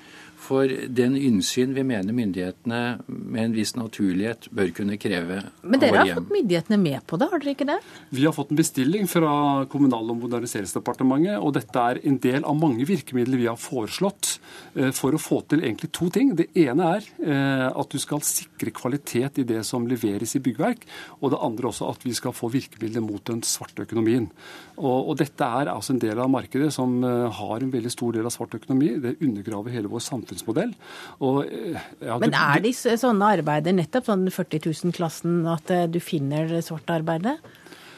for 0.49 0.71
den 0.89 1.17
innsyn 1.19 1.75
vi 1.77 1.85
mener 1.87 2.17
myndighetene 2.17 2.81
med 3.07 3.43
en 3.43 3.57
viss 3.57 3.75
naturlighet 3.77 4.49
bør 4.55 4.73
kunne 4.77 4.97
kreve 5.01 5.43
Men 5.63 5.83
dere 5.83 6.01
har 6.01 6.21
fått 6.21 6.33
myndighetene 6.33 6.79
med 6.81 7.05
på 7.09 7.19
det, 7.21 7.29
har 7.33 7.43
dere 7.43 7.55
ikke 7.57 7.69
det? 7.69 7.79
Vi 8.15 8.25
har 8.25 8.35
fått 8.37 8.53
en 8.55 8.61
bestilling 8.61 9.09
fra 9.11 9.33
Kommunal- 9.71 10.13
og 10.15 10.21
moderniseringsdepartementet, 10.23 11.37
og 11.43 11.55
dette 11.57 11.85
er 11.93 12.01
en 12.09 12.19
del 12.23 12.47
av 12.49 12.57
mange 12.59 12.87
virkemidler 12.89 13.41
vi 13.41 13.49
har 13.51 13.59
foreslått 13.61 14.39
eh, 14.79 14.91
for 14.97 15.15
å 15.15 15.21
få 15.23 15.43
til 15.51 15.65
egentlig 15.65 15.91
to 15.97 16.09
ting. 16.15 16.33
Det 16.39 16.49
ene 16.59 16.95
er 16.97 17.09
eh, 17.25 17.67
at 17.69 17.93
du 17.93 17.99
skal 18.01 18.25
sikre 18.27 18.73
kvalitet 18.75 19.43
i 19.43 19.47
det 19.49 19.65
som 19.69 19.87
leveres 19.89 20.37
i 20.39 20.43
byggverk, 20.45 20.87
og 21.21 21.35
det 21.35 21.43
andre 21.45 21.71
også 21.71 21.91
at 21.93 22.07
vi 22.07 22.15
skal 22.17 22.37
få 22.37 22.51
virkemidler 22.53 23.05
mot 23.05 23.25
den 23.29 23.45
svarte 23.47 23.85
økonomien. 23.85 24.31
Og, 24.79 25.11
og 25.11 25.19
dette 25.21 25.45
er 25.45 25.73
altså 25.73 25.95
en 25.95 26.03
del 26.03 26.21
av 26.23 26.31
markedet 26.33 26.71
som 26.75 26.99
eh, 27.05 27.29
har 27.39 27.65
en 27.65 27.73
veldig 27.75 27.93
stor 27.93 28.17
del 28.17 28.29
av 28.29 28.35
svart 28.35 28.57
økonomi. 28.59 28.95
Det 29.03 29.17
undergraver 29.25 29.75
hele 29.75 29.91
vår 29.91 30.05
samfunn 30.05 30.38
samfunnsmodell. 30.39 30.75
Og, 31.21 31.45
eh, 31.47 31.79
ja, 32.01 32.19
Men 32.19 32.35
er 32.35 32.61
det 32.63 32.75
sånne 32.75 33.33
arbeider, 33.39 33.73
nettopp 33.73 34.07
sånn 34.07 34.29
40 34.31 34.69
000-klassen, 34.69 35.47
at 35.47 35.71
eh, 35.71 35.87
du 35.87 36.01
finner 36.01 36.61
svart 36.63 36.89
arbeide? 36.91 37.39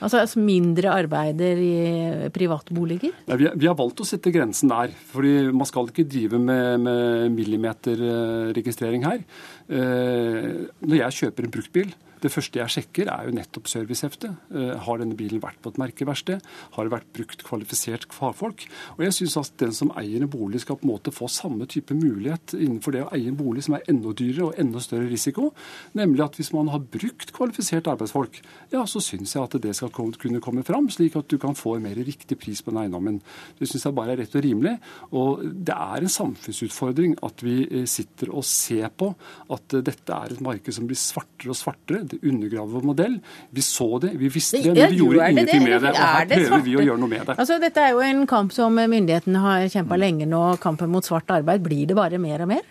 Altså, 0.01 0.17
altså 0.23 0.41
mindre 0.41 0.89
arbeider 0.89 1.59
i 1.61 2.31
privatboliger? 2.33 3.13
Ja, 3.29 3.37
vi, 3.37 3.51
vi, 3.53 3.67
har 3.69 3.77
valgt 3.77 4.01
å 4.01 4.07
sette 4.09 4.33
grensen 4.33 4.73
der. 4.73 4.95
fordi 5.13 5.51
Man 5.53 5.69
skal 5.69 5.91
ikke 5.91 6.09
drive 6.09 6.41
med, 6.41 6.81
med 6.81 7.35
millimeterregistrering 7.37 9.05
her. 9.05 9.21
Eh, 9.69 10.71
når 10.81 11.03
jeg 11.03 11.19
kjøper 11.19 11.45
en 11.45 11.53
bruktbil, 11.53 11.93
det 12.25 12.33
første 12.33 12.61
jeg 12.61 12.75
sjekker, 12.75 13.11
er 13.13 13.29
jo 13.29 13.35
nettopp 13.37 13.69
serviceheftet. 13.71 14.37
Eh, 14.55 14.73
har 14.85 15.01
denne 15.01 15.17
bilen 15.19 15.43
vært 15.43 15.61
på 15.63 15.73
et 15.73 15.81
merkeverksted? 15.81 16.45
Har 16.77 16.87
det 16.87 16.95
vært 16.95 17.11
brukt 17.17 17.45
kvalifisert 17.47 18.07
fagfolk? 18.15 18.67
Og 18.97 19.05
jeg 19.07 19.17
syns 19.17 19.39
at 19.41 19.55
den 19.63 19.75
som 19.77 19.93
eier 19.99 20.23
en 20.23 20.31
bolig 20.31 20.63
skal 20.65 20.79
på 20.81 20.87
en 20.87 20.93
måte 20.93 21.15
få 21.15 21.29
samme 21.33 21.69
type 21.71 21.97
mulighet 21.97 22.55
innenfor 22.59 22.97
det 22.97 23.05
å 23.07 23.11
eie 23.17 23.31
en 23.31 23.39
bolig 23.39 23.65
som 23.67 23.77
er 23.79 23.87
enda 23.91 24.13
dyrere 24.17 24.51
og 24.51 24.61
enda 24.61 24.83
større 24.85 25.09
risiko. 25.11 25.51
Nemlig 25.99 26.25
at 26.27 26.39
hvis 26.41 26.53
man 26.57 26.71
har 26.73 26.85
brukt 26.85 27.33
kvalifisert 27.37 27.89
arbeidsfolk, 27.91 28.41
ja, 28.75 28.85
så 28.87 29.03
syns 29.05 29.35
jeg 29.37 29.45
at 29.45 29.59
det 29.63 29.75
skal 29.79 29.93
kunne 29.95 30.43
komme 30.45 30.65
fram, 30.67 30.91
slik 30.93 31.17
at 31.19 31.31
du 31.31 31.39
kan 31.41 31.57
få 31.59 31.77
en 31.77 31.87
mer 31.89 31.99
riktig 31.99 32.39
pris 32.41 32.63
på 32.63 32.75
den 32.75 32.83
eiendommen. 32.85 33.21
Det 33.59 33.69
syns 33.71 33.87
jeg 33.89 33.97
bare 33.97 34.15
er 34.15 34.23
rett 34.25 34.37
og 34.37 34.45
rimelig. 34.45 34.77
Og 35.17 35.45
det 35.45 35.77
er 35.77 36.05
en 36.05 36.15
samfunnsutfordring 36.17 37.17
at 37.27 37.45
vi 37.45 37.57
eh, 37.65 37.87
sitter 37.91 38.33
og 38.35 38.47
ser 38.47 38.91
på 38.93 39.13
at 39.55 39.77
eh, 39.77 39.85
dette 39.87 40.17
er 40.17 40.35
et 40.35 40.45
marked 40.45 40.75
som 40.77 40.89
blir 40.89 40.99
svartere 41.01 41.55
og 41.55 41.59
svartere 41.59 42.05
undergraver 42.19 42.73
vår 42.75 42.87
modell. 42.91 43.19
Vi 43.51 43.63
så 43.65 43.89
det, 44.03 44.13
vi 44.19 44.31
visste 44.33 44.63
det, 44.65 44.75
men 44.75 44.95
vi 44.95 45.01
gjorde 45.01 45.31
ingenting 45.31 45.65
med 45.65 45.85
det. 45.85 45.93
Og 45.95 46.01
her 46.01 46.27
prøver 46.33 46.65
vi 46.67 46.77
å 46.77 46.87
gjøre 46.89 47.03
noe 47.03 47.13
med 47.13 47.29
det. 47.29 47.37
Altså, 47.37 47.61
dette 47.63 47.85
er 47.85 47.95
jo 47.95 48.03
en 48.05 48.27
kamp 48.31 48.55
som 48.57 48.77
myndighetene 48.77 49.45
har 49.45 49.69
kjempa 49.73 49.99
lenge 50.01 50.29
nå. 50.31 50.43
Kampen 50.63 50.93
mot 50.93 51.07
svart 51.07 51.31
arbeid. 51.35 51.65
Blir 51.65 51.87
det 51.91 51.99
bare 51.99 52.21
mer 52.23 52.45
og 52.45 52.53
mer? 52.53 52.67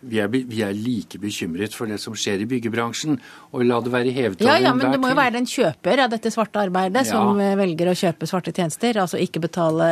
Vi 0.00 0.16
er, 0.22 0.30
vi 0.32 0.62
er, 0.64 0.72
like 0.72 1.20
bekymret 1.20 1.74
for 1.76 1.90
det 1.90 1.98
som 2.00 2.14
skjer 2.16 2.44
i 2.44 2.48
byggebransjen. 2.48 3.18
Og 3.52 3.64
la 3.68 3.80
det 3.84 3.92
være 3.92 4.14
hevet 4.16 4.44
Ja, 4.46 4.56
ja, 4.60 4.72
men 4.76 4.94
det 4.94 5.00
må 5.02 5.12
jo 5.12 5.18
være 5.18 5.36
den 5.36 5.48
kjøper 5.48 6.06
av 6.06 6.14
dette 6.14 6.32
svarte 6.32 6.62
arbeidet 6.62 7.04
ja. 7.04 7.10
som 7.10 7.36
velger 7.36 7.92
å 7.92 7.98
kjøpe 7.98 8.28
svarte 8.30 8.54
tjenester. 8.56 8.96
Altså 9.02 9.20
ikke 9.20 9.44
betale 9.44 9.90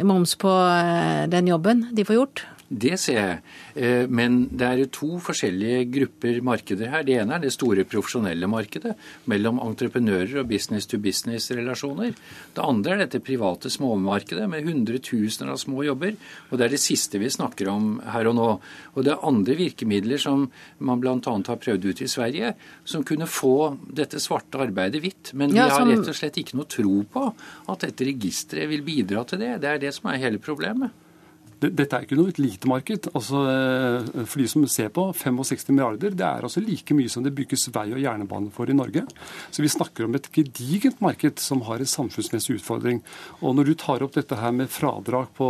moms 0.00 0.36
på 0.40 0.48
eh, 0.48 1.28
den 1.32 1.50
jobben 1.50 1.88
de 1.92 2.06
får 2.06 2.16
gjort. 2.20 2.44
Det 2.72 2.94
ser 3.00 3.18
jeg. 3.18 3.38
Eh, 3.76 4.04
men 4.08 4.46
det 4.48 4.64
er 4.66 4.82
to 4.92 5.18
forskjellige 5.20 5.84
grupper 5.92 6.38
markeder 6.44 6.88
her. 6.88 7.04
Det 7.04 7.18
ene 7.20 7.36
er 7.36 7.42
det 7.44 7.52
store 7.52 7.84
profesjonelle 7.84 8.48
markedet 8.48 8.94
mellom 9.28 9.60
entreprenører 9.60 10.40
og 10.40 10.48
business-to-business-relasjoner. 10.48 12.14
Det 12.56 12.64
andre 12.64 12.94
er 12.94 13.02
dette 13.04 13.20
private 13.24 13.68
småmarkedet 13.72 14.48
med 14.48 14.64
hundretusener 14.68 15.52
av 15.52 15.60
små 15.60 15.84
jobber. 15.84 16.16
Og 16.48 16.56
det 16.56 16.66
er 16.66 16.74
det 16.76 16.80
siste 16.80 17.20
vi 17.20 17.28
snakker 17.32 17.68
om 17.72 17.92
her 18.14 18.30
og 18.32 18.38
nå. 18.40 18.48
Og 18.96 19.04
det 19.04 19.14
er 19.14 19.28
andre 19.28 19.58
virkemidler 19.60 20.22
som 20.22 20.48
man 20.80 21.04
bl.a. 21.04 21.20
har 21.20 21.62
prøvd 21.66 21.90
ut 21.90 22.02
i 22.06 22.10
Sverige, 22.10 22.54
som 22.88 23.04
kunne 23.04 23.28
få 23.28 23.74
dette 23.84 24.20
svarte 24.22 24.60
arbeidet 24.64 25.04
hvitt. 25.04 25.36
Men 25.36 25.52
vi 25.52 25.60
ja, 25.60 25.68
som... 25.68 25.84
har 25.84 25.92
rett 25.92 26.08
og 26.08 26.16
slett 26.16 26.40
ikke 26.40 26.56
noe 26.56 26.72
tro 26.72 27.02
på 27.04 27.28
at 27.68 27.84
dette 27.84 28.08
registeret 28.08 28.72
vil 28.72 28.84
bidra 28.86 29.26
til 29.28 29.44
det. 29.44 29.58
Det 29.60 29.74
er 29.74 29.82
det 29.82 29.92
som 29.92 30.08
er 30.08 30.22
hele 30.24 30.40
problemet 30.40 30.96
dette 31.70 31.96
er 31.96 32.06
ikke 32.06 32.18
noe 32.18 32.32
lite 32.40 32.68
marked. 32.70 33.08
Altså, 33.12 33.42
eh, 33.46 34.24
for 34.26 34.42
de 34.42 34.48
som 34.50 34.64
ser 34.70 34.90
på, 34.94 35.04
65 35.14 35.70
milliarder 35.70 36.16
det 36.16 36.26
er 36.26 36.46
altså 36.46 36.62
like 36.64 36.96
mye 36.96 37.10
som 37.12 37.22
det 37.22 37.34
bygges 37.36 37.68
vei 37.74 37.86
og 37.92 38.00
jernbane 38.02 38.50
for 38.54 38.70
i 38.70 38.76
Norge. 38.76 39.04
Så 39.50 39.62
vi 39.62 39.70
snakker 39.70 40.06
om 40.06 40.16
et 40.18 40.28
gedigent 40.34 41.00
marked 41.04 41.38
som 41.42 41.62
har 41.68 41.82
en 41.82 41.92
samfunnsmessig 41.92 42.58
utfordring. 42.58 43.02
Og 43.40 43.54
når 43.56 43.70
du 43.70 43.74
tar 43.78 44.02
opp 44.02 44.16
dette 44.16 44.38
her 44.38 44.54
med 44.56 44.72
fradrag 44.72 45.30
på, 45.36 45.48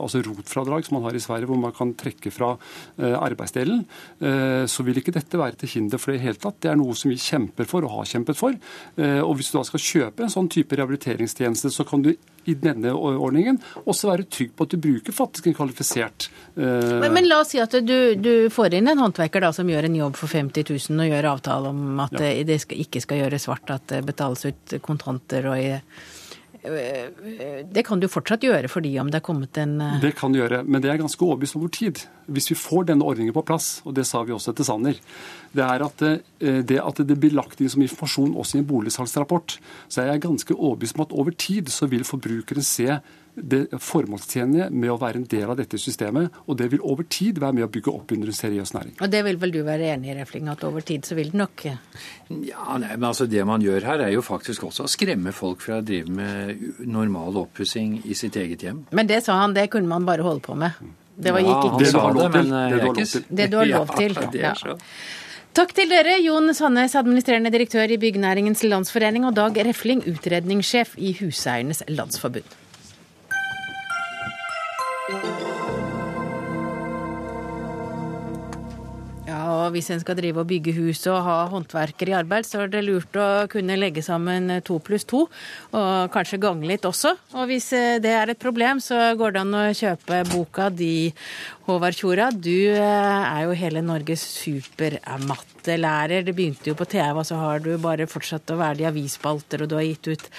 altså 0.00 0.22
rotfradrag 0.26 0.86
som 0.86 0.98
man 0.98 1.06
har 1.08 1.14
i 1.14 1.22
Sverige, 1.22 1.50
hvor 1.50 1.60
man 1.60 1.76
kan 1.76 1.94
trekke 1.94 2.32
fra 2.34 2.54
eh, 2.98 3.14
arbeidsdelen, 3.14 3.84
eh, 4.20 4.66
så 4.70 4.86
vil 4.86 4.98
ikke 5.00 5.14
dette 5.14 5.40
være 5.40 5.60
til 5.60 5.76
hinder 5.76 6.02
for 6.02 6.12
det 6.12 6.20
i 6.20 6.26
hele 6.26 6.40
tatt. 6.40 6.60
Det 6.64 6.72
er 6.72 6.80
noe 6.80 6.98
som 6.98 7.12
vi 7.12 7.20
kjemper 7.20 7.68
for 7.68 7.86
og 7.86 8.00
har 8.00 8.10
kjempet 8.10 8.38
for. 8.38 8.54
Og 8.94 9.32
hvis 9.36 9.50
du 9.50 9.58
da 9.58 9.64
skal 9.66 9.82
kjøpe 9.82 10.24
en 10.24 10.32
sånn 10.32 10.48
type 10.52 10.76
rehabiliteringstjeneste, 10.76 11.70
så 11.72 11.84
kan 11.86 12.02
du 12.04 12.12
i 12.50 12.54
denne 12.58 12.92
ordningen 12.94 13.58
også 13.84 14.10
være 14.10 14.28
trygg 14.30 14.54
på 14.56 14.66
at 14.66 14.74
du 14.74 14.80
bruker 14.84 15.16
faktisk 15.44 15.52
en 15.52 15.54
kvalifisert 15.54 16.30
uh... 16.56 17.00
men, 17.00 17.12
men, 17.12 17.28
la 17.28 17.40
oss 17.42 17.52
si 17.54 17.60
at 17.60 17.72
du, 17.84 18.14
du, 18.14 18.50
får 18.50 18.74
inn 18.74 18.88
en 18.88 19.04
håndverker 19.04 19.44
da, 19.44 19.52
som 19.52 19.68
gjør 19.68 19.88
en 19.88 19.96
jobb 19.96 20.16
for 20.16 20.28
50 20.28 20.64
000 20.90 21.04
og 21.04 21.12
gjør 21.12 21.30
avtale 21.34 21.70
om 21.74 22.00
at 22.04 22.18
ja. 22.18 22.34
det 22.44 22.60
skal, 22.64 22.80
ikke 22.80 23.04
skal 23.04 23.24
gjøres 23.24 23.48
svart, 23.48 23.70
at 23.70 23.88
det 23.92 24.04
betales 24.06 24.44
ut 24.48 24.76
kontanter 24.82 25.50
og 25.50 25.58
i 25.60 25.72
det 26.64 27.82
kan 27.84 28.00
du 28.00 28.06
fortsatt 28.08 28.40
gjøre 28.46 28.70
fordi 28.72 28.94
om 28.96 29.10
det 29.12 29.18
er 29.18 29.24
kommet 29.24 29.58
en 29.60 29.74
eh, 29.84 29.98
Det 30.00 30.14
kan 30.16 30.32
du 30.32 30.38
gjøre, 30.38 30.62
men 30.64 30.80
det 30.80 30.88
er 30.88 30.96
ganske 30.96 31.20
overbevist 31.20 31.58
over 31.58 31.68
tid. 31.68 32.00
Hvis 32.24 32.48
vi 32.48 32.56
får 32.56 32.86
denne 32.88 33.04
ordningen 33.04 33.36
på 33.36 33.42
plass, 33.44 33.82
og 33.84 33.92
det 33.98 34.06
sa 34.08 34.22
vi 34.24 34.32
også 34.32 34.54
til 34.56 34.64
Sanner, 34.64 34.96
det 35.52 35.64
er 35.66 35.84
at 35.84 36.04
eh, 36.08 36.62
det, 36.64 36.78
at 36.80 37.02
det 37.04 37.18
blir 37.20 37.36
lagt 37.36 37.60
inn 37.60 37.68
som 37.68 37.84
informasjon 37.84 38.32
også 38.32 38.56
i 38.56 38.62
en 38.62 38.70
boligsalgsrapport, 38.70 39.58
så 39.92 40.00
er 40.00 40.14
jeg 40.14 40.24
ganske 40.24 40.56
overbevist 40.56 40.96
om 40.96 41.04
at 41.04 41.12
over 41.12 41.36
tid 41.36 41.68
så 41.68 41.90
vil 41.92 42.08
forbrukeren 42.08 42.64
se 42.64 42.96
det 43.34 43.80
formålstjenlige 43.82 44.68
med 44.70 44.92
å 44.92 44.96
være 45.00 45.20
en 45.20 45.26
del 45.30 45.50
av 45.50 45.58
dette 45.58 45.78
systemet. 45.80 46.34
Og 46.46 46.58
det 46.58 46.68
vil 46.72 46.82
over 46.86 47.06
tid 47.10 47.40
være 47.42 47.58
med 47.58 47.66
å 47.66 47.70
bygge 47.74 47.92
opp 47.92 48.14
under 48.14 48.30
en 48.30 48.38
seriøs 48.38 48.74
næring. 48.76 48.96
Og 49.00 49.10
det 49.10 49.22
vil 49.26 49.38
vel 49.42 49.54
du 49.54 49.60
være 49.66 49.90
enig 49.94 50.12
i, 50.12 50.16
Refling, 50.20 50.50
at 50.52 50.64
over 50.66 50.86
tid 50.86 51.06
så 51.08 51.18
vil 51.18 51.32
det 51.32 51.40
nok 51.40 51.64
Ja, 51.66 52.78
nei, 52.80 52.94
men 52.94 53.08
altså 53.10 53.26
Det 53.30 53.44
man 53.46 53.62
gjør 53.64 53.88
her, 53.90 54.04
er 54.06 54.14
jo 54.14 54.22
faktisk 54.24 54.68
også 54.70 54.86
å 54.86 54.90
skremme 54.90 55.34
folk 55.34 55.64
fra 55.64 55.80
å 55.80 55.84
drive 55.84 56.12
med 56.14 56.86
normal 56.86 57.42
oppussing 57.44 58.00
i 58.04 58.14
sitt 58.18 58.36
eget 58.40 58.62
hjem. 58.66 58.84
Men 58.94 59.10
det 59.10 59.24
sa 59.26 59.40
han, 59.42 59.56
det 59.56 59.68
kunne 59.72 59.90
man 59.90 60.06
bare 60.06 60.24
holde 60.26 60.44
på 60.44 60.56
med. 60.58 60.78
Det 61.14 61.30
var, 61.34 61.44
gikk 61.44 61.68
ikke. 61.68 61.82
Det, 61.82 61.90
sa 61.92 62.06
det, 62.14 62.30
men 62.34 62.48
det, 62.50 62.64
du 62.70 62.78
har 62.78 62.88
lov 62.88 62.96
til. 62.98 63.28
Det 63.28 63.50
du 63.50 63.60
har 63.60 63.70
lov 63.70 63.94
til. 63.94 64.16
Ja, 64.18 64.30
det 64.32 64.48
er 64.50 64.58
så. 64.58 64.78
Takk 65.54 65.70
til 65.70 65.86
dere, 65.86 66.16
Jon 66.18 66.50
Sandnes, 66.50 66.96
administrerende 66.98 67.52
direktør 67.54 67.92
i 67.94 67.98
Byggenæringens 68.02 68.64
Landsforening, 68.66 69.22
og 69.28 69.36
Dag 69.38 69.60
Refling, 69.62 70.02
utredningssjef 70.10 70.96
i 70.98 71.12
Huseiernes 71.20 71.84
Landsforbund. 71.94 72.63
Hvis 79.74 79.90
en 79.94 80.02
skal 80.02 80.18
drive 80.18 80.42
og 80.42 80.48
bygge 80.50 80.74
hus 80.76 81.02
og 81.10 81.20
ha 81.26 81.36
håndverkere 81.52 82.12
i 82.12 82.16
arbeid, 82.18 82.46
så 82.48 82.64
er 82.64 82.72
det 82.72 82.84
lurt 82.86 83.16
å 83.18 83.28
kunne 83.50 83.78
legge 83.78 84.04
sammen 84.04 84.50
to 84.66 84.78
pluss 84.84 85.06
to, 85.08 85.24
og 85.74 86.12
kanskje 86.14 86.40
gange 86.42 86.68
litt 86.68 86.86
også. 86.88 87.14
Og 87.38 87.48
hvis 87.50 87.70
eh, 87.76 87.98
det 88.02 88.14
er 88.14 88.32
et 88.32 88.40
problem, 88.40 88.82
så 88.82 89.12
går 89.18 89.34
det 89.34 89.44
an 89.44 89.58
å 89.58 89.64
kjøpe 89.74 90.22
boka 90.32 90.70
di, 90.74 90.94
Håvard 91.64 91.96
Tjora. 91.96 92.28
Du 92.28 92.52
eh, 92.74 92.80
er 92.82 93.46
jo 93.46 93.56
hele 93.56 93.80
Norges 93.84 94.26
supermattelærer. 94.42 96.26
Det 96.26 96.36
begynte 96.36 96.70
jo 96.70 96.76
på 96.78 96.88
TV, 96.92 97.14
og 97.16 97.26
så 97.28 97.40
har 97.40 97.64
du 97.64 97.72
bare 97.80 98.10
fortsatt 98.10 98.52
å 98.52 98.60
være 98.60 98.80
det 98.80 98.86
i 98.86 98.90
avisspalter, 98.92 99.64
og 99.64 99.72
du 99.72 99.78
har 99.78 99.86
gitt 99.88 100.12
ut 100.12 100.30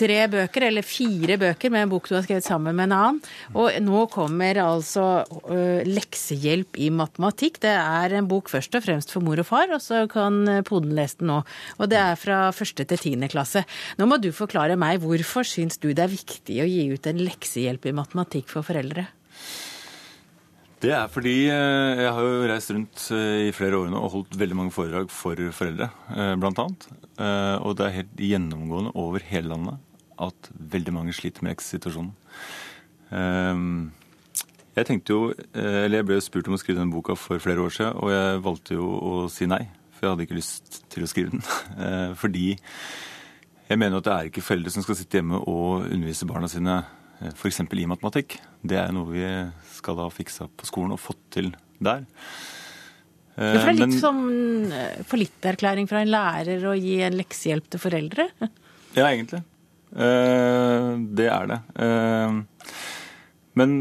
tre 0.00 0.18
bøker, 0.32 0.66
eller 0.70 0.86
fire 0.86 1.36
bøker, 1.40 1.72
med 1.72 1.84
en 1.84 1.92
bok 1.92 2.08
du 2.08 2.16
har 2.16 2.24
skrevet 2.24 2.46
sammen 2.46 2.76
med 2.76 2.88
en 2.88 2.96
annen. 2.96 3.20
Og 3.58 3.76
nå 3.84 4.04
kommer 4.12 4.60
altså 4.62 5.06
uh, 5.28 5.80
leksehjelp 5.86 6.78
i 6.80 6.90
matematikk. 6.94 7.60
Det 7.64 7.74
er 7.74 8.16
en 8.18 8.30
bok 8.30 8.50
først 8.52 8.76
og 8.78 8.84
fremst 8.86 9.14
for 9.14 9.24
mor 9.24 9.40
og 9.42 9.48
far, 9.48 9.70
og 9.74 9.82
så 9.84 10.06
kan 10.10 10.42
poden 10.68 10.94
lese 10.96 11.20
den 11.20 11.32
nå. 11.34 11.40
Og 11.78 11.90
det 11.92 12.00
er 12.00 12.20
fra 12.20 12.42
første 12.56 12.86
til 12.88 13.02
tiende 13.02 13.30
klasse. 13.32 13.64
Nå 14.00 14.08
må 14.08 14.20
du 14.22 14.30
forklare 14.34 14.78
meg, 14.80 15.02
hvorfor 15.04 15.46
syns 15.46 15.80
du 15.80 15.90
det 15.90 16.06
er 16.06 16.14
viktig 16.14 16.60
å 16.62 16.68
gi 16.68 16.86
ut 16.94 17.10
en 17.10 17.24
leksehjelp 17.26 17.90
i 17.90 17.96
matematikk 17.96 18.50
for 18.52 18.66
foreldre? 18.66 19.06
Det 20.80 20.94
er 20.96 21.10
fordi 21.12 21.34
jeg 21.44 22.12
har 22.16 22.24
jo 22.24 22.46
reist 22.48 22.70
rundt 22.72 23.02
i 23.12 23.50
flere 23.52 23.82
år 23.82 23.90
nå 23.92 24.00
og 24.00 24.14
holdt 24.14 24.38
veldig 24.40 24.56
mange 24.56 24.72
foredrag 24.72 25.10
for 25.12 25.36
foreldre, 25.52 25.90
annet. 26.08 26.88
Og 27.60 27.74
det 27.76 27.84
er 27.84 27.96
helt 27.98 28.22
gjennomgående 28.30 28.94
over 28.96 29.26
hele 29.28 29.52
landet 29.52 29.89
at 30.20 30.50
veldig 30.74 30.94
mange 30.94 31.14
sliter 31.16 31.44
med 31.46 31.56
ekssituasjonen. 31.56 32.12
Ehm, 33.16 33.90
jeg 34.76 34.86
tenkte 34.86 35.14
jo, 35.14 35.22
eh, 35.32 35.84
eller 35.84 36.00
jeg 36.00 36.08
ble 36.08 36.20
spurt 36.22 36.48
om 36.48 36.54
å 36.54 36.60
skrive 36.60 36.78
denne 36.78 36.94
boka 36.94 37.16
for 37.18 37.42
flere 37.42 37.64
år 37.64 37.74
siden, 37.74 37.96
og 37.98 38.12
jeg 38.14 38.44
valgte 38.46 38.76
jo 38.78 38.86
å 38.86 39.14
si 39.32 39.48
nei. 39.50 39.64
For 39.96 40.06
jeg 40.06 40.14
hadde 40.14 40.26
ikke 40.28 40.38
lyst 40.38 40.78
til 40.92 41.04
å 41.04 41.10
skrive 41.10 41.34
den. 41.34 41.44
Eh, 41.80 42.12
fordi 42.18 42.46
jeg 43.70 43.78
mener 43.78 43.98
at 43.98 44.06
det 44.06 44.14
er 44.14 44.28
ikke 44.28 44.44
foreldre 44.44 44.72
som 44.74 44.84
skal 44.84 44.98
sitte 44.98 45.20
hjemme 45.20 45.38
og 45.48 45.86
undervise 45.88 46.26
barna 46.28 46.48
sine 46.50 46.80
eh, 47.20 47.32
f.eks. 47.32 47.62
i 47.64 47.88
matematikk. 47.88 48.38
Det 48.62 48.78
er 48.78 48.94
noe 48.94 49.08
vi 49.10 49.26
skal 49.76 50.00
ha 50.02 50.08
fiksa 50.12 50.48
på 50.48 50.68
skolen 50.68 50.96
og 50.96 51.02
fått 51.02 51.22
til 51.38 51.52
der. 51.80 52.04
Ja, 53.40 53.54
for 53.56 53.70
det 53.70 53.72
er 53.72 53.78
litt 53.78 53.94
Men, 53.94 54.00
som 54.02 55.04
fallitterklæring 55.08 55.88
fra 55.88 56.02
en 56.04 56.10
lærer 56.12 56.66
å 56.68 56.74
gi 56.76 56.98
en 57.06 57.16
leksehjelp 57.16 57.70
til 57.72 57.80
foreldre? 57.80 58.26
Ja, 58.98 59.06
egentlig. 59.06 59.40
Eh, 59.90 60.90
det 61.18 61.26
er 61.30 61.48
det. 61.50 61.58
Eh, 61.82 62.36
men 63.58 63.74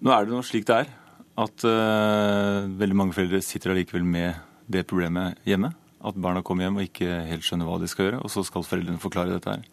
nå 0.00 0.12
er 0.12 0.26
det 0.26 0.34
noe 0.34 0.46
slik 0.46 0.68
det 0.68 0.82
er. 0.84 0.92
At 1.36 1.66
eh, 1.68 2.68
veldig 2.80 2.96
mange 2.96 3.16
foreldre 3.16 3.42
sitter 3.44 3.74
allikevel 3.74 4.06
med 4.06 4.38
det 4.72 4.86
problemet 4.88 5.42
hjemme. 5.48 5.72
At 6.06 6.18
barna 6.20 6.44
kommer 6.46 6.66
hjem 6.66 6.78
og 6.78 6.86
ikke 6.86 7.24
helt 7.28 7.44
skjønner 7.44 7.68
hva 7.68 7.80
de 7.82 7.90
skal 7.90 8.08
gjøre. 8.10 8.22
Og 8.22 8.32
så 8.32 8.44
skal 8.46 8.66
foreldrene 8.66 9.02
forklare 9.02 9.36
dette 9.36 9.56
her. 9.56 9.66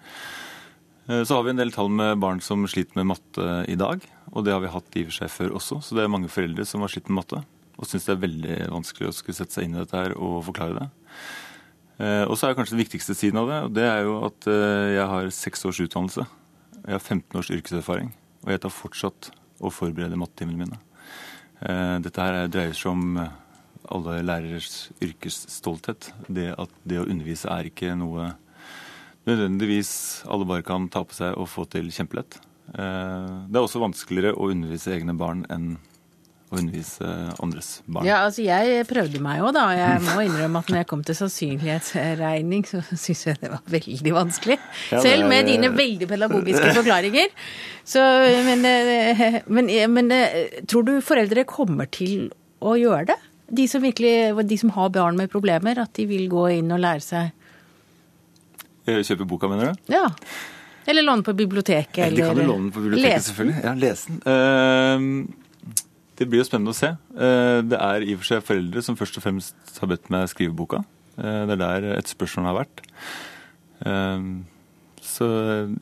Så 1.04 1.36
har 1.36 1.44
vi 1.44 1.52
en 1.52 1.60
del 1.60 1.74
tall 1.76 1.90
med 1.92 2.16
barn 2.24 2.40
som 2.40 2.62
sliter 2.72 2.96
med 2.96 3.10
matte 3.10 3.48
i 3.68 3.76
dag. 3.76 4.06
Og 4.32 4.46
det 4.46 4.54
har 4.56 4.62
vi 4.64 4.72
hatt 4.72 4.96
i 4.96 5.04
og 5.04 5.10
for 5.12 5.18
seg 5.20 5.34
før 5.34 5.58
også. 5.60 5.82
Så 5.84 5.98
det 5.98 6.06
er 6.06 6.14
mange 6.14 6.32
foreldre 6.32 6.66
som 6.66 6.82
har 6.82 6.94
slitt 6.94 7.12
med 7.12 7.20
matte. 7.20 7.42
Og 7.76 7.90
syns 7.90 8.08
det 8.08 8.14
er 8.16 8.22
veldig 8.24 8.60
vanskelig 8.72 9.10
å 9.10 9.16
skulle 9.16 9.36
sette 9.38 9.58
seg 9.58 9.68
inn 9.68 9.76
i 9.76 9.82
dette 9.82 10.00
her 10.00 10.16
og 10.16 10.40
forklare 10.48 10.80
det. 10.80 10.88
Eh, 12.02 12.24
og 12.26 12.38
så 12.38 12.50
er 12.50 12.58
kanskje 12.58 12.74
den 12.74 12.84
viktigste 12.84 13.16
siden 13.18 13.40
av 13.44 13.50
det, 13.50 13.60
og 13.68 13.76
det 13.78 13.86
er 13.86 14.02
jo 14.08 14.16
at 14.26 14.48
eh, 14.50 14.96
jeg 14.96 15.06
har 15.12 15.30
seks 15.36 15.66
års 15.70 15.82
utdannelse. 15.84 16.26
Jeg 16.84 16.96
har 16.96 17.04
15 17.04 17.40
års 17.40 17.52
yrkeserfaring, 17.54 18.10
og 18.44 18.54
jeg 18.54 18.64
tar 18.64 18.74
fortsatt 18.74 19.30
å 19.64 19.72
forberede 19.72 20.18
mattetimene 20.20 20.66
mine. 20.66 20.80
Eh, 21.62 21.98
dette 22.04 22.26
her 22.26 22.50
dreier 22.52 22.74
seg 22.78 22.92
om 22.96 23.20
alle 23.94 24.18
lærers 24.26 24.88
yrkesstolthet. 25.04 26.10
Det 26.28 26.50
at 26.58 26.74
det 26.88 27.02
å 27.02 27.06
undervise 27.06 27.52
er 27.52 27.70
ikke 27.70 27.94
noe 28.00 28.32
nødvendigvis 29.28 30.24
alle 30.32 30.48
bare 30.50 30.66
kan 30.66 30.90
ta 30.92 31.04
på 31.08 31.16
seg 31.16 31.38
og 31.40 31.52
få 31.52 31.68
til 31.72 31.92
kjempelett. 31.94 32.40
Det 32.74 33.56
er 33.56 33.60
også 33.60 33.82
vanskeligere 33.84 34.36
å 34.40 34.50
undervise 34.52 34.92
egne 34.96 35.14
barn 35.20 35.44
enn 35.52 35.76
å 36.54 36.60
undervise 36.62 37.10
andres 37.42 37.70
barn. 37.86 38.06
Ja, 38.08 38.22
altså 38.28 38.46
jeg 38.46 38.86
prøvde 38.90 39.22
meg 39.24 39.42
jo, 39.42 39.50
da. 39.56 39.66
Jeg 39.76 40.02
må 40.06 40.24
innrømme 40.26 40.62
at 40.62 40.72
når 40.72 40.82
jeg 40.82 40.90
kom 40.92 41.04
til 41.06 41.18
sannsynlighetsregning, 41.18 42.66
så 42.70 42.84
syns 42.92 43.26
jeg 43.28 43.42
det 43.42 43.52
var 43.54 43.62
veldig 43.74 44.16
vanskelig. 44.16 44.58
Ja, 44.94 45.02
Selv 45.04 45.28
med 45.32 45.50
dine 45.50 45.72
veldig 45.74 46.10
pedagogiske 46.10 46.72
forklaringer. 46.80 47.34
Så, 47.84 48.02
men, 48.48 48.66
eh, 48.70 49.40
men, 49.48 49.70
eh, 49.70 49.90
men, 49.92 50.12
eh, 50.16 50.64
tror 50.70 50.88
du 50.88 50.96
foreldre 51.04 51.46
kommer 51.50 51.90
til 51.92 52.30
å 52.64 52.78
gjøre 52.80 53.12
det? 53.14 53.20
De 53.54 53.68
som, 53.70 53.84
virkelig, 53.84 54.34
de 54.50 54.58
som 54.58 54.72
har 54.78 54.94
barn 54.96 55.20
med 55.20 55.32
problemer, 55.34 55.82
at 55.82 55.94
de 55.98 56.08
vil 56.10 56.30
gå 56.32 56.48
inn 56.60 56.72
og 56.74 56.84
lære 56.84 57.06
seg 57.06 57.40
Kjøpe 58.84 59.24
boka, 59.24 59.48
mener 59.48 59.70
du? 59.72 59.94
Ja. 59.94 60.10
Eller 60.92 61.06
låne 61.06 61.24
på 61.24 61.32
biblioteket. 61.34 62.02
Eller, 62.08 62.18
de 62.18 62.26
kan 62.28 62.42
jo 62.42 62.48
låne 62.50 62.72
på 62.72 62.82
biblioteket, 62.84 63.14
lesen. 63.14 63.28
selvfølgelig. 63.30 63.62
Ja, 63.64 63.74
lese 63.80 64.12
den. 64.12 64.18
Uh, 64.28 65.43
det 66.20 66.30
blir 66.30 66.44
jo 66.44 66.48
spennende 66.48 66.74
å 66.74 66.78
se. 66.78 66.94
Eh, 67.18 67.60
det 67.66 67.80
er 67.80 68.06
i 68.06 68.14
og 68.14 68.22
for 68.22 68.30
seg 68.30 68.46
foreldre 68.46 68.84
som 68.86 68.98
først 68.98 69.18
og 69.18 69.26
fremst 69.26 69.78
har 69.82 69.90
bedt 69.90 70.12
meg 70.14 70.30
skrive 70.30 70.56
boka. 70.58 70.84
Eh, 71.18 71.44
det 71.50 71.56
er 71.56 71.62
der 71.62 71.88
et 71.96 72.12
spørsmål 72.12 72.50
har 72.52 72.60
vært. 72.62 72.84
Eh, 73.90 74.28
så 75.04 75.28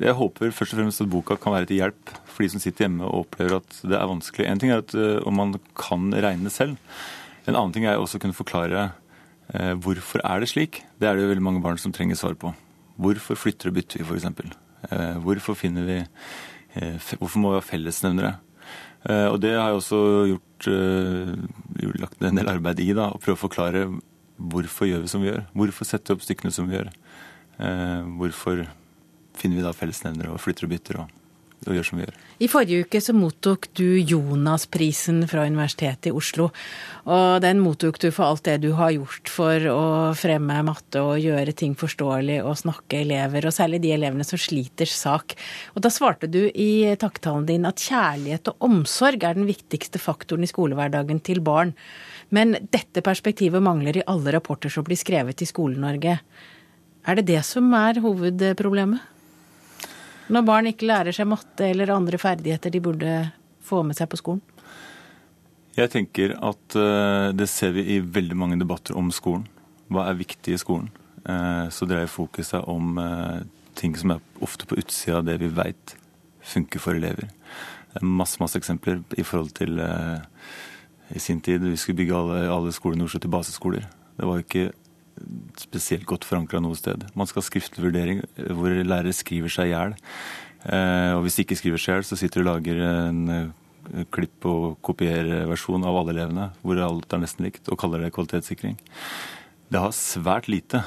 jeg 0.01 0.17
håper 0.17 0.55
først 0.55 0.75
og 0.75 0.81
fremst 0.81 1.03
at 1.03 1.11
boka 1.11 1.37
kan 1.39 1.55
være 1.55 1.69
til 1.69 1.81
hjelp 1.81 2.13
for 2.25 2.43
de 2.45 2.51
som 2.53 2.63
sitter 2.63 2.87
hjemme 2.87 3.05
og 3.07 3.25
opplever 3.25 3.59
at 3.59 3.81
det 3.83 3.99
er 3.99 4.09
vanskelig. 4.09 4.47
En 4.47 4.61
ting 4.61 4.71
er 4.73 4.81
at 4.81 4.95
om 5.27 5.37
man 5.37 5.53
kan 5.77 6.09
regne 6.15 6.51
selv. 6.51 6.79
En 7.45 7.53
annen 7.53 7.75
ting 7.75 7.85
er 7.85 7.99
også 7.99 8.17
å 8.17 8.23
kunne 8.23 8.37
forklare 8.37 8.89
hvorfor 9.83 10.23
er 10.23 10.41
det 10.41 10.49
slik. 10.49 10.79
Det 10.97 11.07
er 11.07 11.15
det 11.15 11.25
jo 11.25 11.29
veldig 11.33 11.43
mange 11.43 11.61
barn 11.63 11.77
som 11.79 11.93
trenger 11.93 12.17
svar 12.17 12.33
på. 12.39 12.53
Hvorfor 13.01 13.37
flytter 13.37 13.69
og 13.69 13.77
bytter 13.77 14.01
vi, 14.01 14.07
f.eks.? 14.07 14.57
Hvorfor 15.21 15.59
finner 15.59 15.85
vi 15.85 15.99
Hvorfor 17.19 17.43
må 17.43 17.51
vi 17.51 17.59
ha 17.59 17.65
fellesnevnere? 17.67 18.35
Eh, 19.09 19.27
og 19.27 19.39
det 19.41 19.55
har 19.57 19.71
jeg 19.71 19.79
også 19.79 20.01
gjort, 20.29 20.67
uh, 20.69 21.93
lagt 22.01 22.21
en 22.21 22.37
del 22.37 22.51
arbeid 22.51 22.83
i. 22.83 22.91
da, 22.97 23.09
Å 23.09 23.21
prøve 23.21 23.39
å 23.39 23.45
forklare 23.47 23.85
hvorfor 24.37 24.89
gjør 24.89 25.05
vi 25.05 25.13
som 25.13 25.23
vi 25.23 25.31
gjør. 25.31 25.45
Hvorfor 25.57 25.89
setter 25.89 26.13
vi 26.13 26.19
opp 26.19 26.27
stykkene 26.27 26.53
som 26.53 26.69
vi 26.69 26.77
gjør. 26.77 26.91
Uh, 27.61 28.05
hvorfor 28.19 28.67
finner 29.37 29.61
vi 29.61 29.65
da 29.65 29.73
fellesnevnere 29.73 30.33
og 30.33 30.41
flytter 30.43 30.67
og 30.67 30.75
bytter. 30.75 31.01
og 31.01 31.20
og 31.67 31.75
gjør 31.75 31.85
som 31.85 31.99
vi 31.99 32.05
gjør. 32.05 32.15
I 32.41 32.47
forrige 32.49 32.85
uke 32.85 32.99
så 33.05 33.13
mottok 33.13 33.67
du 33.77 33.85
Jonas-prisen 33.99 35.19
fra 35.29 35.43
Universitetet 35.45 36.09
i 36.09 36.13
Oslo. 36.17 36.47
Og 37.05 37.41
den 37.43 37.61
mottok 37.61 37.99
du 38.01 38.07
for 38.09 38.31
alt 38.31 38.47
det 38.47 38.55
du 38.63 38.71
har 38.79 38.93
gjort 38.95 39.29
for 39.29 39.67
å 39.69 39.83
fremme 40.17 40.57
matte 40.65 41.03
og 41.05 41.21
gjøre 41.21 41.53
ting 41.57 41.75
forståelig 41.77 42.39
og 42.41 42.57
snakke 42.63 43.03
elever, 43.03 43.45
og 43.45 43.53
særlig 43.53 43.81
de 43.83 43.93
elevene 43.93 44.25
som 44.25 44.41
sliter 44.41 44.89
sak. 44.89 45.37
Og 45.75 45.85
da 45.85 45.93
svarte 45.93 46.31
du 46.31 46.47
i 46.49 46.95
takketalen 46.97 47.45
din 47.49 47.69
at 47.69 47.83
kjærlighet 47.83 48.49
og 48.53 48.67
omsorg 48.71 49.21
er 49.21 49.37
den 49.37 49.49
viktigste 49.49 50.01
faktoren 50.01 50.47
i 50.47 50.49
skolehverdagen 50.49 51.21
til 51.21 51.43
barn. 51.45 51.75
Men 52.33 52.55
dette 52.73 53.05
perspektivet 53.05 53.61
mangler 53.61 54.01
i 54.01 54.07
alle 54.09 54.33
rapporter 54.33 54.73
som 54.73 54.87
blir 54.87 54.97
skrevet 54.97 55.43
i 55.43 55.49
Skole-Norge. 55.49 56.17
Er 57.01 57.17
det 57.17 57.29
det 57.29 57.41
som 57.45 57.69
er 57.77 58.01
hovedproblemet? 58.01 59.10
Når 60.31 60.47
barn 60.47 60.69
ikke 60.69 60.87
lærer 60.87 61.15
seg 61.15 61.27
matte 61.27 61.67
eller 61.67 61.91
andre 61.91 62.19
ferdigheter 62.21 62.71
de 62.71 62.81
burde 62.83 63.15
få 63.67 63.81
med 63.83 63.97
seg 63.97 64.07
på 64.11 64.19
skolen? 64.21 64.43
Jeg 65.75 65.91
tenker 65.91 66.35
at 66.39 66.75
uh, 66.75 67.31
det 67.35 67.47
ser 67.51 67.73
vi 67.75 67.85
i 67.95 68.01
veldig 68.03 68.37
mange 68.39 68.59
debatter 68.59 68.97
om 68.99 69.11
skolen. 69.15 69.45
Hva 69.91 70.07
er 70.07 70.19
viktig 70.19 70.55
i 70.55 70.59
skolen? 70.59 70.89
Uh, 71.27 71.67
så 71.71 71.87
dreier 71.87 72.11
fokuset 72.11 72.63
om 72.71 72.99
uh, 72.99 73.43
ting 73.79 73.95
som 73.99 74.15
er 74.15 74.23
ofte 74.43 74.67
på 74.67 74.79
utsida 74.79 75.19
av 75.19 75.27
det 75.27 75.37
vi 75.43 75.51
veit 75.55 75.95
funker 76.47 76.83
for 76.83 76.97
elever. 76.97 77.31
Det 77.91 78.01
er 78.01 78.07
masse, 78.07 78.39
masse 78.41 78.59
eksempler 78.59 79.01
i 79.19 79.23
forhold 79.27 79.51
til 79.55 79.77
i 81.11 81.19
sin 81.19 81.41
tid 81.43 81.59
vi 81.63 81.75
skulle 81.77 81.99
bygge 81.99 82.15
alle, 82.15 82.37
alle 82.49 82.71
skolene 82.73 83.03
i 83.03 83.09
Oslo 83.09 83.19
til 83.19 83.33
baseskoler. 83.33 83.83
Det 84.15 84.27
var 84.27 84.39
jo 84.39 84.45
ikke 84.45 84.71
spesielt 85.59 86.05
godt 86.09 86.25
forankra 86.27 86.61
noe 86.63 86.77
sted. 86.77 87.03
Man 87.17 87.29
skal 87.29 87.41
ha 87.41 87.47
skriftlig 87.47 87.85
vurdering 87.85 88.21
hvor 88.35 88.73
lærere 88.73 89.15
skriver 89.15 89.51
seg 89.51 89.71
i 89.71 89.73
hjel. 89.73 89.97
Eh, 90.67 91.11
og 91.15 91.25
hvis 91.25 91.37
de 91.37 91.45
ikke 91.45 91.59
skriver 91.59 91.81
seg 91.81 91.91
i 91.91 91.97
hjel, 91.97 92.07
så 92.07 92.19
sitter 92.19 92.41
de 92.41 92.45
og 92.45 92.49
lager 92.51 92.81
en 92.85 93.21
eh, 93.35 94.05
klipp 94.13 94.47
og 94.49 94.79
kopierer 94.85 95.47
versjon 95.49 95.85
av 95.87 95.99
alle 96.01 96.15
elevene, 96.15 96.49
hvor 96.61 96.81
alt 96.85 97.13
er 97.13 97.23
nesten 97.23 97.47
likt, 97.47 97.69
og 97.69 97.79
kaller 97.81 98.03
det 98.03 98.13
kvalitetssikring. 98.15 98.77
Det 99.71 99.81
har 99.81 99.95
svært 99.95 100.49
lite 100.51 100.83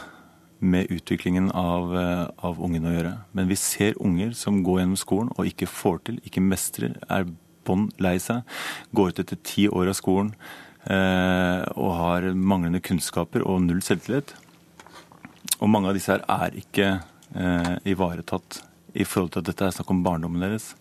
med 0.65 0.93
utviklingen 0.95 1.51
av, 1.51 1.95
eh, 1.99 2.27
av 2.47 2.61
ungene 2.63 2.91
å 2.91 2.97
gjøre. 2.99 3.15
Men 3.37 3.51
vi 3.51 3.59
ser 3.61 3.99
unger 4.01 4.37
som 4.39 4.63
går 4.67 4.83
gjennom 4.83 5.01
skolen 5.01 5.33
og 5.35 5.51
ikke 5.51 5.71
får 5.71 6.05
til, 6.07 6.21
ikke 6.25 6.45
mestrer, 6.45 7.01
er 7.11 7.27
bånn 7.65 7.89
lei 8.03 8.19
seg, 8.21 8.45
går 8.95 9.13
ut 9.13 9.25
etter 9.25 9.41
ti 9.41 9.67
år 9.73 9.91
av 9.91 9.99
skolen 9.99 10.35
Eh, 10.35 10.74
og 10.85 11.91
har 11.97 12.27
manglende 12.37 12.83
kunnskaper 12.85 13.45
og 13.49 13.63
null 13.65 13.81
selvtillit. 13.85 14.35
Og 15.61 15.71
mange 15.71 15.91
av 15.91 15.97
disse 15.97 16.13
her 16.13 16.25
er 16.29 16.57
ikke 16.61 16.89
eh, 17.37 17.71
ivaretatt 17.89 18.61
i 18.95 19.07
forhold 19.07 19.35
til 19.35 19.43
at 19.43 19.49
dette 19.51 19.67
er 19.67 19.75
snakk 19.75 19.93
om 19.95 20.03
barndommen 20.07 20.43
deres. 20.45 20.73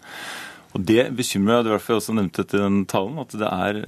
Og 0.74 0.84
det 0.90 1.12
bekymrer 1.18 1.60
meg, 1.60 1.66
det 1.66 1.72
var 1.72 1.80
derfor 1.80 1.94
jeg 1.94 2.02
også 2.02 2.16
nevnte 2.18 2.44
dette 2.44 2.58
i 2.58 2.64
den 2.64 2.84
talen, 2.90 3.22
at 3.22 3.36
det 3.38 3.50
er 3.50 3.80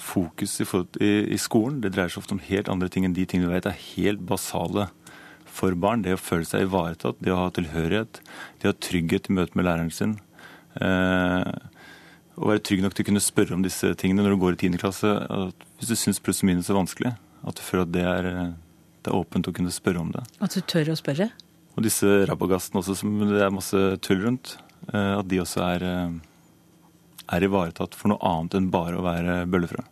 fokus 0.00 0.56
i, 0.62 0.66
i, 1.04 1.10
i, 1.36 1.38
skolen 1.40 1.82
det 1.84 1.92
dreier 1.92 2.12
seg 2.12 2.22
ofte 2.22 2.32
om 2.32 2.40
helt 2.46 2.70
andre 2.72 2.88
ting 2.88 3.04
enn 3.04 3.16
de 3.16 3.26
tingene 3.28 3.50
vi 3.50 3.58
vet 3.58 3.68
er 3.68 3.82
helt 3.82 4.22
basale 4.28 4.88
for 5.44 5.76
barn. 5.76 6.04
Det 6.06 6.16
å 6.16 6.20
føle 6.20 6.48
seg 6.48 6.64
ivaretatt, 6.66 7.20
det 7.20 7.34
å 7.34 7.42
ha 7.42 7.50
tilhørighet, 7.52 8.22
det 8.60 8.68
å 8.68 8.72
ha 8.72 8.80
trygghet 8.88 9.28
i 9.28 9.36
møte 9.36 9.60
med 9.60 9.68
læreren 9.68 9.92
sin. 9.92 10.16
Eh, 10.80 11.52
å 12.40 12.48
være 12.48 12.62
trygg 12.64 12.80
nok 12.84 12.96
til 12.96 13.04
å 13.04 13.08
kunne 13.10 13.22
spørre 13.22 13.56
om 13.56 13.64
disse 13.64 13.92
tingene 14.00 14.24
når 14.24 14.34
du 14.34 14.40
går 14.40 14.56
i 14.56 14.60
10. 14.70 14.80
klasse. 14.80 15.12
hvis 15.78 15.92
du 15.92 15.96
syns 15.98 16.22
pluss 16.24 16.40
og 16.42 16.48
minus 16.48 16.70
er 16.72 16.78
vanskelig, 16.78 17.12
at 17.44 17.56
du 17.56 17.62
føler 17.64 17.84
at 17.84 17.92
det 17.92 18.06
er, 18.08 18.30
det 19.04 19.12
er 19.12 19.18
åpent 19.18 19.48
å 19.48 19.54
kunne 19.56 19.72
spørre 19.74 20.00
om 20.00 20.10
det. 20.14 20.24
At 20.40 20.56
du 20.56 20.64
tør 20.64 20.92
å 20.94 20.98
spørre? 20.98 21.30
Og 21.76 21.84
disse 21.84 22.08
rabagastene 22.28 22.80
også, 22.80 22.96
som 23.02 23.14
det 23.28 23.44
er 23.44 23.52
masse 23.54 23.78
tull 24.04 24.24
rundt. 24.24 24.56
Eh, 24.90 25.14
at 25.18 25.28
de 25.28 25.40
også 25.42 25.62
er, 25.68 25.84
eh, 25.86 26.16
er 27.36 27.46
ivaretatt 27.46 27.94
for 27.94 28.12
noe 28.12 28.20
annet 28.26 28.56
enn 28.58 28.70
bare 28.72 28.98
å 28.98 29.04
være 29.04 29.44
bøllefrø. 29.50 29.84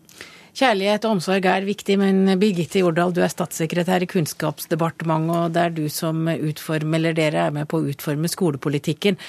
Kjærlighet 0.58 1.04
og 1.06 1.12
omsorg 1.14 1.44
er 1.46 1.62
viktig, 1.62 1.94
men 2.00 2.32
Birgitte 2.40 2.80
Jordal, 2.80 3.12
du 3.14 3.20
er 3.22 3.30
statssekretær 3.30 4.02
i 4.02 4.08
Kunnskapsdepartementet, 4.10 5.36
og 5.36 5.52
det 5.54 5.60
er 5.62 5.76
du 5.76 5.84
som 5.92 6.24
utformer, 6.26 6.98
eller 6.98 7.14
dere 7.14 7.44
er 7.44 7.54
med 7.54 7.68
på 7.70 7.78
å 7.78 7.84
utforme 7.92 8.26
skolepolitikken. 8.26 9.20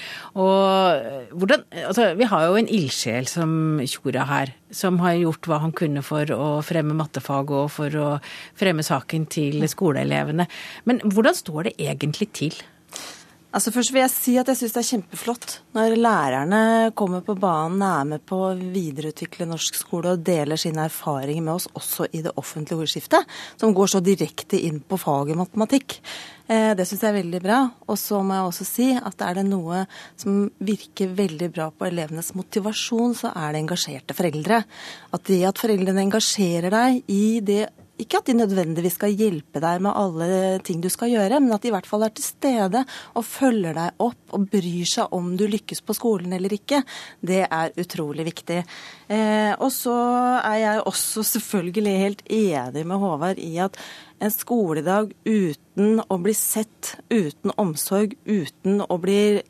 Og 0.41 1.30
hvordan, 1.38 1.67
altså, 1.84 2.07
vi 2.17 2.30
har 2.32 2.47
jo 2.47 2.57
en 2.57 2.71
ildsjel 2.80 3.30
som 3.30 3.53
Tjora 3.86 4.25
her, 4.25 4.55
som 4.73 4.97
har 5.03 5.19
gjort 5.19 5.51
hva 5.51 5.61
han 5.67 5.75
kunne 5.77 6.01
for 6.07 6.34
å 6.34 6.49
fremme 6.65 6.97
mattefag 6.97 7.53
og 7.53 7.69
for 7.77 7.93
å 8.01 8.09
fremme 8.57 8.86
saken 8.86 9.30
til 9.30 9.61
skoleelevene. 9.69 10.49
Men 10.89 11.05
hvordan 11.05 11.38
står 11.38 11.69
det 11.69 11.77
egentlig 11.91 12.32
til? 12.41 12.57
Altså 13.49 13.71
Først 13.73 13.89
vil 13.89 14.03
jeg 14.03 14.13
si 14.13 14.33
at 14.37 14.49
jeg 14.51 14.59
syns 14.59 14.75
det 14.75 14.81
er 14.83 14.87
kjempeflott 14.91 15.53
når 15.73 15.95
lærerne 15.97 16.59
kommer 16.97 17.23
på 17.25 17.33
banen, 17.33 17.81
er 17.81 18.05
med 18.05 18.21
på 18.29 18.37
å 18.45 18.51
videreutvikle 18.53 19.47
norsk 19.49 19.79
skole 19.79 20.11
og 20.13 20.21
deler 20.25 20.59
sine 20.59 20.83
erfaringer 20.85 21.47
med 21.47 21.55
oss 21.55 21.65
også 21.73 22.05
i 22.13 22.21
det 22.25 22.35
offentlige 22.37 22.85
ordskiftet, 22.85 23.25
som 23.57 23.73
går 23.73 23.89
så 23.89 24.03
direkte 24.05 24.59
inn 24.67 24.77
på 24.85 24.99
faget 25.01 25.39
matematikk. 25.39 25.97
Eh, 26.45 26.75
det 26.77 26.85
syns 26.85 27.01
jeg 27.01 27.09
er 27.09 27.17
veldig 27.17 27.41
bra. 27.41 27.59
Og 27.89 27.97
så 27.97 28.21
må 28.21 28.37
jeg 28.37 28.51
også 28.51 28.69
si 28.69 28.87
at 28.93 29.25
er 29.25 29.41
det 29.41 29.47
noe 29.49 29.81
som 30.13 30.45
virker 30.61 31.17
veldig 31.17 31.49
bra 31.55 31.71
på 31.73 31.89
elevenes 31.89 32.35
motivasjon, 32.37 33.17
så 33.17 33.33
er 33.33 33.53
det 33.53 33.63
engasjerte 33.63 34.17
foreldre. 34.17 34.61
At 35.09 35.25
det 35.29 35.41
at 35.49 35.61
foreldrene 35.61 36.05
engasjerer 36.05 36.73
deg 36.73 37.01
i 37.09 37.23
det 37.45 37.63
ikke 37.99 38.21
at 38.21 38.29
de 38.29 38.35
nødvendigvis 38.37 38.95
skal 38.99 39.15
hjelpe 39.15 39.61
deg 39.63 39.83
med 39.83 39.97
alle 39.97 40.59
ting 40.65 40.81
du 40.83 40.89
skal 40.91 41.11
gjøre, 41.11 41.41
men 41.43 41.53
at 41.55 41.63
de 41.63 41.71
i 41.71 41.73
hvert 41.73 41.89
fall 41.89 42.05
er 42.07 42.13
til 42.15 42.25
stede 42.25 42.83
og 43.13 43.27
følger 43.27 43.75
deg 43.75 44.03
opp 44.05 44.35
og 44.35 44.47
bryr 44.51 44.87
seg 44.87 45.15
om 45.15 45.33
du 45.39 45.45
lykkes 45.49 45.83
på 45.83 45.95
skolen 45.97 46.33
eller 46.35 46.53
ikke. 46.55 46.81
Det 47.19 47.43
er 47.45 47.75
utrolig 47.79 48.27
viktig. 48.29 48.61
Eh, 49.09 49.53
og 49.57 49.71
så 49.75 49.95
er 50.39 50.59
jeg 50.63 50.85
også 50.89 51.25
selvfølgelig 51.35 51.97
helt 52.05 52.23
enig 52.29 52.85
med 52.87 53.03
Håvard 53.03 53.41
i 53.41 53.55
at 53.63 53.79
en 54.20 54.32
skoledag 54.34 55.13
uten 55.26 56.01
å 56.11 56.17
bli 56.20 56.34
sett, 56.36 56.97
uten 57.09 57.53
omsorg, 57.61 58.15
uten 58.28 58.82
å 58.84 58.97
bli 58.99 59.41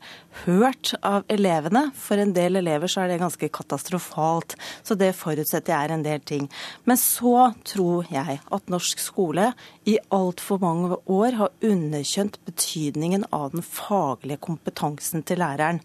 hørt 0.44 0.92
av 1.06 1.26
elevene. 1.32 1.88
For 1.98 2.20
en 2.22 2.34
del 2.36 2.60
elever 2.60 2.90
så 2.90 3.02
er 3.02 3.12
det 3.12 3.20
ganske 3.22 3.50
katastrofalt. 3.52 4.54
Så 4.86 4.96
det 4.98 5.12
forutsetter 5.18 5.74
jeg 5.74 5.90
er 5.90 5.96
en 5.96 6.06
del 6.06 6.22
ting. 6.22 6.46
Men 6.86 7.00
så 7.00 7.50
tror 7.66 8.08
jeg 8.12 8.38
at 8.40 8.72
norsk 8.72 9.02
skole 9.02 9.50
i 9.90 9.98
altfor 10.14 10.60
mange 10.62 10.96
år 11.10 11.36
har 11.38 11.54
underkjent 11.66 12.38
betydningen 12.46 13.24
av 13.34 13.50
den 13.54 13.64
faglige 13.64 14.40
kompetansen 14.44 15.24
til 15.26 15.40
læreren. 15.42 15.80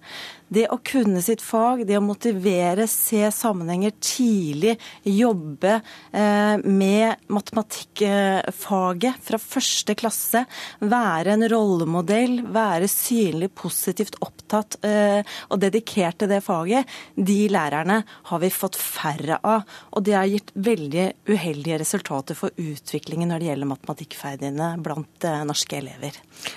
Det 0.46 0.68
å 0.70 0.78
kunne 0.86 1.24
sitt 1.26 1.42
fag, 1.42 1.82
det 1.90 1.98
å 1.98 2.04
motivere, 2.06 2.86
se 2.90 3.24
sammenhenger 3.34 3.96
tidlig, 3.98 4.76
jobbe 5.10 5.80
eh, 6.14 6.62
med 6.62 7.26
matematikkfaget 7.34 9.24
fra 9.26 9.40
første 9.42 9.96
klasse, 9.98 10.44
være 10.86 11.34
en 11.34 11.48
rollemodell, 11.50 12.44
være 12.54 12.90
synlig 12.92 13.50
positivt 13.58 14.20
opptatt 14.22 14.78
eh, 14.86 15.26
og 15.50 15.64
dedikert 15.64 16.22
til 16.22 16.30
det 16.30 16.44
faget, 16.46 16.86
de 17.18 17.40
lærerne 17.50 18.04
har 18.30 18.44
vi 18.44 18.54
fått 18.54 18.78
færre 18.78 19.42
av. 19.42 19.66
Og 19.98 20.06
det 20.06 20.18
har 20.20 20.30
gitt 20.30 20.54
veldig 20.54 21.08
uheldige 21.32 21.82
resultater 21.82 22.38
for 22.38 22.54
utviklingen 22.62 23.34
når 23.34 23.42
det 23.42 23.50
gjelder 23.50 23.72
matematikkferdighetene 23.96 24.76
blant 24.84 25.24
eh, 25.24 25.44
norske 25.48 25.78
elever. 25.80 26.16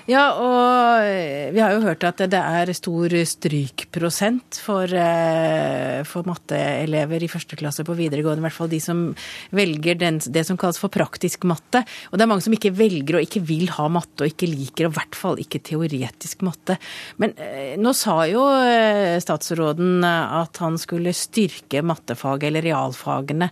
Ja, 0.08 0.34
og 0.34 1.54
vi 1.54 1.60
har 1.60 1.72
jo 1.72 1.84
hørt 1.84 2.04
at 2.04 2.18
det 2.30 2.38
er 2.38 2.72
stor 2.74 3.08
strykprosent 3.08 4.58
for, 4.60 4.84
eh, 4.84 6.02
for 6.04 6.26
matteelever 6.26 7.22
i 7.22 7.30
første 7.30 7.56
klasse 7.56 7.84
på 7.86 7.96
videregående. 7.96 8.42
I 8.42 8.46
hvert 8.48 8.58
fall 8.58 8.72
de 8.72 8.80
som 8.80 9.14
velger 9.54 9.98
den, 9.98 10.18
det 10.18 10.44
som 10.46 10.58
kalles 10.58 10.78
for 10.78 10.90
praktisk 10.90 11.44
matte. 11.44 11.84
Og 12.10 12.18
det 12.18 12.24
er 12.24 12.30
mange 12.30 12.44
som 12.44 12.54
ikke 12.54 12.74
velger 12.74 13.18
og 13.18 13.26
ikke 13.26 13.44
vil 13.46 13.68
ha 13.76 13.88
matte, 13.88 14.24
og 14.24 14.32
ikke 14.32 14.50
liker, 14.50 14.88
og 14.88 14.92
i 14.92 14.98
hvert 14.98 15.18
fall 15.18 15.38
ikke 15.38 15.62
teoretisk 15.62 16.42
matte. 16.46 16.78
Men 17.18 17.34
eh, 17.38 17.76
nå 17.78 17.94
sa 17.96 18.20
jo 18.28 18.44
eh, 18.58 19.18
statsråden 19.22 20.02
at 20.04 20.58
han 20.62 20.78
skulle 20.80 21.14
styrke 21.16 21.82
mattefaget 21.86 22.50
eller 22.50 22.66
realfagene. 22.66 23.50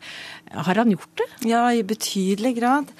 Har 0.53 0.74
han 0.74 0.90
gjort 0.90 1.16
det? 1.18 1.49
Ja, 1.49 1.72
i 1.72 1.82
betydelig 1.82 2.57
grad. 2.57 2.90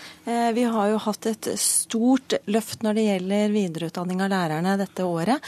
Vi 0.55 0.63
har 0.67 0.89
jo 0.91 0.99
hatt 0.99 1.27
et 1.31 1.47
stort 1.61 2.35
løft 2.51 2.83
når 2.83 2.97
det 2.99 3.05
gjelder 3.07 3.53
videreutdanning 3.55 4.23
av 4.25 4.33
lærerne 4.33 4.75
dette 4.81 5.05
året. 5.07 5.45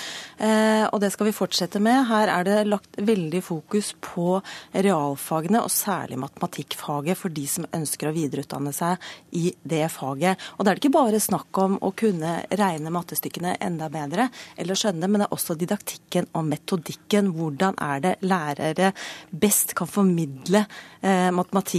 Og 0.92 1.00
det 1.02 1.10
skal 1.10 1.28
vi 1.28 1.34
fortsette 1.34 1.80
med. 1.82 2.06
Her 2.08 2.30
er 2.30 2.46
det 2.46 2.58
lagt 2.68 3.00
veldig 3.02 3.40
fokus 3.42 3.90
på 4.04 4.38
realfagene, 4.72 5.60
og 5.64 5.72
særlig 5.74 6.20
matematikkfaget, 6.22 7.18
for 7.18 7.34
de 7.34 7.46
som 7.50 7.66
ønsker 7.74 8.10
å 8.10 8.14
videreutdanne 8.14 8.72
seg 8.76 9.02
i 9.34 9.50
det 9.66 9.82
faget. 9.92 10.38
Og 10.56 10.64
da 10.64 10.70
er 10.70 10.78
det 10.78 10.84
ikke 10.84 10.94
bare 10.94 11.20
snakk 11.22 11.62
om 11.64 11.76
å 11.82 11.92
kunne 11.98 12.38
regne 12.60 12.94
mattestykkene 12.94 13.56
enda 13.64 13.90
bedre, 13.92 14.28
eller 14.56 14.78
skjønne, 14.78 15.10
men 15.10 15.24
det 15.24 15.28
er 15.28 15.36
også 15.36 15.58
didaktikken 15.58 16.30
og 16.38 16.46
metodikken. 16.52 17.32
Hvordan 17.34 17.78
er 17.82 18.06
det 18.06 18.14
lærere 18.22 18.92
best 19.30 19.74
kan 19.78 19.90
formidle 19.90 20.64
eh, 21.02 21.28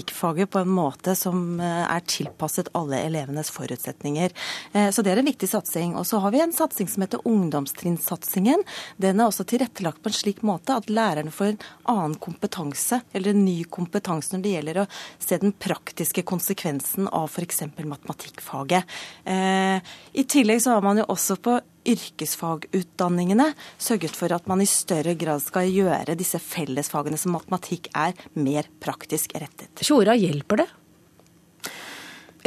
matematikkfaget 0.10 0.49
på 0.49 0.60
en 0.60 0.70
måte 0.70 1.16
som 1.16 1.60
eh, 1.60 1.95
er 1.95 2.01
tilpasset 2.05 2.70
alle 2.74 2.99
elevenes 3.05 3.49
forutsetninger. 3.49 4.32
Eh, 4.74 4.89
så 4.91 5.01
det 5.01 5.12
er 5.12 5.18
en 5.20 5.26
viktig 5.26 5.49
satsing. 5.49 5.95
Og 5.95 6.05
så 6.05 6.20
har 6.20 6.32
vi 6.32 6.41
en 6.41 6.53
satsing 6.53 6.88
som 6.88 7.01
heter 7.01 7.22
ungdomstrinnsatsingen. 7.26 8.64
Den 8.97 9.20
er 9.20 9.28
også 9.28 9.45
tilrettelagt 9.45 10.01
på 10.01 10.10
en 10.10 10.14
slik 10.14 10.41
måte 10.41 10.76
at 10.76 10.89
lærerne 10.89 11.32
får 11.32 11.53
en 11.53 11.60
annen 11.86 12.16
kompetanse, 12.16 13.01
eller 13.14 13.32
en 13.34 13.45
ny 13.45 13.64
kompetanse 13.66 14.36
når 14.36 14.43
det 14.43 14.53
gjelder 14.55 14.82
å 14.84 14.88
se 15.20 15.38
den 15.38 15.53
praktiske 15.53 16.24
konsekvensen 16.24 17.07
av 17.07 17.30
f.eks. 17.30 17.64
matematikkfaget. 17.78 18.84
Eh, 19.26 19.80
I 20.14 20.24
tillegg 20.26 20.62
så 20.62 20.78
har 20.78 20.86
man 20.86 20.97
jo 20.97 21.10
også 21.10 21.39
på 21.39 21.60
yrkesfagutdanningene 21.88 23.51
sørget 23.82 24.15
for 24.17 24.34
at 24.36 24.49
man 24.51 24.63
i 24.63 24.67
større 24.69 25.15
grad 25.19 25.43
skal 25.43 25.69
gjøre 25.71 26.17
disse 26.19 26.41
fellesfagene 26.43 27.19
som 27.19 27.36
matematikk 27.38 27.91
er, 27.95 28.17
mer 28.36 28.67
praktisk 28.84 29.36
rettet. 29.39 29.71
Tjora, 29.84 30.17
hjelper 30.19 30.63
det? 30.63 30.67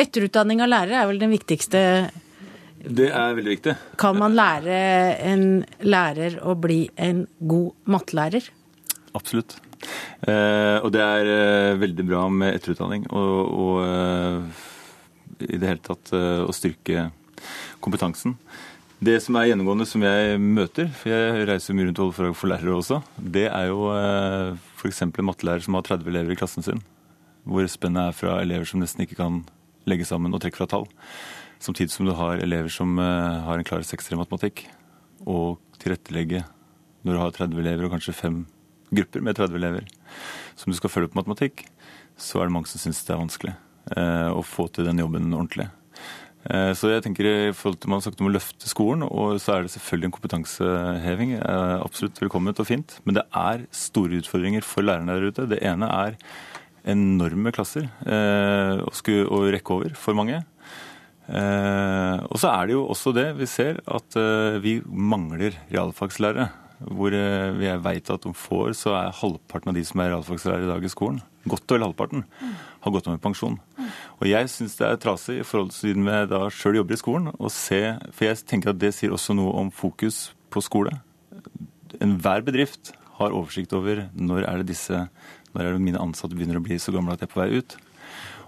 Etterutdanning 0.03 0.63
av 0.65 0.71
lærere 0.73 1.01
er 1.01 1.09
vel 1.11 1.21
den 1.21 1.33
viktigste 1.35 1.83
det 2.83 3.13
er 3.15 3.37
veldig 3.37 3.53
viktig. 3.53 3.73
Kan 4.01 4.17
man 4.19 4.35
lære 4.35 4.79
en 5.23 5.45
lærer 5.87 6.41
å 6.43 6.57
bli 6.59 6.89
en 6.99 7.29
god 7.39 7.77
mattelærer? 7.87 8.49
Absolutt. 9.15 9.55
Eh, 10.27 10.79
og 10.83 10.91
det 10.95 11.03
er 11.03 11.31
eh, 11.31 11.79
veldig 11.79 12.07
bra 12.09 12.25
med 12.33 12.57
etterutdanning. 12.57 13.07
Og, 13.15 13.55
og 13.55 13.77
eh, 13.87 14.65
i 15.47 15.59
det 15.59 15.71
hele 15.71 15.85
tatt 15.85 16.11
eh, 16.17 16.43
å 16.43 16.55
styrke 16.55 17.09
kompetansen. 17.83 18.37
Det 19.03 19.17
som 19.19 19.35
er 19.35 19.49
gjennomgående 19.49 19.87
som 19.89 20.03
jeg 20.07 20.39
møter, 20.39 20.87
for 20.95 21.11
jeg 21.11 21.47
reiser 21.49 21.75
mye 21.75 21.89
rundt 21.89 21.99
og 21.99 22.13
holder 22.13 22.17
foredrag 22.17 22.37
for 22.39 22.53
lærere 22.53 22.77
også, 22.77 22.99
det 23.19 23.49
er 23.49 23.65
jo 23.67 23.89
eh, 23.91 24.61
f.eks. 24.79 25.03
en 25.03 25.15
mattelærer 25.27 25.65
som 25.65 25.75
har 25.75 25.89
30 25.89 26.11
elever 26.13 26.35
i 26.35 26.39
klassen 26.39 26.63
sin. 26.63 26.85
Hvor 27.43 27.67
spennet 27.67 28.13
er 28.13 28.15
fra 28.15 28.37
elever 28.45 28.69
som 28.69 28.79
nesten 28.79 29.03
ikke 29.03 29.19
kan 29.19 29.41
legge 29.91 30.07
sammen 30.07 30.31
og 30.31 30.45
trekke 30.45 30.61
fra 30.61 30.71
tall, 30.71 30.87
Samtidig 31.63 31.93
som 31.95 32.07
du 32.07 32.11
har 32.19 32.41
elever 32.43 32.71
som 32.75 32.97
eh, 32.99 33.43
har 33.47 33.59
en 33.59 33.67
klar 33.67 33.85
sekser 33.87 34.17
i 34.17 34.19
matematikk. 34.19 34.65
Og 35.31 35.61
tilrettelegge 35.79 36.43
når 37.07 37.15
du 37.15 37.21
har 37.21 37.37
30 37.37 37.61
elever 37.63 37.87
og 37.87 37.95
kanskje 37.95 38.17
fem 38.19 38.41
grupper 38.91 39.23
med 39.23 39.39
30 39.39 39.59
elever 39.61 39.87
som 40.59 40.73
du 40.73 40.79
skal 40.79 40.91
følge 40.91 41.11
opp 41.11 41.21
matematikk, 41.21 41.63
så 42.19 42.43
er 42.43 42.51
det 42.51 42.55
mange 42.57 42.71
som 42.71 42.83
syns 42.83 43.05
det 43.07 43.15
er 43.15 43.23
vanskelig 43.23 43.55
eh, 43.95 44.31
å 44.35 44.43
få 44.47 44.67
til 44.75 44.91
den 44.91 44.99
jobben 45.03 45.31
ordentlig. 45.31 45.69
Eh, 46.51 46.73
så 46.75 46.91
jeg 46.91 47.05
tenker 47.05 47.29
i 47.29 47.35
forhold 47.55 47.79
til 47.79 47.93
Man 47.93 48.01
har 48.01 48.07
sagt 48.09 48.23
om 48.23 48.31
å 48.31 48.35
løfte 48.35 48.71
skolen, 48.71 49.07
og 49.07 49.39
så 49.43 49.57
er 49.57 49.67
det 49.67 49.75
selvfølgelig 49.77 50.09
en 50.09 50.17
kompetanseheving. 50.19 51.35
Absolutt 51.83 52.23
velkomment 52.23 52.63
og 52.63 52.71
fint. 52.71 52.99
Men 53.05 53.21
det 53.21 53.27
er 53.31 53.67
store 53.71 54.23
utfordringer 54.23 54.67
for 54.67 54.87
lærerne 54.87 55.19
der 55.19 55.31
ute. 55.31 55.51
Det 55.51 55.63
ene 55.63 55.91
er 55.91 56.19
enorme 56.83 57.53
klasser 57.55 57.85
skulle, 58.91 59.23
å 59.31 59.45
rekke 59.55 59.77
over 59.77 59.95
for 59.95 60.19
mange. 60.19 60.41
Eh, 61.31 62.19
og 62.27 62.41
så 62.41 62.51
er 62.51 62.67
det 62.67 62.75
jo 62.75 62.89
også 62.91 63.13
det 63.15 63.29
vi 63.39 63.47
ser, 63.47 63.79
at 63.87 64.19
eh, 64.19 64.59
vi 64.63 64.81
mangler 64.87 65.57
realfagslærere. 65.71 66.51
hvor 66.83 67.15
vi 67.15 67.69
vet 67.79 68.11
at 68.11 68.25
om 68.27 68.33
få 68.35 68.57
år 68.67 68.73
så 68.75 68.91
er 68.99 69.15
halvparten 69.15 69.71
av 69.71 69.77
de 69.77 69.85
som 69.87 70.01
er 70.03 70.09
realfagslærere 70.11 70.65
i 70.65 70.71
dag 70.73 70.83
i 70.83 70.91
skolen, 70.91 71.21
godt 71.47 71.71
og 71.71 71.77
vel 71.77 71.85
halvparten, 71.87 72.25
har 72.83 72.91
gått 72.91 73.07
av 73.07 73.15
med 73.15 73.23
pensjon. 73.23 73.61
Og 74.21 74.29
jeg 74.31 74.51
syns 74.53 74.77
det 74.79 74.89
er 74.89 75.01
trasig 75.03 75.39
i 75.41 75.47
forhold 75.47 75.73
til 75.73 75.89
siden 75.89 76.09
jeg 76.11 76.31
da 76.31 76.43
sjøl 76.53 76.81
jobber 76.81 76.97
i 76.97 77.01
skolen, 77.01 77.31
å 77.39 77.51
se 77.53 77.81
For 78.15 78.29
jeg 78.29 78.43
tenker 78.49 78.73
at 78.73 78.81
det 78.81 78.93
sier 78.97 79.15
også 79.15 79.37
noe 79.37 79.55
om 79.61 79.71
fokus 79.75 80.31
på 80.53 80.63
skole. 80.65 80.95
Enhver 82.03 82.45
bedrift 82.47 82.95
har 83.19 83.35
oversikt 83.37 83.75
over 83.77 84.07
når 84.15 84.49
er 84.49 84.63
det 84.63 84.73
disse 84.73 85.07
når 85.53 85.67
er 85.67 85.75
det 85.75 85.85
mine 85.85 86.01
ansatte 86.01 86.37
begynner 86.37 86.57
å 86.57 86.65
bli 86.65 86.79
så 86.81 86.95
gamle 86.95 87.13
at 87.13 87.21
jeg 87.21 87.29
er 87.29 87.35
på 87.35 87.43
vei 87.43 87.61
ut. 87.61 87.75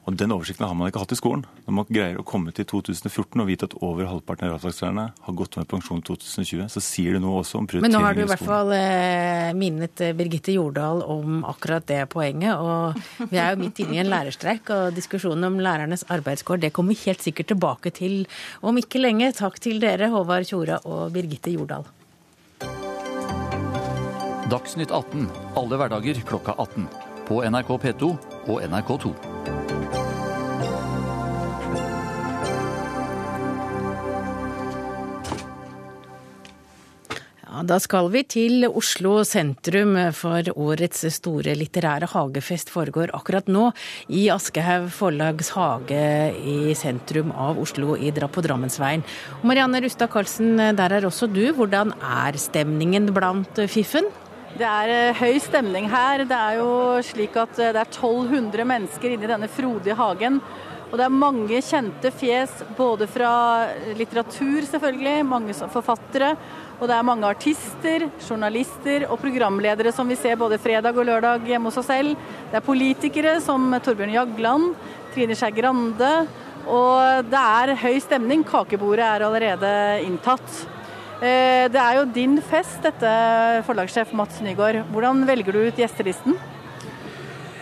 Og 0.04 0.16
Den 0.20 0.32
oversikten 0.34 0.66
har 0.66 0.76
man 0.76 0.90
ikke 0.90 1.00
hatt 1.00 1.14
i 1.14 1.16
skolen. 1.16 1.44
Når 1.64 1.74
man 1.78 1.86
greier 1.88 2.18
å 2.20 2.24
komme 2.28 2.52
til 2.52 2.66
2014 2.68 3.40
og 3.40 3.48
vite 3.48 3.68
at 3.70 3.76
over 3.80 4.08
halvparten 4.10 4.46
av 4.46 4.52
realfagslærerne 4.52 5.04
har 5.24 5.36
gått 5.38 5.56
med 5.56 5.68
pensjon 5.70 6.02
i 6.02 6.04
2020, 6.04 6.66
så 6.74 6.82
sier 6.84 7.16
det 7.16 7.22
noe 7.24 7.40
også 7.40 7.62
om 7.62 7.68
prioritering 7.70 7.88
i 7.88 7.94
skolen. 7.94 7.96
Men 7.96 7.96
nå 7.96 8.02
har 8.04 8.18
du 8.18 8.20
i 8.20 8.28
hvert 8.28 8.44
fall 8.44 8.74
eh, 8.76 9.54
minnet 9.56 10.04
eh, 10.04 10.12
Birgitte 10.18 10.52
Jordal 10.52 11.00
om 11.08 11.40
akkurat 11.48 11.86
det 11.88 12.02
poenget. 12.12 12.60
Og 12.60 13.30
vi 13.32 13.40
er 13.40 13.54
jo 13.54 13.62
midt 13.64 13.80
inne 13.80 13.96
i 13.96 14.02
en 14.04 14.12
lærerstreik, 14.12 14.68
og 14.76 14.94
diskusjonen 14.98 15.48
om 15.48 15.60
lærernes 15.64 16.04
arbeidskår 16.12 16.60
det 16.66 16.74
kommer 16.76 16.92
vi 16.92 17.08
helt 17.08 17.24
sikkert 17.24 17.54
tilbake 17.54 17.94
til 17.96 18.26
om 18.60 18.76
ikke 18.80 19.00
lenge. 19.00 19.32
Takk 19.40 19.56
til 19.64 19.80
dere, 19.80 20.12
Håvard 20.12 20.44
Tjora 20.50 20.82
og 20.84 21.14
Birgitte 21.16 21.54
Jordal. 21.54 21.88
Dagsnytt 24.52 24.92
18 24.92 25.30
alle 25.56 25.80
hverdager 25.80 26.20
klokka 26.28 26.52
18. 26.60 26.88
På 27.24 27.40
NRK 27.48 27.70
P2 27.80 28.10
og 28.52 28.60
NRK2. 28.68 29.14
Ja, 37.54 37.62
Da 37.62 37.76
skal 37.78 38.08
vi 38.10 38.24
til 38.26 38.64
Oslo 38.66 39.20
sentrum, 39.22 39.94
for 40.10 40.42
årets 40.58 41.04
store 41.14 41.52
litterære 41.54 42.08
hagefest 42.10 42.72
foregår 42.72 43.12
akkurat 43.14 43.46
nå 43.46 43.68
i 44.10 44.24
Aschehoug 44.34 44.88
forlags 44.90 45.52
hage 45.54 46.34
i 46.34 46.74
sentrum 46.74 47.30
av 47.30 47.60
Oslo, 47.62 47.94
i 47.94 48.10
på 48.10 48.42
Drammensveien. 48.42 49.04
Marianne 49.44 49.84
Rustad 49.84 50.10
Karlsen, 50.10 50.56
der 50.74 50.98
er 50.98 51.06
også 51.06 51.30
du. 51.30 51.52
Hvordan 51.54 51.94
er 52.02 52.34
stemningen 52.34 53.14
blant 53.14 53.62
fiffen? 53.70 54.10
Det 54.58 54.66
er 54.66 54.88
eh, 54.88 55.14
høy 55.14 55.38
stemning 55.38 55.86
her. 55.90 56.24
Det 56.26 56.34
er 56.34 56.58
jo 56.58 56.98
slik 57.06 57.36
at 57.36 57.58
eh, 57.58 57.70
det 57.70 57.84
er 57.84 57.90
1200 57.90 58.66
mennesker 58.66 59.14
inne 59.14 59.28
i 59.28 59.30
denne 59.30 59.48
frodige 59.48 59.94
hagen. 59.94 60.40
Og 60.94 60.98
det 61.00 61.08
er 61.08 61.14
mange 61.14 61.58
kjente 61.58 62.10
fjes, 62.14 62.52
både 62.76 63.08
fra 63.10 63.66
litteratur 63.98 64.62
selvfølgelig, 64.68 65.24
mange 65.26 65.54
forfattere, 65.72 66.36
og 66.80 66.88
det 66.90 66.96
er 66.96 67.06
mange 67.06 67.28
artister, 67.28 68.08
journalister 68.18 69.06
og 69.06 69.20
programledere 69.22 69.92
som 69.94 70.08
vi 70.10 70.16
ser 70.18 70.38
både 70.40 70.58
fredag 70.58 70.96
og 70.98 71.06
lørdag 71.06 71.46
hjemme 71.46 71.70
hos 71.70 71.78
oss 71.80 71.90
selv. 71.90 72.16
Det 72.50 72.58
er 72.58 72.66
politikere 72.66 73.36
som 73.44 73.68
Torbjørn 73.84 74.14
Jagland, 74.14 74.72
Trine 75.14 75.36
Skei 75.38 75.52
Grande. 75.54 76.12
Og 76.64 77.28
det 77.30 77.40
er 77.40 77.74
høy 77.78 77.98
stemning. 78.02 78.42
Kakebordet 78.48 79.04
er 79.06 79.26
allerede 79.26 79.74
inntatt. 80.04 80.64
Eh, 81.22 81.70
det 81.70 81.80
er 81.80 82.00
jo 82.00 82.08
din 82.10 82.40
fest, 82.42 82.80
dette, 82.82 83.10
forlagssjef 83.68 84.10
Mats 84.16 84.40
Nygaard. 84.42 84.82
Hvordan 84.92 85.22
velger 85.28 85.54
du 85.54 85.60
ut 85.68 85.78
gjestelisten? 85.78 86.34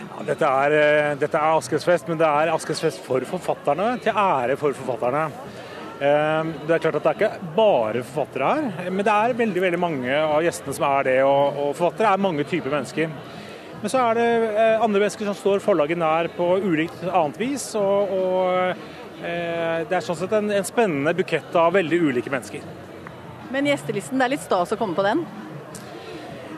Ja, 0.03 0.23
dette 0.25 0.49
er, 0.49 0.77
eh, 0.79 1.15
dette 1.21 1.37
er 1.37 1.59
Askes 1.59 1.85
fest, 1.85 2.07
men 2.09 2.17
det 2.17 2.27
er 2.27 2.51
Askes 2.53 2.81
fest 2.81 3.03
for 3.05 3.21
forfatterne. 3.21 4.01
Til 4.01 4.11
ære 4.11 4.57
for 4.57 4.73
forfatterne. 4.73 5.29
Eh, 5.99 6.49
det 6.67 6.75
er 6.75 6.81
klart 6.83 6.97
at 6.99 7.05
det 7.05 7.11
er 7.11 7.19
ikke 7.19 7.51
bare 7.55 8.03
forfattere 8.07 8.49
her, 8.49 8.89
men 8.89 9.05
det 9.05 9.13
er 9.13 9.37
veldig 9.37 9.63
veldig 9.67 9.79
mange 9.81 10.17
av 10.17 10.41
gjestene 10.45 10.75
som 10.77 10.87
er 10.89 11.07
det. 11.09 11.17
Og, 11.27 11.71
forfattere 11.77 12.13
er 12.13 12.25
mange 12.25 12.47
typer 12.49 12.73
mennesker. 12.73 13.13
Men 13.83 13.91
så 13.91 13.99
er 13.99 14.15
det 14.15 14.27
andre 14.79 15.01
mennesker 15.03 15.27
som 15.27 15.35
står 15.35 15.63
forlaget 15.63 15.99
nær 15.99 16.29
på 16.37 16.53
ulikt 16.63 17.03
annet 17.09 17.39
vis. 17.41 17.65
Og, 17.75 18.13
og 18.15 19.19
det 19.19 19.97
er 19.97 20.05
sånn 20.05 20.21
sett 20.21 20.35
en, 20.37 20.47
en 20.55 20.67
spennende 20.67 21.11
bukett 21.17 21.55
av 21.59 21.75
veldig 21.75 21.99
ulike 22.07 22.31
mennesker. 22.31 22.63
Men 23.51 23.67
gjestelisten, 23.67 24.17
det 24.17 24.25
er 24.25 24.33
litt 24.37 24.45
stas 24.45 24.71
å 24.71 24.79
komme 24.79 24.95
på 24.95 25.03
den? 25.05 25.25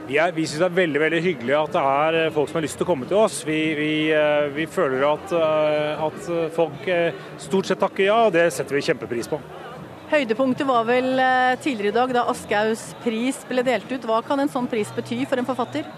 Vi, 0.05 0.19
er, 0.21 0.33
vi 0.37 0.43
syns 0.45 0.61
det 0.61 0.67
er 0.67 0.77
veldig 0.77 0.99
veldig 1.01 1.19
hyggelig 1.25 1.53
at 1.57 1.71
det 1.73 1.81
er 1.81 2.15
eh, 2.19 2.31
folk 2.33 2.49
som 2.51 2.59
har 2.59 2.65
lyst 2.67 2.77
til 2.77 2.85
å 2.85 2.89
komme 2.91 3.07
til 3.09 3.17
oss. 3.17 3.39
Vi, 3.47 3.57
vi, 3.73 3.93
eh, 4.13 4.51
vi 4.53 4.67
føler 4.69 5.01
at, 5.07 5.33
eh, 5.33 6.05
at, 6.05 6.27
folk 6.53 6.89
stort 7.41 7.69
sett 7.69 7.81
takker 7.81 8.05
ja, 8.05 8.19
og 8.27 8.35
det 8.35 8.45
setter 8.53 8.77
vi 8.77 8.85
kjempepris 8.85 9.31
på. 9.31 9.41
Høydepunktet 10.11 10.69
var 10.69 10.85
vel 10.85 11.09
tidligere 11.63 11.89
i 11.89 11.95
dag 11.95 12.13
da 12.13 12.27
Aschehougs 12.29 12.91
pris 13.01 13.41
ble 13.49 13.65
delt 13.65 13.89
ut. 13.89 14.05
Hva 14.05 14.21
kan 14.25 14.43
en 14.43 14.51
sånn 14.51 14.69
pris 14.69 14.93
bety 14.93 15.23
for 15.25 15.41
en 15.41 15.47
forfatter? 15.49 15.89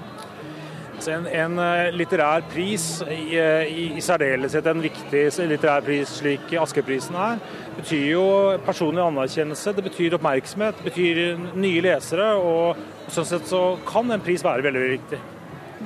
Altså, 0.96 1.12
en, 1.14 1.28
en, 1.28 1.60
litterær 1.94 2.48
pris, 2.50 2.86
i, 3.12 3.36
i, 3.36 3.88
i 4.00 4.02
særdeleshet 4.02 4.72
en 4.72 4.80
viktig 4.82 5.28
litterær 5.52 5.84
pris 5.86 6.16
slik 6.24 6.56
Askeprisen 6.58 7.20
er, 7.20 7.44
betyr 7.76 8.08
jo 8.16 8.28
personlig 8.66 9.04
anerkjennelse, 9.04 9.76
det 9.76 9.90
betyr 9.92 10.16
oppmerksomhet, 10.18 10.80
det 10.80 10.88
betyr 10.88 11.50
nye 11.60 11.84
lesere. 11.92 12.32
og 12.40 12.96
Sånn 13.08 13.28
sett 13.28 13.48
så 13.48 13.62
kan 13.88 14.12
en 14.12 14.24
pris 14.24 14.44
være 14.44 14.66
veldig, 14.66 14.84
veldig 14.84 15.00
viktig. 15.00 15.20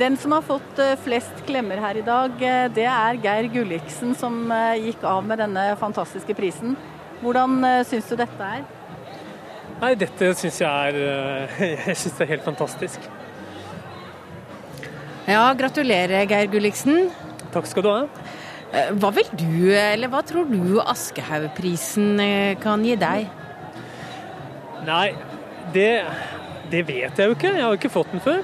Den 0.01 0.15
som 0.17 0.32
har 0.32 0.43
fått 0.45 0.80
eh, 0.80 0.95
flest 1.03 1.41
klemmer 1.47 1.82
her 1.84 1.97
i 1.99 2.03
dag, 2.05 2.36
eh, 2.39 2.67
det 2.72 2.88
er 2.88 3.17
Geir 3.22 3.49
Gulliksen, 3.51 4.13
som 4.17 4.45
eh, 4.55 4.88
gikk 4.88 5.03
av 5.07 5.26
med 5.28 5.41
denne 5.43 5.65
fantastiske 5.80 6.36
prisen. 6.38 6.78
Hvordan 7.22 7.59
syns 7.86 8.07
du 8.09 8.15
dette 8.17 8.45
er? 8.55 8.63
Nei, 9.82 9.91
dette 9.99 10.32
syns 10.38 10.57
jeg 10.61 10.69
er 10.95 11.51
Jeg 11.59 11.97
syns 11.99 12.15
det 12.17 12.26
er 12.26 12.32
helt 12.32 12.47
fantastisk. 12.47 13.03
Ja, 15.28 15.43
gratulerer, 15.53 16.26
Geir 16.26 16.49
Gulliksen. 16.49 17.11
Takk 17.53 17.69
skal 17.69 17.86
du 17.86 17.91
ha. 17.91 18.01
Hva 18.97 19.11
vil 19.13 19.28
du, 19.36 19.69
eller 19.76 20.09
hva 20.09 20.24
tror 20.26 20.47
du 20.49 20.80
Aschehougprisen 20.82 22.15
kan 22.63 22.86
gi 22.88 22.95
deg? 22.97 23.28
Nei, 24.88 25.09
det 25.76 25.89
det 26.72 26.84
vet 26.88 27.19
jeg 27.19 27.30
jo 27.30 27.36
ikke, 27.38 27.55
jeg 27.55 27.63
har 27.65 27.74
jo 27.74 27.80
ikke 27.80 27.93
fått 27.93 28.13
den 28.13 28.24
før. 28.24 28.43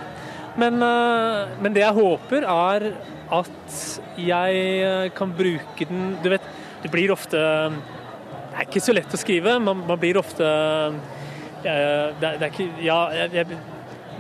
Men, 0.58 0.82
eh, 0.82 1.56
men, 1.62 1.74
det 1.76 1.84
jeg 1.84 1.98
håper, 1.98 2.48
er 2.50 2.90
at 3.38 3.78
jeg 4.18 4.66
eh, 4.82 5.10
kan 5.14 5.34
bruke 5.36 5.86
den 5.86 6.16
Du 6.24 6.30
vet, 6.32 6.44
det 6.82 6.90
blir 6.94 7.12
ofte 7.12 7.38
Det 7.38 8.56
er 8.56 8.66
ikke 8.66 8.82
så 8.82 8.96
lett 8.96 9.14
å 9.14 9.20
skrive. 9.22 9.58
Man, 9.62 9.84
man 9.86 10.00
blir 10.02 10.18
ofte 10.18 10.48
det, 11.62 11.74
det, 12.22 12.32
er 12.38 12.48
ikke 12.48 12.70
Ja, 12.86 13.02
jeg, 13.14 13.34
jeg, 13.36 13.60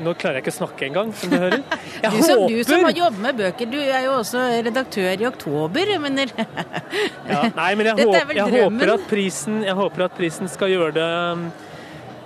nå 0.04 0.14
klarer 0.14 0.38
jeg 0.38 0.46
ikke 0.46 0.54
å 0.54 0.58
snakke 0.60 0.86
engang, 0.86 1.12
som 1.18 1.32
du 1.32 1.38
hører. 1.40 1.62
Jeg 2.04 2.12
du, 2.14 2.18
som, 2.22 2.42
håper... 2.44 2.54
du 2.54 2.68
som 2.68 2.84
har 2.86 2.94
jobbet 2.94 3.22
med 3.24 3.40
bøker, 3.40 3.70
du 3.72 3.78
er 3.82 4.04
jo 4.06 4.12
også 4.20 4.44
redaktør 4.68 5.24
i 5.24 5.26
Oktober, 5.26 5.92
mener 6.04 6.30
ja, 6.38 7.40
Nei, 7.58 7.72
men 7.80 7.90
jeg, 7.90 8.06
håp, 8.06 8.34
jeg 8.38 8.52
håper, 8.54 8.92
prisen, 9.10 9.64
jeg 9.66 9.74
håper 9.80 10.06
at 10.06 10.14
prisen 10.20 10.52
skal 10.54 10.70
gjøre 10.70 10.94
det 11.00 11.08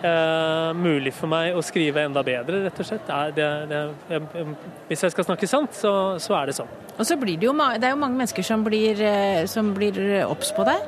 Uh, 0.02 0.72
mulig 0.74 1.12
for 1.14 1.30
meg 1.30 1.54
å 1.54 1.62
skrive 1.62 2.02
enda 2.08 2.24
bedre, 2.26 2.64
rett 2.66 2.80
og 2.82 2.88
slett. 2.88 3.10
Det, 3.38 3.50
det, 3.70 3.82
det, 4.10 4.46
hvis 4.88 5.06
jeg 5.06 5.14
skal 5.14 5.28
snakke 5.28 5.50
sant, 5.50 5.76
så, 5.78 5.92
så, 6.22 6.34
er 6.40 6.50
det 6.50 6.56
sånn. 6.58 6.72
Og 6.96 7.06
så 7.06 7.18
blir 7.22 7.38
det 7.38 7.46
jo, 7.46 7.54
det 7.54 7.86
er 7.86 7.94
jo 7.94 8.00
mange 8.02 8.18
mennesker 8.18 8.46
som 8.46 8.64
blir, 8.66 8.98
eh, 9.06 9.44
som 9.52 9.70
blir 9.78 10.00
obs 10.26 10.50
på 10.58 10.66
deg. 10.66 10.82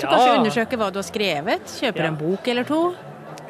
Så 0.00 0.08
ja. 0.08 0.10
kanskje 0.10 0.34
undersøke 0.40 0.80
hva 0.80 0.90
du 0.90 0.98
har 0.98 1.06
skrevet, 1.06 1.78
kjøper 1.78 2.02
ja. 2.02 2.10
en 2.10 2.18
bok 2.18 2.50
eller 2.50 2.66
to. 2.66 2.82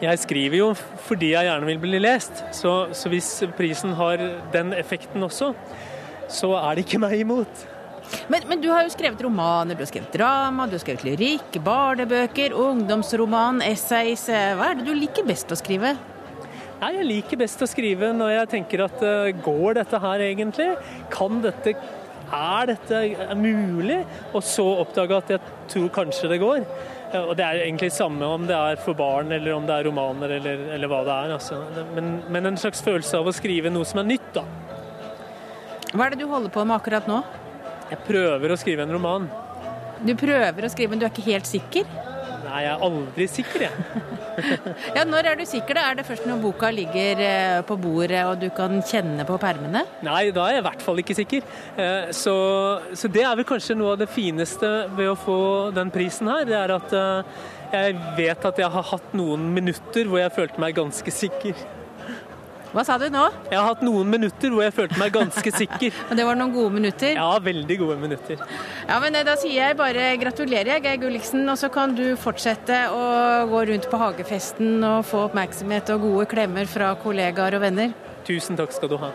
Jeg 0.00 0.20
skriver 0.22 0.56
jo 0.56 0.70
fordi 1.06 1.32
jeg 1.34 1.48
gjerne 1.48 1.68
vil 1.68 1.80
bli 1.80 2.00
lest, 2.00 2.44
så, 2.56 2.74
så 2.96 3.12
hvis 3.12 3.28
prisen 3.56 3.96
har 3.96 4.20
den 4.52 4.74
effekten 4.76 5.24
også, 5.24 5.54
så 6.28 6.54
er 6.60 6.76
det 6.76 6.86
ikke 6.86 7.00
meg 7.02 7.20
imot. 7.20 7.64
Men, 8.30 8.46
men, 8.50 8.60
du 8.62 8.68
har 8.72 8.84
jo 8.86 8.92
skrevet 8.92 9.22
romaner, 9.22 9.76
du 9.76 9.84
har 9.84 9.90
skrevet 9.90 10.14
drama, 10.14 10.66
du 10.66 10.76
har 10.76 10.82
skrevet 10.82 11.06
lyrikk, 11.06 11.60
barnebøker, 11.64 12.54
ungdomsroman, 12.56 13.62
essays. 13.66 14.26
Hva 14.28 14.70
er 14.70 14.80
det 14.80 14.88
du 14.88 14.94
liker 14.96 15.26
best 15.28 15.52
å 15.52 15.58
skrive? 15.58 15.94
Nei, 16.80 16.94
Jeg 16.96 17.08
liker 17.08 17.40
best 17.42 17.60
å 17.60 17.68
skrive 17.68 18.08
når 18.16 18.30
jeg 18.38 18.50
tenker 18.54 18.86
at 18.86 19.02
uh, 19.04 19.28
går 19.44 19.82
dette 19.82 19.98
her 20.00 20.22
egentlig? 20.24 20.70
Kan 21.12 21.42
dette 21.44 21.74
Er 22.30 22.70
dette 22.70 23.34
mulig? 23.36 23.98
Og 24.32 24.40
så 24.46 24.64
oppdage 24.80 25.18
at 25.18 25.34
jeg 25.34 25.42
tror 25.68 25.90
kanskje 25.92 26.30
det 26.30 26.40
går. 26.40 26.64
Og 27.26 27.34
Det 27.36 27.44
er 27.44 27.64
egentlig 27.64 27.90
samme 27.92 28.24
om 28.24 28.46
det 28.46 28.56
er 28.56 28.78
for 28.80 28.94
barn 28.94 29.32
eller 29.34 29.56
om 29.56 29.66
det 29.66 29.76
er 29.76 29.88
romaner 29.90 30.36
eller, 30.38 30.62
eller 30.76 30.88
hva 30.88 31.02
det 31.04 31.16
er. 31.16 31.34
Altså. 31.36 31.58
Men, 31.96 32.12
men 32.30 32.52
en 32.52 32.60
slags 32.60 32.80
følelse 32.86 33.18
av 33.18 33.28
å 33.28 33.34
skrive 33.34 33.72
noe 33.74 33.84
som 33.84 34.00
er 34.00 34.12
nytt, 34.14 34.30
da. 34.38 34.46
Hva 35.90 36.06
er 36.06 36.14
det 36.14 36.22
du 36.22 36.30
holder 36.30 36.54
på 36.54 36.64
med 36.64 36.78
akkurat 36.78 37.10
nå? 37.10 37.18
Jeg 37.90 37.98
prøver 38.06 38.52
å 38.54 38.58
skrive 38.58 38.86
en 38.86 38.94
roman. 38.94 39.26
Du 40.06 40.14
prøver 40.16 40.64
å 40.64 40.70
skrive, 40.72 40.94
men 40.94 41.00
du 41.00 41.06
er 41.08 41.12
ikke 41.12 41.26
helt 41.26 41.48
sikker? 41.48 41.88
Nei, 42.40 42.62
jeg 42.64 42.70
er 42.72 42.84
aldri 42.86 43.26
sikker, 43.30 43.64
jeg. 43.66 44.04
ja, 44.96 45.02
Når 45.06 45.28
er 45.30 45.38
du 45.38 45.44
sikker? 45.46 45.76
da? 45.76 45.82
Er 45.90 45.98
det 45.98 46.06
først 46.08 46.26
når 46.26 46.40
boka 46.42 46.70
ligger 46.74 47.20
eh, 47.22 47.58
på 47.66 47.76
bordet 47.78 48.22
og 48.26 48.40
du 48.40 48.48
kan 48.54 48.80
kjenne 48.86 49.26
på 49.28 49.36
permene? 49.42 49.84
Nei, 50.06 50.22
da 50.34 50.46
er 50.46 50.56
jeg 50.56 50.64
i 50.64 50.66
hvert 50.66 50.84
fall 50.86 51.02
ikke 51.02 51.18
sikker. 51.18 51.46
Eh, 51.76 52.10
så, 52.16 52.36
så, 52.94 53.10
det 53.12 53.26
er 53.26 53.36
vel 53.38 53.48
kanskje 53.48 53.76
noe 53.78 53.94
av 53.94 54.00
det 54.02 54.10
fineste 54.10 54.70
ved 54.96 55.12
å 55.12 55.18
få 55.18 55.40
den 55.76 55.92
prisen 55.94 56.30
her. 56.32 56.46
Det 56.48 56.56
er 56.58 56.74
at 56.78 56.96
eh, 56.96 57.42
jeg 57.74 57.98
vet 58.18 58.48
at 58.50 58.64
jeg 58.64 58.74
har 58.78 58.88
hatt 58.94 59.12
noen 59.18 59.50
minutter 59.54 60.10
hvor 60.10 60.22
jeg 60.22 60.34
følte 60.38 60.62
meg 60.62 60.78
ganske 60.78 61.14
sikker. 61.14 61.58
Hva 62.70 62.84
sa 62.86 62.94
du 63.02 63.08
nå? 63.10 63.24
Jeg 63.50 63.58
har 63.58 63.66
hatt 63.66 63.80
noen 63.82 64.06
minutter 64.12 64.52
hvor 64.54 64.62
jeg 64.62 64.74
følte 64.76 64.98
meg 65.00 65.10
ganske 65.16 65.52
sikker. 65.56 65.96
Og 66.10 66.18
det 66.18 66.26
var 66.28 66.38
noen 66.38 66.52
gode 66.54 66.74
minutter? 66.76 67.16
Ja, 67.18 67.32
veldig 67.42 67.76
gode 67.80 67.96
minutter. 67.98 68.44
Ja, 68.86 69.00
men 69.02 69.18
eh, 69.18 69.26
Da 69.26 69.34
sier 69.40 69.56
jeg 69.58 69.78
bare 69.80 70.12
gratulerer, 70.20 70.78
Geir 70.84 71.00
Gulliksen. 71.02 71.42
Og 71.50 71.58
så 71.58 71.70
kan 71.74 71.96
du 71.98 72.04
fortsette 72.20 72.84
å 72.94 73.02
gå 73.50 73.64
rundt 73.72 73.90
på 73.90 74.00
hagefesten 74.00 74.78
og 74.86 75.02
få 75.10 75.24
oppmerksomhet 75.26 75.90
og 75.96 76.06
gode 76.06 76.28
klemmer 76.30 76.70
fra 76.70 76.92
kollegaer 77.02 77.58
og 77.58 77.66
venner. 77.66 77.90
Tusen 78.28 78.58
takk 78.60 78.76
skal 78.76 78.94
du 78.94 79.00
ha. 79.02 79.10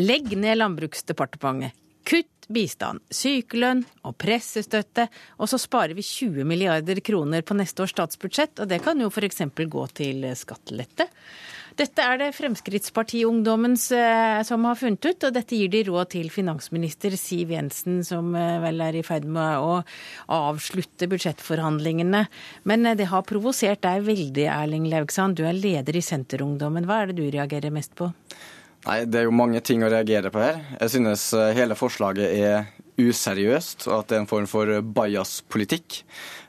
Legg 0.00 0.32
ned 0.34 0.56
Landbruksdepartementet. 0.58 1.76
Kutt 2.08 2.39
bistand, 2.50 3.02
sykelønn 3.14 3.84
og 4.06 4.16
pressestøtte, 4.20 5.06
og 5.38 5.50
så 5.50 5.60
sparer 5.60 5.96
vi 5.96 6.04
20 6.06 6.48
milliarder 6.48 7.00
kroner 7.04 7.46
på 7.46 7.56
neste 7.58 7.84
års 7.84 7.94
statsbudsjett, 7.94 8.58
og 8.60 8.70
det 8.70 8.82
kan 8.84 9.00
jo 9.00 9.10
f.eks. 9.12 9.44
gå 9.70 9.86
til 9.96 10.28
skattelette. 10.38 11.08
Dette 11.78 12.02
er 12.04 12.18
det 12.20 12.34
Fremskrittspartiungdommen 12.36 13.76
eh, 13.94 14.40
som 14.44 14.66
har 14.68 14.76
funnet 14.76 15.06
ut, 15.06 15.26
og 15.26 15.32
dette 15.32 15.56
gir 15.56 15.70
de 15.72 15.80
råd 15.86 16.10
til 16.12 16.30
finansminister 16.32 17.14
Siv 17.16 17.54
Jensen, 17.54 18.02
som 18.04 18.34
eh, 18.36 18.58
vel 18.60 18.82
er 18.84 18.98
i 18.98 19.04
ferd 19.06 19.24
med 19.24 19.64
å 19.64 19.78
avslutte 20.34 21.08
budsjettforhandlingene. 21.10 22.24
Men 22.68 22.86
eh, 22.86 22.98
det 22.98 23.08
har 23.12 23.24
provosert 23.28 23.84
deg 23.86 24.04
veldig, 24.08 24.48
Erling 24.52 24.90
Laugsand. 24.92 25.38
Du 25.38 25.46
er 25.48 25.56
leder 25.56 25.96
i 25.96 26.04
Senterungdommen. 26.04 26.88
Hva 26.88 27.00
er 27.02 27.12
det 27.12 27.20
du 27.22 27.30
reagerer 27.30 27.72
mest 27.72 27.94
på? 27.96 28.10
Nei, 28.86 29.04
Det 29.04 29.20
er 29.20 29.26
jo 29.28 29.34
mange 29.36 29.60
ting 29.60 29.82
å 29.84 29.90
reagere 29.92 30.30
på 30.32 30.40
her. 30.40 30.60
Jeg 30.80 30.94
synes 30.96 31.24
hele 31.56 31.76
forslaget 31.76 32.32
er 32.32 32.70
useriøst, 33.00 33.86
og 33.88 33.98
at 33.98 34.08
det 34.10 34.16
er 34.16 34.22
en 34.24 34.30
form 34.30 34.46
for 34.50 34.70
bajas-politikk. 34.96 36.00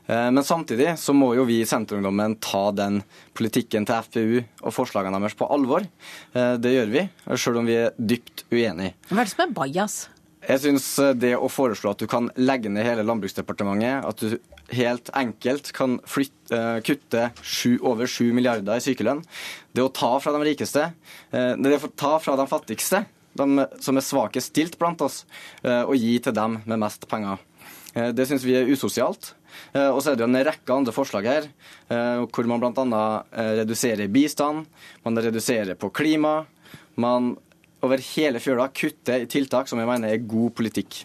Men 0.08 0.42
samtidig 0.44 0.96
så 1.00 1.14
må 1.16 1.30
jo 1.36 1.44
vi 1.48 1.60
i 1.62 1.68
Senterungdommen 1.68 2.34
ta 2.42 2.64
den 2.76 2.98
politikken 3.38 3.86
til 3.88 4.02
FpU 4.08 4.40
og 4.66 4.74
forslagene 4.74 5.20
deres 5.22 5.36
på 5.38 5.48
alvor. 5.54 5.86
Det 6.34 6.72
gjør 6.74 6.90
vi, 6.92 7.04
selv 7.38 7.62
om 7.62 7.68
vi 7.70 7.78
er 7.84 7.94
dypt 7.96 8.44
uenige. 8.50 8.96
Hva 9.12 9.22
er 9.22 9.28
det 9.28 9.32
som 9.32 9.44
er 9.46 9.54
bajas? 9.56 9.96
Jeg 10.42 10.58
syns 10.64 10.88
det 11.22 11.36
å 11.38 11.46
foreslå 11.52 11.92
at 11.94 12.02
du 12.02 12.08
kan 12.10 12.26
legge 12.40 12.72
ned 12.72 12.82
hele 12.84 13.04
Landbruksdepartementet, 13.06 14.02
at 14.08 14.24
du 14.24 14.34
helt 14.70 15.10
enkelt 15.18 15.72
kan 15.76 15.98
flytte, 16.08 16.60
kutte 16.86 17.30
7, 17.42 17.80
over 17.80 18.06
7 18.06 18.32
milliarder 18.36 18.78
i 18.78 18.84
sykelønn, 18.84 19.22
det 19.72 19.84
å 19.84 19.92
ta 19.92 20.14
fra 20.22 20.32
de 20.36 20.46
rikeste, 20.46 20.90
det 21.32 21.76
å 21.78 21.92
ta 21.96 22.16
fra 22.22 22.36
de 22.38 22.46
fattigste, 22.50 23.04
de 23.32 23.66
som 23.80 23.96
er 23.96 24.04
svakest 24.04 24.52
stilt 24.52 24.78
blant 24.80 25.00
oss, 25.04 25.22
og 25.64 25.94
gi 25.96 26.18
til 26.20 26.36
dem 26.36 26.60
med 26.68 26.82
mest 26.82 27.08
penger. 27.08 27.40
Det 27.92 28.26
syns 28.28 28.44
vi 28.44 28.56
er 28.56 28.68
usosialt. 28.72 29.34
Og 29.76 29.98
så 30.00 30.12
er 30.12 30.16
det 30.16 30.24
jo 30.24 30.28
en 30.30 30.44
rekke 30.48 30.74
andre 30.74 30.94
forslag 30.96 31.28
her, 31.28 31.48
hvor 32.32 32.48
man 32.48 32.60
bl.a. 32.62 33.04
reduserer 33.60 34.08
bistand, 34.12 34.66
man 35.04 35.20
reduserer 35.20 35.76
på 35.80 35.92
klima. 35.92 36.42
Man 37.00 37.34
over 37.82 38.00
hele 38.12 38.40
fjøla 38.40 38.68
kutter 38.72 39.24
i 39.24 39.30
tiltak 39.30 39.68
som 39.68 39.80
jeg 39.80 39.88
mener 39.90 40.12
er 40.12 40.28
god 40.28 40.54
politikk. 40.56 41.02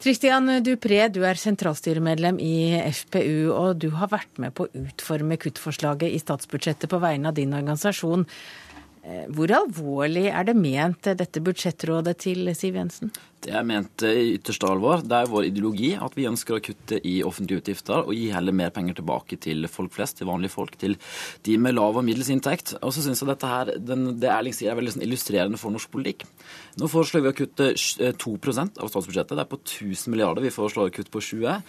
Tristian 0.00 0.48
Dupré, 0.64 1.02
du 1.12 1.20
er 1.28 1.36
sentralstyremedlem 1.36 2.38
i 2.40 2.72
FPU, 2.88 3.50
og 3.52 3.82
du 3.82 3.90
har 3.92 4.08
vært 4.08 4.38
med 4.40 4.54
på 4.56 4.64
å 4.64 4.84
utforme 4.86 5.36
kuttforslaget 5.36 6.08
i 6.08 6.20
statsbudsjettet 6.22 6.88
på 6.88 7.00
vegne 7.02 7.28
av 7.28 7.36
din 7.36 7.52
organisasjon. 7.52 8.24
Hvor 9.36 9.52
alvorlig 9.58 10.30
er 10.32 10.48
det 10.48 10.56
ment, 10.56 11.10
dette 11.20 11.44
budsjettrådet 11.44 12.16
til 12.24 12.48
Siv 12.56 12.80
Jensen? 12.80 13.12
Det 13.40 13.56
mente 13.64 13.80
ment 13.80 14.02
i 14.04 14.34
ytterste 14.36 14.68
alvor. 14.68 15.00
Det 15.04 15.16
er 15.16 15.30
vår 15.30 15.46
ideologi 15.48 15.94
at 15.96 16.16
vi 16.16 16.26
ønsker 16.28 16.56
å 16.56 16.62
kutte 16.64 16.98
i 17.06 17.20
offentlige 17.24 17.62
utgifter 17.62 18.04
og 18.04 18.12
gi 18.14 18.28
heller 18.34 18.52
mer 18.52 18.72
penger 18.74 18.98
tilbake 18.98 19.38
til 19.40 19.64
folk 19.70 19.94
flest, 19.94 20.18
til 20.18 20.28
vanlige 20.28 20.52
folk, 20.52 20.76
til 20.80 20.96
de 21.46 21.56
med 21.56 21.74
lav 21.76 21.96
og 21.96 22.04
middels 22.04 22.30
inntekt. 22.32 22.74
Og 22.82 22.92
så 22.92 23.04
syns 23.04 23.22
jeg 23.22 23.30
dette 23.30 23.48
her, 23.48 23.72
den, 23.80 24.18
det 24.20 24.30
Erling 24.32 24.56
sier 24.56 24.72
er 24.72 24.78
veldig 24.78 24.96
sånn 24.96 25.06
illustrerende 25.06 25.60
for 25.60 25.72
norsk 25.72 25.90
politikk. 25.92 26.26
Nå 26.80 26.88
foreslår 26.90 27.24
vi 27.24 27.32
å 27.32 27.36
kutte 27.40 27.70
2% 28.20 28.80
av 28.80 28.92
statsbudsjettet. 28.92 29.36
Det 29.38 29.44
er 29.44 29.50
på 29.50 29.60
1000 29.60 30.12
milliarder. 30.12 30.44
Vi 30.44 30.52
foreslår 30.54 30.92
kutt 30.94 31.10
på 31.12 31.22
20. 31.24 31.64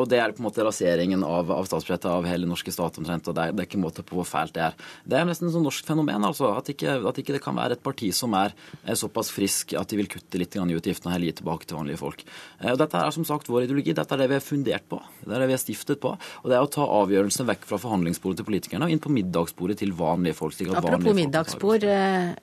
Og 0.00 0.04
det 0.10 0.20
er 0.20 0.34
på 0.34 0.42
en 0.42 0.48
måte 0.48 0.66
raseringen 0.66 1.24
av, 1.26 1.50
av 1.54 1.70
statsbudsjettet 1.70 2.10
av 2.10 2.26
hele 2.28 2.50
norske 2.50 2.74
stat 2.74 2.98
omtrent. 3.00 3.30
Og 3.30 3.38
det 3.38 3.46
er, 3.46 3.56
det 3.56 3.64
er 3.64 3.70
ikke 3.70 3.82
måte 3.82 4.06
på 4.06 4.18
hvor 4.18 4.28
fælt 4.28 4.56
det 4.58 4.66
er. 4.68 4.76
Det 5.06 5.18
er 5.18 5.28
nesten 5.28 5.48
et 5.48 5.54
sånn 5.54 5.66
norsk 5.66 5.86
fenomen, 5.86 6.26
altså. 6.28 6.52
At 6.58 6.70
ikke, 6.74 6.98
at 7.08 7.22
ikke 7.22 7.36
det 7.38 7.42
kan 7.44 7.56
være 7.58 7.78
et 7.78 7.84
parti 7.84 8.10
som 8.16 8.34
er 8.38 8.54
såpass 8.98 9.32
frisk 9.32 9.76
at 9.78 9.90
de 9.90 10.02
vil 10.02 10.10
kutte 10.10 10.40
litt 10.40 10.52
i 10.52 10.60
utgiftene 10.62 11.11
heller 11.14 11.30
gi 11.30 11.36
tilbake 11.40 11.66
til 11.68 11.78
vanlige 11.78 12.00
folk. 12.00 12.24
Og 12.72 12.78
Dette 12.82 12.98
er 13.02 13.10
som 13.14 13.24
sagt 13.28 13.48
vår 13.52 13.66
ideologi. 13.68 13.94
Dette 13.94 14.14
er 14.16 14.22
det 14.24 14.28
vi 14.32 14.38
er 14.38 14.44
fundert 14.44 14.86
på. 14.90 15.00
Det 15.24 15.32
er 15.36 15.44
det 15.44 15.48
vi 15.52 15.56
er 15.56 15.62
stiftet 15.62 16.00
på. 16.02 16.14
Og 16.42 16.46
det 16.50 16.56
er 16.58 16.64
å 16.64 16.70
ta 16.72 16.86
avgjørelsene 16.86 17.48
vekk 17.52 17.68
fra 17.68 17.78
forhandlingsbordet 17.82 18.42
til 18.42 18.48
politikerne 18.48 18.88
og 18.88 18.94
inn 18.94 19.02
på 19.02 19.12
middagsbordet 19.12 19.78
til 19.82 19.92
vanlige 19.98 20.38
folk. 20.38 20.58
Apropos 20.72 21.14
middagsbord. 21.16 21.86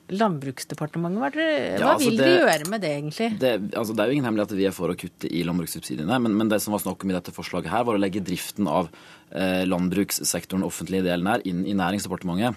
Landbruksdepartementet, 0.10 1.20
hva, 1.20 1.30
Ja, 1.80 1.94
altså 1.94 2.10
vil 2.10 2.18
det- 2.18 2.26
de 2.26 2.40
gjøre 2.40 2.70
med 2.70 2.82
det, 2.82 2.90
egentlig? 2.90 3.40
Det, 3.40 3.72
altså 3.76 3.96
det 3.96 4.00
er 4.00 4.08
jo 4.08 4.12
ingen 4.18 4.26
hemmelighet 4.26 4.52
at 4.52 4.58
vi 4.58 4.66
er 4.66 4.72
for 4.72 4.90
å 4.90 4.96
kutte 4.98 5.28
i 5.32 5.44
landbrukssubsidiene, 5.44 6.20
men, 6.22 6.36
men 6.38 6.50
det 6.50 6.62
som 6.62 6.72
var 6.74 6.80
snakk 6.80 7.04
om 7.04 7.10
i 7.12 7.14
dette 7.14 7.32
forslaget 7.32 7.70
her, 7.70 7.84
var 7.84 7.96
å 7.96 8.00
legge 8.02 8.24
driften 8.24 8.68
av 8.68 8.90
eh, 9.32 9.66
landbrukssektoren, 9.66 10.64
offentlige 10.66 11.04
delen 11.06 11.28
her, 11.28 11.42
inn 11.46 11.66
i 11.66 11.74
Næringsdepartementet. 11.78 12.56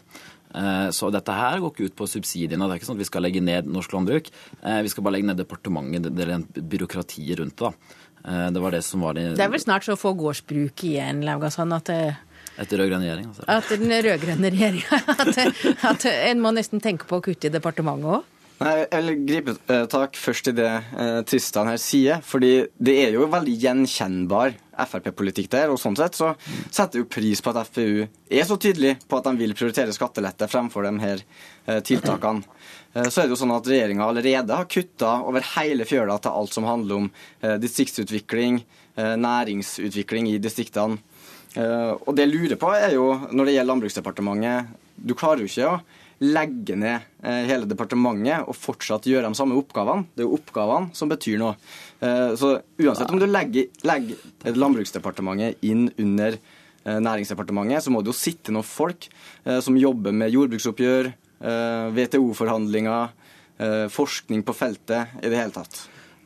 Eh, 0.55 0.89
Så 0.91 1.11
dette 1.13 1.33
her 1.33 1.59
går 1.61 1.73
ikke 1.73 1.85
ut 1.91 1.97
på 1.97 2.07
subsidiene. 2.09 2.67
Det 2.69 2.75
er 2.77 2.81
ikke 2.81 2.89
sånn 2.91 2.99
at 3.01 3.05
vi 3.05 3.11
skal 3.11 3.23
legge 3.23 3.41
ned 3.43 3.67
norsk 3.67 3.93
landbruk. 3.93 4.29
Eh, 4.63 4.83
Vi 4.83 4.89
skal 4.89 5.05
bare 5.05 5.13
legge 5.17 5.27
ned 5.27 5.37
departementet, 5.41 6.15
det 6.15 6.63
byråkratiet 6.69 7.39
rundt 7.41 7.57
det. 7.57 7.73
Eh, 8.25 8.51
Det 8.51 8.61
var 8.61 8.71
det 8.71 8.83
som 8.85 9.01
var 9.01 9.15
det 9.15 9.35
Det 9.37 9.41
er 9.45 9.49
vel 9.49 9.61
snart 9.61 9.85
så 9.85 9.97
få 9.97 10.15
gårdsbruk 10.17 10.77
igjen, 10.85 11.25
Laugasson, 11.25 11.73
at, 11.73 11.85
det- 11.85 12.17
etter 12.59 12.77
rød-grønn 12.79 13.01
regjering. 13.03 13.27
Altså. 13.29 13.45
at 13.49 13.69
den 13.69 13.89
rød-grønne 13.91 14.51
regjeringa 14.53 14.93
at, 15.83 15.85
at 15.85 16.05
en 16.07 16.41
må 16.41 16.53
nesten 16.53 16.81
tenke 16.81 17.05
på 17.09 17.19
å 17.21 17.23
kutte 17.25 17.47
i 17.47 17.49
departementet 17.51 18.05
òg? 18.05 18.23
Nei, 18.63 18.85
Jeg 18.87 19.03
vil 19.07 19.23
gripe 19.27 19.55
uh, 19.67 19.85
tak 19.91 20.19
først 20.19 20.51
i 20.53 20.55
det 20.55 20.71
uh, 20.71 21.21
Tristan 21.27 21.67
her 21.71 21.81
sier. 21.83 22.21
fordi 22.23 22.69
det 22.79 22.95
er 23.07 23.17
jo 23.17 23.27
veldig 23.31 23.55
gjenkjennbar 23.65 24.55
Frp-politikk 24.87 25.49
der. 25.53 25.73
og 25.73 25.81
Sånn 25.83 25.97
sett 25.99 26.17
så 26.19 26.33
setter 26.71 26.99
jeg 26.99 27.05
jo 27.05 27.11
pris 27.11 27.43
på 27.43 27.51
at 27.53 27.67
FpU 27.69 28.05
er 28.07 28.47
så 28.47 28.57
tydelig 28.63 28.97
på 29.09 29.19
at 29.19 29.27
de 29.27 29.33
vil 29.41 29.55
prioritere 29.59 29.95
skattelette 29.95 30.49
fremfor 30.51 30.87
de 30.87 30.93
her 31.03 31.25
uh, 31.69 31.81
tiltakene. 31.83 32.47
Så 32.93 33.23
er 33.23 33.25
det 33.25 33.33
jo 33.33 33.39
sånn 33.41 33.55
at 33.55 33.69
Regjeringa 33.71 34.05
allerede 34.05 34.53
har 34.53 34.67
kutta 34.69 35.15
over 35.25 35.45
hele 35.55 35.87
fjøla 35.89 36.19
til 36.21 36.35
alt 36.37 36.53
som 36.53 36.67
handler 36.69 36.99
om 36.99 37.07
distriktsutvikling, 37.63 38.59
næringsutvikling 39.01 40.29
i 40.29 40.35
distriktene. 40.37 40.99
Og 41.57 42.11
det 42.13 42.27
jeg 42.27 42.33
lurer 42.35 42.61
på, 42.61 42.69
er 42.77 42.93
jo 42.99 43.07
når 43.33 43.49
det 43.49 43.55
gjelder 43.55 43.71
Landbruksdepartementet 43.71 44.77
Du 45.09 45.17
klarer 45.17 45.41
jo 45.41 45.49
ikke 45.49 45.71
å 45.71 45.81
legge 46.23 46.77
ned 46.79 47.03
eh, 47.25 47.43
hele 47.49 47.67
departementet 47.67 48.47
og 48.47 48.57
fortsatt 48.57 49.09
gjøre 49.11 49.27
de 49.29 49.39
samme 49.39 49.57
oppgavene. 49.59 50.07
Det 50.15 50.23
er 50.25 50.29
jo 50.29 50.39
oppgavene 50.39 50.95
som 50.97 51.11
betyr 51.11 51.41
noe. 51.43 51.57
Eh, 52.01 52.35
Så 52.39 52.55
uansett 52.79 53.11
om 53.11 53.19
du 53.21 53.27
legger, 53.27 53.71
legger 53.87 54.55
Landbruksdepartementet 54.59 55.63
inn 55.67 55.89
under 55.99 56.39
eh, 56.39 56.99
Næringsdepartementet, 57.03 57.83
så 57.85 57.95
må 57.95 58.03
det 58.03 58.13
jo 58.13 58.19
sitte 58.19 58.55
noen 58.55 58.67
folk 58.67 59.09
som 59.43 59.75
jobber 59.79 60.15
med 60.15 60.31
jordbruksoppgjør, 60.31 61.09
WTO-forhandlinger, 61.97 63.11
forskning 63.91 64.45
på 64.47 64.55
feltet 64.55 65.17
i 65.19 65.31
det 65.31 65.41
hele 65.41 65.55
tatt. 65.57 65.81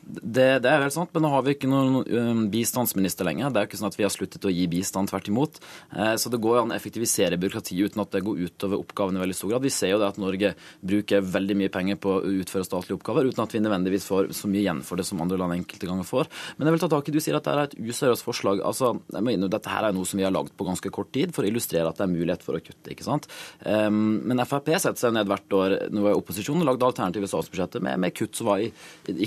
Det, 0.07 0.45
det 0.63 0.69
er 0.71 0.85
helt 0.85 0.95
sant, 0.95 1.11
men 1.11 1.25
nå 1.25 1.29
har 1.33 1.43
vi 1.43 1.53
ikke 1.57 1.67
noen 1.67 1.99
um, 2.07 2.43
bistandsminister 2.51 3.27
lenger. 3.27 3.51
Det 3.51 3.59
er 3.59 3.65
jo 3.65 3.69
ikke 3.71 3.79
sånn 3.81 3.89
at 3.91 3.97
vi 3.99 4.05
har 4.05 4.13
sluttet 4.13 4.45
å 4.47 4.51
gi 4.53 4.63
bistand, 4.71 5.11
tvert 5.11 5.27
imot. 5.27 5.59
Eh, 5.91 6.13
så 6.21 6.31
det 6.31 6.39
går 6.43 6.61
an 6.61 6.71
å 6.71 6.77
effektivisere 6.77 7.39
byråkratiet 7.41 7.91
uten 7.91 8.03
at 8.03 8.13
det 8.15 8.21
går 8.23 8.39
utover 8.47 8.79
oppgavene 8.79 9.19
i 9.19 9.23
veldig 9.25 9.35
stor 9.35 9.51
grad. 9.51 9.65
Vi 9.67 9.73
ser 9.73 9.91
jo 9.91 9.99
det 9.99 10.07
at 10.07 10.19
Norge 10.21 10.53
bruker 10.79 11.25
veldig 11.35 11.57
mye 11.59 11.73
penger 11.73 11.99
på 11.99 12.13
å 12.15 12.21
utføre 12.39 12.67
statlige 12.67 12.95
oppgaver 12.99 13.27
uten 13.27 13.43
at 13.43 13.55
vi 13.55 13.61
nødvendigvis 13.65 14.07
får 14.07 14.31
så 14.37 14.51
mye 14.51 14.63
igjen 14.63 14.79
for 14.87 14.99
det 14.99 15.07
som 15.09 15.23
andre 15.23 15.41
land 15.41 15.57
enkelte 15.57 15.91
ganger 15.91 16.07
får. 16.07 16.31
Men 16.55 16.69
jeg 16.69 16.77
vil 16.77 16.85
ta 16.85 16.91
tak 16.95 17.11
i 17.11 17.15
du 17.17 17.19
sier 17.23 17.39
at 17.39 17.49
det 17.49 17.55
er 17.55 17.63
et 17.65 17.75
useriøst 17.91 18.27
forslag. 18.27 18.63
Altså, 18.63 18.93
jeg 19.11 19.25
må 19.25 19.35
innrømme, 19.35 19.55
Dette 19.57 19.71
her 19.71 19.89
er 19.89 19.95
noe 19.95 20.07
som 20.07 20.19
vi 20.19 20.25
har 20.27 20.33
lagd 20.35 20.55
på 20.55 20.67
ganske 20.67 20.91
kort 20.93 21.11
tid 21.15 21.35
for 21.35 21.43
å 21.43 21.51
illustrere 21.51 21.91
at 21.91 21.99
det 21.99 22.07
er 22.07 22.15
mulighet 22.15 22.43
for 22.45 22.55
å 22.55 22.63
kutte. 22.63 22.91
ikke 22.93 23.05
sant? 23.05 23.27
Um, 23.63 24.21
men 24.27 24.43
Frp 24.47 24.71
setter 24.75 24.99
seg 24.99 25.15
ned 25.15 25.27
hvert 25.27 25.55
år 25.55 25.77
når 25.91 25.99
vi 25.99 26.07
var 26.07 26.17
og 26.17 26.65
lagde 26.67 26.87
alternative 26.87 27.29
statsbudsjetter 27.31 27.83
med, 27.83 27.99
med 28.03 28.15
kutt 28.15 28.37
som 28.37 28.49
var 28.51 28.63
i, 28.63 28.69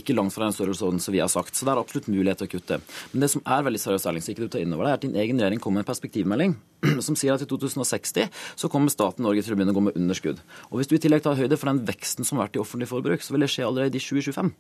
ikke 0.01 0.17
langt 0.17 0.35
fra 0.35 0.47
den 0.47 0.57
størrelsen 0.79 1.05
som 1.05 1.17
vi 1.17 1.23
har 1.23 1.31
sagt. 1.33 1.57
Så 1.57 1.67
det 1.67 1.75
er 1.75 1.81
absolutt 1.83 2.11
mulighet 2.13 2.43
til 2.43 2.51
å 2.51 2.53
kutte. 2.55 2.81
Men 3.13 3.25
det 3.25 3.31
som 3.33 3.43
er 3.45 3.65
veldig 3.67 3.83
seriøst, 3.83 4.09
Erling, 4.11 4.25
så 4.25 4.35
ikke 4.35 4.47
du 4.47 4.53
tar 4.53 4.65
inn 4.65 4.75
over 4.77 4.87
deg, 4.87 4.93
er 4.93 5.01
at 5.01 5.07
din 5.07 5.19
egen 5.19 5.41
regjering 5.41 5.63
kommer 5.63 5.81
med 5.81 5.87
en 5.87 5.93
perspektivmelding 5.93 6.57
som 7.07 7.17
sier 7.19 7.35
at 7.35 7.45
i 7.45 7.49
2060 7.49 8.31
så 8.61 8.71
kommer 8.73 8.93
staten 8.93 9.25
Norge 9.27 9.45
til 9.45 9.55
å 9.55 9.59
begynne 9.59 9.75
å 9.75 9.79
gå 9.79 9.87
med 9.89 9.99
underskudd. 9.99 10.41
Og 10.71 10.81
hvis 10.81 10.91
du 10.91 10.97
i 10.97 11.03
tillegg 11.03 11.25
tar 11.25 11.39
høyde 11.39 11.59
for 11.61 11.73
den 11.73 11.83
veksten 11.89 12.27
som 12.27 12.39
har 12.39 12.49
vært 12.49 12.61
i 12.61 12.63
offentlig 12.63 12.91
forbruk, 12.91 13.25
så 13.25 13.35
vil 13.35 13.45
det 13.45 13.51
skje 13.53 13.67
allerede 13.67 13.99
i 13.99 14.05
2025. 14.05 14.55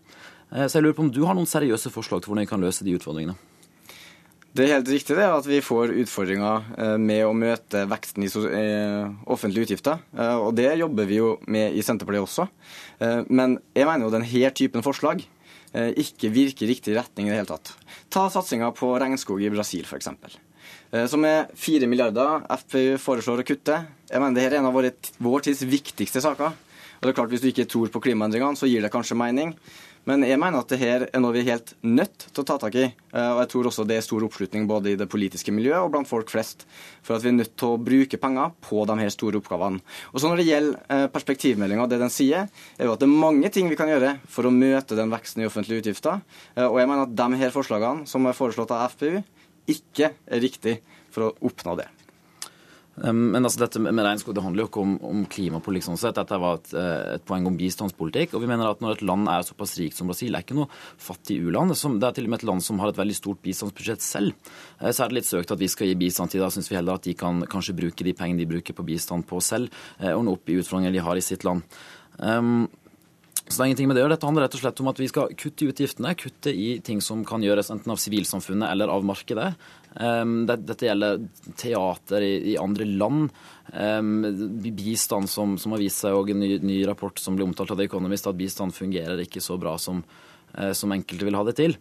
Eh, 0.52 0.66
Så 0.66 0.78
jeg 0.78 0.84
lurer 0.84 0.98
på 0.98 1.06
om 1.06 1.14
du 1.14 1.22
har 1.24 1.38
noen 1.38 1.48
seriøse 1.48 1.92
forslag 1.94 2.22
til 2.22 2.32
hvordan 2.32 2.46
vi 2.46 2.52
kan 2.52 2.62
løse 2.64 2.86
de 2.86 2.96
utfordringene? 2.98 3.38
Det 4.50 4.64
er 4.64 4.80
helt 4.80 4.88
riktig 4.90 5.14
det, 5.14 5.28
at 5.30 5.46
vi 5.46 5.61
får 5.62 5.92
utfordringer 6.02 6.64
eh, 6.74 6.96
med 6.98 7.22
å 7.22 7.34
møte 7.38 7.84
veksten 7.86 8.26
i 8.26 8.30
eh, 8.58 9.12
offentlige 9.30 9.68
utgifter. 9.68 10.02
Og 10.42 10.50
det 10.58 10.72
jobber 10.80 11.06
vi 11.06 11.20
jo 11.20 11.36
med 11.46 11.76
i 11.78 11.84
Senterpartiet 11.86 12.26
også. 12.26 12.48
Men 13.30 13.54
jeg 13.72 13.86
mener 13.86 14.04
jo 14.04 14.12
denne 14.12 14.50
typen 14.52 14.84
forslag 14.84 15.22
ikke 15.70 16.32
virker 16.34 16.66
i 16.66 16.72
riktig 16.72 16.96
retning 16.96 17.28
i 17.28 17.30
det 17.30 17.42
hele 17.42 17.50
tatt. 17.52 17.74
Ta 18.10 18.24
satsinga 18.32 18.72
på 18.74 18.90
regnskog 18.98 19.42
i 19.44 19.52
Brasil, 19.54 19.86
f.eks. 19.86 20.08
Eh, 20.90 21.06
som 21.06 21.24
er 21.26 21.50
4 21.54 21.86
milliarder 21.90 22.42
FPU 22.64 22.98
foreslår 23.00 23.42
å 23.42 23.46
kutte. 23.46 23.76
Jeg 24.10 24.22
mener 24.22 24.40
Dette 24.40 24.56
er 24.56 24.60
en 24.60 24.70
av 24.70 24.74
vår 24.74 25.46
tids 25.46 25.62
viktigste 25.62 26.22
saker. 26.24 26.56
Og 27.00 27.06
det 27.06 27.12
er 27.12 27.16
klart 27.16 27.30
Hvis 27.32 27.44
du 27.44 27.48
ikke 27.48 27.68
tror 27.70 27.88
på 27.88 28.02
klimaendringene, 28.02 28.58
så 28.58 28.68
gir 28.68 28.82
det 28.82 28.92
kanskje 28.92 29.16
mening. 29.16 29.54
Men 30.09 30.24
jeg 30.24 30.40
mener 30.40 30.62
at 30.62 30.70
det 30.72 30.78
her 30.80 31.05
er 31.11 31.20
noe 31.20 31.34
vi 31.34 31.42
er 31.42 31.51
helt 31.53 31.74
nødt 31.84 32.24
til 32.30 32.42
å 32.42 32.46
ta 32.48 32.57
tak 32.62 32.76
i. 32.80 32.86
Eh, 32.88 33.30
og 33.34 33.42
jeg 33.42 33.51
tror 33.53 33.68
også 33.68 33.84
det 33.88 33.98
er 33.98 34.07
stor 34.07 34.24
oppslutning 34.24 34.64
både 34.70 34.94
i 34.94 34.98
det 34.98 35.09
politiske 35.12 35.53
miljøet 35.53 35.84
og 35.84 35.92
blant 35.92 36.09
folk 36.09 36.32
flest 36.32 36.64
for 37.05 37.16
at 37.16 37.24
vi 37.24 37.32
er 37.32 37.36
nødt 37.36 37.53
til 37.61 37.74
å 37.74 37.80
bruke 37.80 38.20
penger 38.20 38.55
på 38.64 38.86
de 38.88 38.96
her 39.03 39.12
store 39.12 39.40
oppgavene. 39.42 39.82
Og 40.14 40.22
så 40.22 40.30
Når 40.30 40.40
det 40.40 40.48
gjelder 40.48 40.96
eh, 40.96 41.07
perspektivmeldinga 41.12 41.88
det 41.90 42.01
den 42.01 42.14
sier, 42.14 42.48
er 42.78 42.88
jo 42.88 42.94
at 42.96 43.03
det 43.03 43.09
er 43.11 43.22
mange 43.26 43.53
ting 43.53 43.68
vi 43.68 43.78
kan 43.78 43.92
gjøre 43.92 44.16
for 44.30 44.48
å 44.48 44.55
møte 44.55 44.98
den 44.98 45.12
veksten 45.12 45.44
i 45.44 45.48
offentlige 45.51 45.84
utgifter. 45.84 46.24
Eh, 46.57 46.66
og 46.66 46.80
jeg 46.80 46.90
mener 46.90 47.05
at 47.05 47.16
de 47.20 47.42
her 47.44 47.55
forslagene 47.55 48.09
som 48.09 48.24
er 48.26 48.38
foreslått 48.38 48.72
av 48.74 48.88
FPU, 48.94 49.20
ikke 49.70 50.14
er 50.16 50.42
riktig 50.42 50.80
for 51.12 51.28
å 51.28 51.34
oppnå 51.51 51.76
det. 51.78 51.90
Men 53.01 53.40
altså 53.40 53.62
dette 53.62 53.80
med 53.80 54.05
regnskog 54.05 54.34
det 54.36 54.42
handler 54.44 54.64
jo 54.64 54.68
ikke 54.68 54.82
om, 54.82 54.94
om 55.09 55.22
klimapolitikk. 55.30 55.86
sånn 55.86 56.01
sett. 56.01 56.18
Dette 56.18 56.36
var 56.40 56.59
et, 56.59 56.72
eh, 56.76 57.14
et, 57.16 57.24
poeng 57.24 57.46
om 57.48 57.57
bistandspolitikk. 57.57 58.34
og 58.34 58.42
vi 58.42 58.51
mener 58.51 58.68
at 58.68 58.80
Når 58.80 58.98
et 58.98 59.05
land 59.09 59.28
er 59.28 59.46
såpass 59.46 59.78
rikt 59.80 59.96
som 59.96 60.11
Brasil, 60.11 60.32
det 60.32 60.40
er 60.40 60.44
ikke 60.44 60.59
noe 60.59 60.68
fattig 61.01 61.38
u-land. 61.40 61.72
Det 61.72 62.09
er 62.09 62.12
til 62.18 62.28
og 62.28 62.30
med 62.30 62.40
et 62.40 62.48
land 62.51 62.62
som 62.62 62.78
har 62.78 62.92
et 62.92 63.01
veldig 63.01 63.16
stort 63.16 63.40
bistandsbudsjett 63.42 64.05
selv. 64.05 64.34
Eh, 64.80 64.90
så 64.92 65.05
er 65.05 65.09
det 65.09 65.20
litt 65.20 65.30
søkt 65.30 65.51
at 65.51 65.62
vi 65.62 65.68
skal 65.68 65.88
gi 65.88 65.96
bistand 65.96 66.30
til. 66.30 66.44
Da 66.44 66.51
syns 66.53 66.68
vi 66.68 66.76
heller 66.76 67.01
at 67.01 67.09
de 67.09 67.14
kan 67.14 67.40
kanskje 67.42 67.76
bruke 67.76 68.05
de 68.05 68.12
pengene 68.12 68.38
de 68.44 68.51
bruker 68.51 68.76
på 68.76 68.84
bistand 68.84 69.26
på 69.26 69.40
selv, 69.40 69.70
eh, 70.01 70.12
ordne 70.12 70.36
opp 70.36 70.48
i 70.48 70.61
utfordringer 70.61 70.92
de 70.92 71.07
har 71.07 71.16
i 71.16 71.24
sitt 71.24 71.44
land. 71.44 71.62
Um, 72.20 72.68
så 73.51 73.59
det 73.59 73.64
er 73.64 73.68
ingenting 73.72 73.88
med 73.90 73.96
det. 73.98 74.05
Dette 74.12 74.26
handler 74.28 74.44
rett 74.46 74.55
og 74.55 74.61
slett 74.62 74.80
om 74.82 74.88
at 74.92 75.01
vi 75.01 75.09
skal 75.11 75.32
kutte 75.34 75.64
i 75.64 75.68
utgiftene. 75.72 76.12
Kutte 76.14 76.53
i 76.55 76.68
ting 76.86 77.01
som 77.03 77.24
kan 77.26 77.42
gjøres 77.42 77.72
enten 77.74 77.90
av 77.90 77.98
sivilsamfunnet 77.98 78.70
eller 78.70 78.92
av 78.94 79.03
markedet. 79.03 79.48
Um, 79.98 80.44
dette 80.46 80.86
gjelder 80.86 81.24
teater 81.59 82.22
i, 82.22 82.53
i 82.53 82.55
andre 82.62 82.86
land. 82.86 83.32
Um, 83.74 84.12
bistand 84.62 85.26
som, 85.32 85.57
som, 85.59 85.74
har 85.74 85.82
vist 85.82 85.98
seg, 86.05 86.14
og 86.14 86.30
en 86.30 86.38
ny, 86.44 86.53
ny, 86.62 86.78
rapport 86.86 87.18
som 87.18 87.34
ble 87.34 87.48
omtalt 87.48 87.74
av 87.74 87.82
The 87.82 87.88
Economist, 87.90 88.30
at 88.30 88.38
bistand 88.38 88.76
fungerer 88.76 89.24
ikke 89.26 89.42
så 89.42 89.59
bra 89.59 89.74
som, 89.82 90.05
uh, 90.55 90.70
som 90.70 90.94
enkelte 90.94 91.26
vil 91.26 91.40
ha 91.40 91.42
det 91.51 91.59
til. 91.59 91.74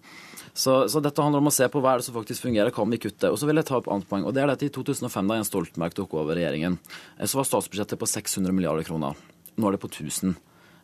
Så, 0.57 0.81
så, 0.89 1.05
dette 1.05 1.21
handler 1.21 1.45
om 1.45 1.53
å 1.53 1.53
se 1.53 1.69
på 1.69 1.85
hva 1.85 1.93
er 1.93 2.01
det 2.01 2.09
som 2.09 2.17
faktisk 2.17 2.49
fungerer, 2.49 2.73
kan 2.73 2.89
vi 2.89 2.97
kutte. 3.05 3.29
Og 3.29 3.37
så 3.37 3.45
vil 3.45 3.61
jeg 3.61 3.69
ta 3.69 3.77
opp 3.77 3.93
annet 3.93 4.09
poeng, 4.09 4.25
og 4.25 4.33
det 4.33 4.41
er 4.41 4.55
dette 4.55 4.71
i 4.71 4.73
2005, 4.73 5.29
da 5.29 5.37
Jens 5.37 5.53
Stoltenberg 5.53 6.01
tok 6.01 6.17
over 6.17 6.33
regjeringen. 6.33 6.81
Så 7.21 7.37
var 7.37 7.45
statsbudsjettet 7.45 8.01
på 8.01 8.09
600 8.09 8.57
milliarder 8.57 8.89
kroner. 8.89 9.13
Nå 9.53 9.69
er 9.69 9.77
det 9.77 9.85
på 9.85 9.93
1000. 9.93 10.39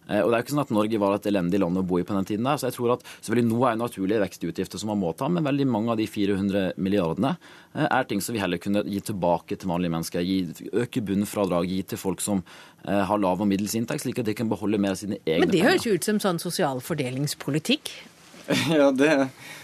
Eh, 0.08 0.22
og 0.22 0.30
det 0.30 0.36
er 0.36 0.42
jo 0.42 0.46
ikke 0.46 0.54
sånn 0.54 0.64
at 0.64 0.74
Norge 0.76 1.02
var 1.02 1.18
et 1.18 1.28
elendig 1.30 1.60
land 1.62 1.82
å 1.82 1.86
bo 1.88 2.00
i 2.00 2.06
på 2.06 2.16
den 2.16 2.28
tiden. 2.28 2.46
der, 2.46 2.60
så 2.62 2.70
jeg 2.70 2.78
tror 2.78 2.96
at 2.96 3.06
selvfølgelig 3.18 3.50
Nå 3.50 3.66
er 3.66 3.80
naturlige 3.80 4.22
vekstutgifter 4.22 4.82
som 4.82 4.92
man 4.94 5.02
må 5.02 5.14
ta, 5.18 5.30
men 5.32 5.46
veldig 5.46 5.68
mange 5.70 5.94
av 5.94 6.00
de 6.00 6.08
400 6.10 6.78
milliardene 6.78 7.36
eh, 7.74 7.88
er 7.88 8.08
ting 8.10 8.22
som 8.22 8.36
vi 8.36 8.44
heller 8.44 8.62
kunne 8.62 8.86
gi 8.86 9.02
tilbake 9.10 9.58
til 9.58 9.72
vanlige 9.72 9.96
mennesker. 9.96 10.26
Gi, 10.26 10.70
øke 10.86 11.04
bunnfradrag, 11.06 11.70
gi 11.70 11.82
til 11.94 12.02
folk 12.02 12.24
som 12.24 12.44
eh, 12.86 13.04
har 13.10 13.22
lav 13.22 13.42
og 13.42 13.50
middels 13.50 13.76
inntekt, 13.78 14.06
slik 14.06 14.22
at 14.22 14.30
de 14.30 14.38
kan 14.38 14.52
beholde 14.52 14.82
mer 14.82 14.96
av 14.96 15.02
sine 15.02 15.20
egne 15.24 15.26
penger. 15.26 15.46
Men 15.48 15.56
det 15.56 15.66
høres 15.66 15.90
jo 15.90 15.98
ut 15.98 16.10
som 16.10 16.22
sånn 16.24 16.42
sosial 16.42 16.84
fordelingspolitikk? 16.86 17.94
Ja, 18.70 18.92
det, 18.94 19.08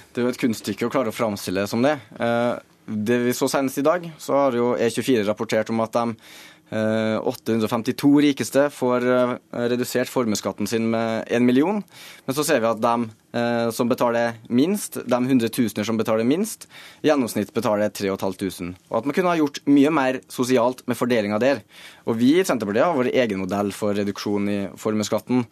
det 0.09 0.21
er 0.21 0.25
jo 0.25 0.31
et 0.31 0.41
kunststykke 0.41 0.87
å 0.87 0.93
klare 0.93 1.11
å 1.11 1.13
framstille 1.13 1.61
det 1.61 1.69
som 1.69 1.83
det. 1.85 1.99
Det 2.91 3.17
vi 3.21 3.33
så 3.37 3.45
senest 3.51 3.77
i 3.77 3.83
dag, 3.85 4.07
så 4.17 4.33
har 4.39 4.57
jo 4.57 4.71
E24 4.73 5.21
rapportert 5.27 5.69
om 5.69 5.83
at 5.83 5.93
de 5.93 6.15
852 6.71 8.09
eh, 8.09 8.21
rikeste 8.27 8.69
får 8.71 9.07
eh, 9.11 9.33
redusert 9.71 10.11
formuesskatten 10.11 10.69
sin 10.69 10.87
med 10.91 11.27
1 11.27 11.43
million. 11.43 11.81
Men 12.25 12.37
så 12.37 12.45
ser 12.47 12.61
vi 12.63 12.69
at 12.69 12.81
de 12.81 13.09
som 13.71 13.87
betaler 13.87 14.33
minst, 14.51 14.97
de 15.07 15.19
hundretusener 15.23 15.87
som 15.87 15.99
betaler 15.99 16.27
minst, 16.27 16.67
gjennomsnitt 17.05 17.53
betaler 17.55 17.93
3500. 17.95 18.73
Og 18.91 18.97
at 18.99 19.07
man 19.07 19.15
kunne 19.15 19.31
ha 19.31 19.39
gjort 19.39 19.61
mye 19.71 19.93
mer 19.95 20.19
sosialt 20.31 20.83
med 20.89 20.99
fordelinga 20.99 21.39
der. 21.39 21.61
Og 22.09 22.17
vi 22.19 22.33
i 22.39 22.43
Senterpartiet 22.43 22.83
har 22.83 22.97
vår 22.97 23.11
egen 23.13 23.43
modell 23.43 23.71
for 23.75 23.95
reduksjon 23.95 24.49
i 24.51 24.59
formuesskatten, 24.79 25.45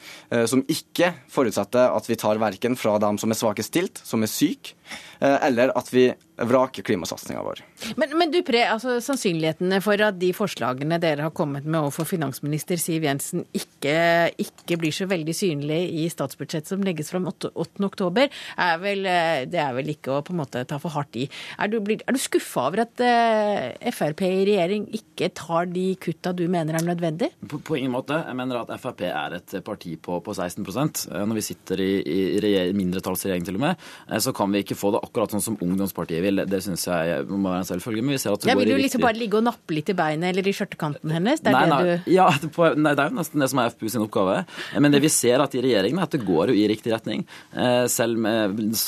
som 0.50 0.66
ikke 0.68 1.14
forutsetter 1.32 1.96
at 1.96 2.10
vi 2.10 2.20
tar 2.20 2.42
verken 2.42 2.76
fra 2.80 2.98
dem 3.00 3.20
som 3.22 3.32
er 3.32 3.40
svakest 3.40 3.72
stilt, 3.72 4.02
som 4.04 4.26
er 4.26 4.32
syke, 4.32 4.76
eller 5.20 5.72
at 5.78 5.94
vi 5.94 6.10
vraker 6.40 6.86
klimasatsinga 6.88 7.42
vår. 7.44 7.62
Men, 8.00 8.14
men 8.18 8.32
du 8.32 8.40
Pre, 8.48 8.62
altså 8.72 8.98
sannsynlighetene 9.04 9.82
for 9.84 10.00
at 10.02 10.18
de 10.20 10.32
forslagene 10.36 11.00
dere 11.02 11.28
har 11.28 11.34
kommet 11.36 11.68
med 11.68 11.82
overfor 11.82 12.08
finansminister 12.08 12.80
Siv 12.82 13.04
Jensen 13.06 13.44
ikke, 13.56 14.32
ikke 14.40 14.80
blir 14.80 14.96
så 14.96 15.10
veldig 15.12 15.36
synlige 15.36 15.90
i 16.02 16.08
statsbudsjettet 16.12 16.72
som 16.72 16.86
legges 16.86 17.12
fram 17.12 17.28
8. 17.30 17.52
oktober, 17.78 18.30
er 18.60 18.80
vel, 18.82 19.06
eh, 19.06 19.46
det 19.50 19.62
er 19.62 19.76
vel 19.78 19.92
ikke 19.94 20.16
å 20.16 20.24
på 20.26 20.34
en 20.34 20.42
måte 20.42 20.64
ta 20.68 20.80
for 20.82 20.94
hardt 20.96 21.18
i. 21.20 21.28
Er 21.60 21.72
du, 21.72 21.80
er 21.80 22.16
du 22.16 22.20
skuffa 22.22 22.68
over 22.70 22.84
at 22.86 23.04
uh, 23.04 23.90
Frp 23.94 24.24
i 24.28 24.46
regjering 24.50 24.88
ikke 24.96 25.30
tar 25.36 25.70
de 25.72 25.94
kutta 26.02 26.34
du 26.36 26.46
mener 26.52 26.78
er 26.78 26.86
nødvendig? 26.86 27.32
På, 27.50 27.60
på, 27.64 27.78
ingen 27.80 27.94
måte. 27.94 28.18
Jeg 28.26 28.38
mener 28.38 28.62
at 28.62 28.74
Frp 28.82 29.06
er 29.10 29.38
et 29.40 29.56
parti 29.66 29.96
på, 30.02 30.20
på 30.26 30.36
16 30.36 30.66
eh, 30.66 31.24
Når 31.26 31.40
vi 31.40 31.46
sitter 31.46 31.84
i, 31.84 31.92
i 32.06 32.74
mindretallsregjering 32.76 33.48
til 33.48 33.60
og 33.60 33.66
med, 33.68 33.88
så 34.24 34.34
kan 34.36 34.52
vi 34.54 34.64
ikke 34.64 34.78
få 34.78 34.94
det 34.96 35.04
akkurat 35.06 35.34
sånn 35.34 35.44
som 35.44 35.58
ungdomspartiet 35.64 36.24
vil. 36.24 36.44
Det 36.50 36.62
syns 36.66 36.88
jeg 36.88 37.26
må 37.30 37.50
være 37.50 37.64
en 37.64 37.70
selvfølge. 37.70 38.06
Men 38.06 38.18
vi 38.18 38.22
ser 38.22 38.36
at 38.36 38.44
det 38.44 38.52
ja, 38.52 38.58
går 38.58 38.66
vil 38.66 38.76
du 38.76 38.84
liksom 38.84 39.06
bare 39.06 39.20
ligge 39.20 39.40
og 39.40 39.46
nappe 39.48 39.76
litt 39.76 39.92
i 39.92 39.98
beinet 39.98 40.32
eller 40.32 40.50
i 40.50 40.56
skjørtekanten 40.56 41.16
hennes? 41.16 41.44
Det 41.44 41.54
nei, 41.56 41.66
nei, 41.72 41.82
du... 41.86 42.10
ja, 42.14 42.28
det, 42.42 42.52
på, 42.56 42.72
nei, 42.78 42.96
det 42.98 43.06
er 43.06 43.14
jo 43.14 43.20
nesten 43.20 43.44
det 43.44 43.50
som 43.52 43.62
er 43.64 43.74
FPU 43.74 43.88
sin 43.90 44.06
oppgave. 44.06 44.42
Men 44.80 44.96
det 44.96 45.04
vi 45.04 45.12
ser 45.14 45.44
at 45.44 45.56
i 45.56 45.64
regjeringen, 45.64 46.00
er 46.02 46.10
at 46.10 46.16
det 46.16 46.24
går 46.28 46.54
jo 46.54 46.60
i 46.60 46.68
riktig 46.72 46.94
retning. 46.94 47.26
Eh, 47.60 47.86
selv 47.92 48.24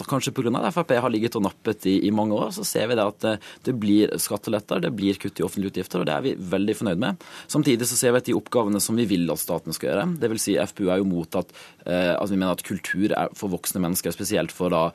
kanskje 0.08 0.32
pga. 0.32 0.52
at 0.62 0.74
Frp 0.74 0.94
har 1.04 1.12
ligget 1.12 1.36
og 1.36 1.44
nappet 1.44 1.86
i, 1.90 1.98
i, 2.08 2.12
mange 2.12 2.36
år, 2.38 2.52
så 2.56 2.64
ser 2.68 2.88
vi 2.88 2.96
det 2.96 3.04
at 3.04 3.28
eh, 3.28 3.50
det 3.68 3.74
blir 3.80 4.14
skatteletter, 4.22 4.84
det 4.86 4.94
blir 4.96 5.20
kutt 5.20 5.40
i 5.40 5.46
offentlige 5.46 5.74
utgifter, 5.74 6.02
og 6.02 6.08
det 6.08 6.16
er 6.16 6.26
vi 6.26 6.36
veldig 6.54 6.78
fornøyd 6.80 7.02
med. 7.02 7.26
Samtidig 7.52 7.90
så 7.90 8.00
ser 8.00 8.16
vi 8.16 8.22
at 8.22 8.30
de 8.30 8.38
oppgavene 8.38 8.82
som 8.84 8.96
vi 9.00 9.08
vil 9.10 9.28
at 9.34 9.42
staten 9.42 9.76
skal 9.76 9.92
gjøre, 9.92 10.08
dvs. 10.22 10.46
Si 10.46 10.56
FPU 10.58 10.88
er 10.88 11.02
jo 11.02 11.10
mot 11.10 11.40
at, 11.42 11.52
eh, 11.86 12.14
at 12.16 12.32
vi 12.32 12.40
mener 12.40 12.56
at 12.56 12.66
kultur 12.66 13.12
er 13.12 13.34
for 13.38 13.52
voksne 13.52 13.84
mennesker, 13.84 14.16
spesielt 14.16 14.56
for 14.56 14.72
da 14.74 14.88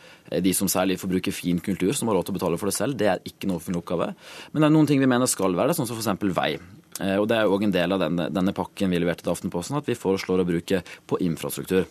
de 0.42 0.52
som 0.56 0.70
særlig 0.70 0.98
får 0.98 1.12
bruke 1.12 1.34
fin 1.34 1.60
kultur, 1.62 1.92
som 1.94 2.08
har 2.08 2.18
råd 2.18 2.26
til 2.26 2.34
å 2.34 2.38
betale 2.40 2.58
for 2.58 2.70
det 2.70 2.78
selv. 2.78 2.96
Det 2.98 3.12
er 3.12 3.22
ikke 3.28 3.50
noe 3.50 3.60
offentlig 3.60 3.84
oppgave. 3.84 4.10
Men 4.52 4.62
det 4.62 4.70
er 4.70 4.74
noen 4.74 4.90
ting 4.90 5.02
vi 5.02 5.10
mener 5.10 5.30
skal 5.30 5.54
være 5.54 5.70
det, 5.70 5.78
sånn 5.78 5.86
som 5.90 6.00
f.eks. 6.00 6.34
vei. 6.34 6.56
Eh, 7.00 7.16
og 7.20 7.28
Det 7.28 7.36
er 7.36 7.50
òg 7.50 7.66
en 7.66 7.74
del 7.74 7.92
av 7.92 8.00
denne, 8.00 8.28
denne, 8.32 8.54
pakken 8.56 8.92
vi 8.92 9.00
leverte 9.00 9.24
til 9.24 9.32
Aftenposten, 9.34 9.76
at 9.76 9.88
vi 9.88 9.98
foreslår 9.98 10.42
å 10.42 10.48
bruke 10.48 10.82
på 11.06 11.20
infrastruktur. 11.24 11.84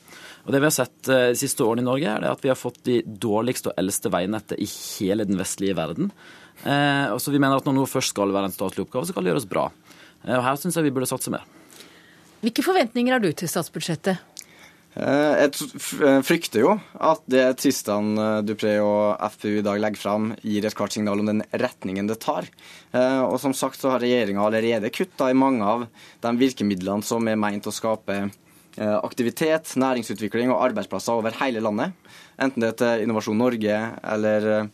Og 0.46 0.54
Det 0.54 0.62
vi 0.62 0.70
har 0.70 0.76
sett 0.76 1.10
eh, 1.10 1.32
de 1.34 1.40
siste 1.40 1.66
årene 1.66 1.86
i 1.86 1.90
Norge, 1.90 2.16
er 2.16 2.30
at 2.32 2.44
vi 2.44 2.52
har 2.52 2.60
fått 2.60 2.82
de 2.88 3.02
dårligste 3.06 3.72
og 3.72 3.82
eldste 3.82 4.12
veinettet 4.14 4.62
i 4.62 4.68
hele 4.68 5.28
den 5.28 5.38
vestlige 5.42 5.78
verden. 5.78 6.12
Eh, 6.64 7.12
og 7.12 7.20
så 7.22 7.34
vi 7.34 7.42
mener 7.42 7.60
at 7.60 7.66
Når 7.68 7.78
noe 7.78 7.90
først 7.90 8.16
skal 8.16 8.34
være 8.34 8.50
en 8.50 8.56
statlig 8.56 8.86
oppgave, 8.86 9.06
så 9.06 9.14
skal 9.14 9.26
det 9.26 9.34
gjøres 9.34 9.50
bra. 9.50 9.70
Og 10.26 10.42
Her 10.48 10.58
syns 10.58 10.78
jeg 10.78 10.88
vi 10.88 10.96
burde 10.96 11.10
satse 11.10 11.34
mer. 11.34 11.46
Hvilke 12.42 12.66
forventninger 12.66 13.14
har 13.14 13.22
du 13.22 13.32
til 13.34 13.50
statsbudsjettet? 13.50 14.22
Eh, 14.96 15.42
jeg 15.44 16.22
frykter 16.24 16.62
jo 16.62 16.70
at 17.04 17.24
det 17.28 17.44
Tristan 17.60 18.14
eh, 18.16 18.38
Dupré 18.48 18.78
og 18.80 19.20
FPU 19.34 19.58
i 19.58 19.66
dag 19.66 19.82
legger 19.84 20.00
fram, 20.00 20.30
gir 20.40 20.64
et 20.64 20.78
klart 20.78 20.96
signal 20.96 21.20
om 21.20 21.28
den 21.28 21.44
retningen 21.52 22.08
det 22.08 22.22
tar. 22.24 22.48
Eh, 22.96 23.22
og 23.26 23.36
som 23.44 23.56
sagt 23.58 23.82
så 23.82 23.92
har 23.92 24.04
regjeringa 24.04 24.46
allerede 24.46 24.94
kutta 24.96 25.28
i 25.32 25.36
mange 25.36 25.68
av 25.68 25.86
de 26.24 26.34
virkemidlene 26.40 27.04
som 27.04 27.28
er 27.28 27.40
meint 27.40 27.68
å 27.68 27.76
skape 27.76 28.26
aktivitet, 28.76 29.70
næringsutvikling 29.80 30.50
og 30.52 30.60
arbeidsplasser 30.66 31.16
over 31.16 31.32
hele 31.40 31.62
landet. 31.64 31.94
Enten 32.36 32.60
det 32.60 32.74
er 32.74 32.80
til 32.82 33.04
Innovasjon 33.06 33.38
Norge 33.40 33.78
eller 34.04 34.68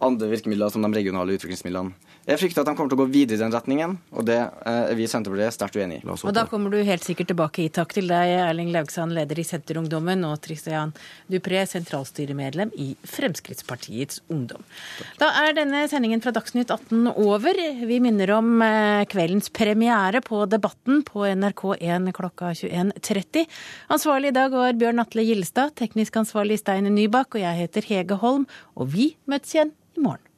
andre 0.00 0.30
virkemidler 0.30 0.72
som 0.72 0.80
de 0.80 0.88
regionale 0.96 1.36
utviklingsmidlene. 1.36 1.92
Jeg 2.24 2.40
frykter 2.40 2.62
at 2.62 2.68
de 2.70 2.72
kommer 2.72 2.88
til 2.88 2.96
å 2.96 3.02
gå 3.02 3.12
videre 3.12 3.36
i 3.36 3.42
den 3.42 3.52
retningen, 3.52 3.98
og 4.16 4.24
det 4.24 4.38
eh, 4.40 4.78
er 4.88 4.96
vi 4.96 5.04
i 5.04 5.08
Senterpartiet 5.10 5.52
sterkt 5.52 5.76
uenig 5.76 5.98
i. 6.00 6.04
Og 6.08 6.32
da 6.32 6.46
kommer 6.48 6.72
du 6.72 6.78
helt 6.80 7.04
sikkert 7.04 7.28
tilbake 7.28 7.66
i. 7.66 7.68
Takk 7.68 7.92
til 7.92 8.08
deg, 8.08 8.32
Erling 8.46 8.70
Laugsand, 8.72 9.12
leder 9.12 9.40
i 9.40 9.44
Senterungdommen, 9.44 10.24
og 10.24 10.38
Tristian 10.44 10.94
Dupré, 11.28 11.66
sentralstyremedlem 11.68 12.72
i 12.80 12.88
Fremskrittspartiets 13.12 14.22
Ungdom. 14.32 14.64
Da 15.20 15.34
er 15.44 15.52
denne 15.60 15.84
sendingen 15.92 16.24
fra 16.24 16.32
Dagsnytt 16.32 16.72
18 16.72 17.12
over. 17.12 17.60
Vi 17.92 18.00
minner 18.00 18.32
om 18.38 18.56
eh, 18.64 19.04
kveldens 19.12 19.52
premiere 19.52 20.24
på 20.24 20.46
Debatten 20.48 21.04
på 21.04 21.28
NRK1 21.28 22.08
klokka 22.16 22.54
21.30. 22.56 23.44
Ansvarlig 23.92 24.32
i 24.32 24.38
dag 24.40 24.56
var 24.56 24.80
Bjørn 24.80 25.04
Atle 25.04 25.28
Gillestad, 25.28 25.76
teknisk 25.76 26.16
ansvarlig 26.24 26.62
Stein 26.64 26.88
Nybakk, 26.88 27.36
og 27.36 27.44
jeg 27.44 27.66
heter 27.66 27.92
Hege 27.92 28.24
Holm, 28.24 28.48
og 28.80 28.94
vi 28.96 29.12
møtes 29.28 29.58
igjen 29.58 29.76
i 29.98 30.08
morgen. 30.08 30.30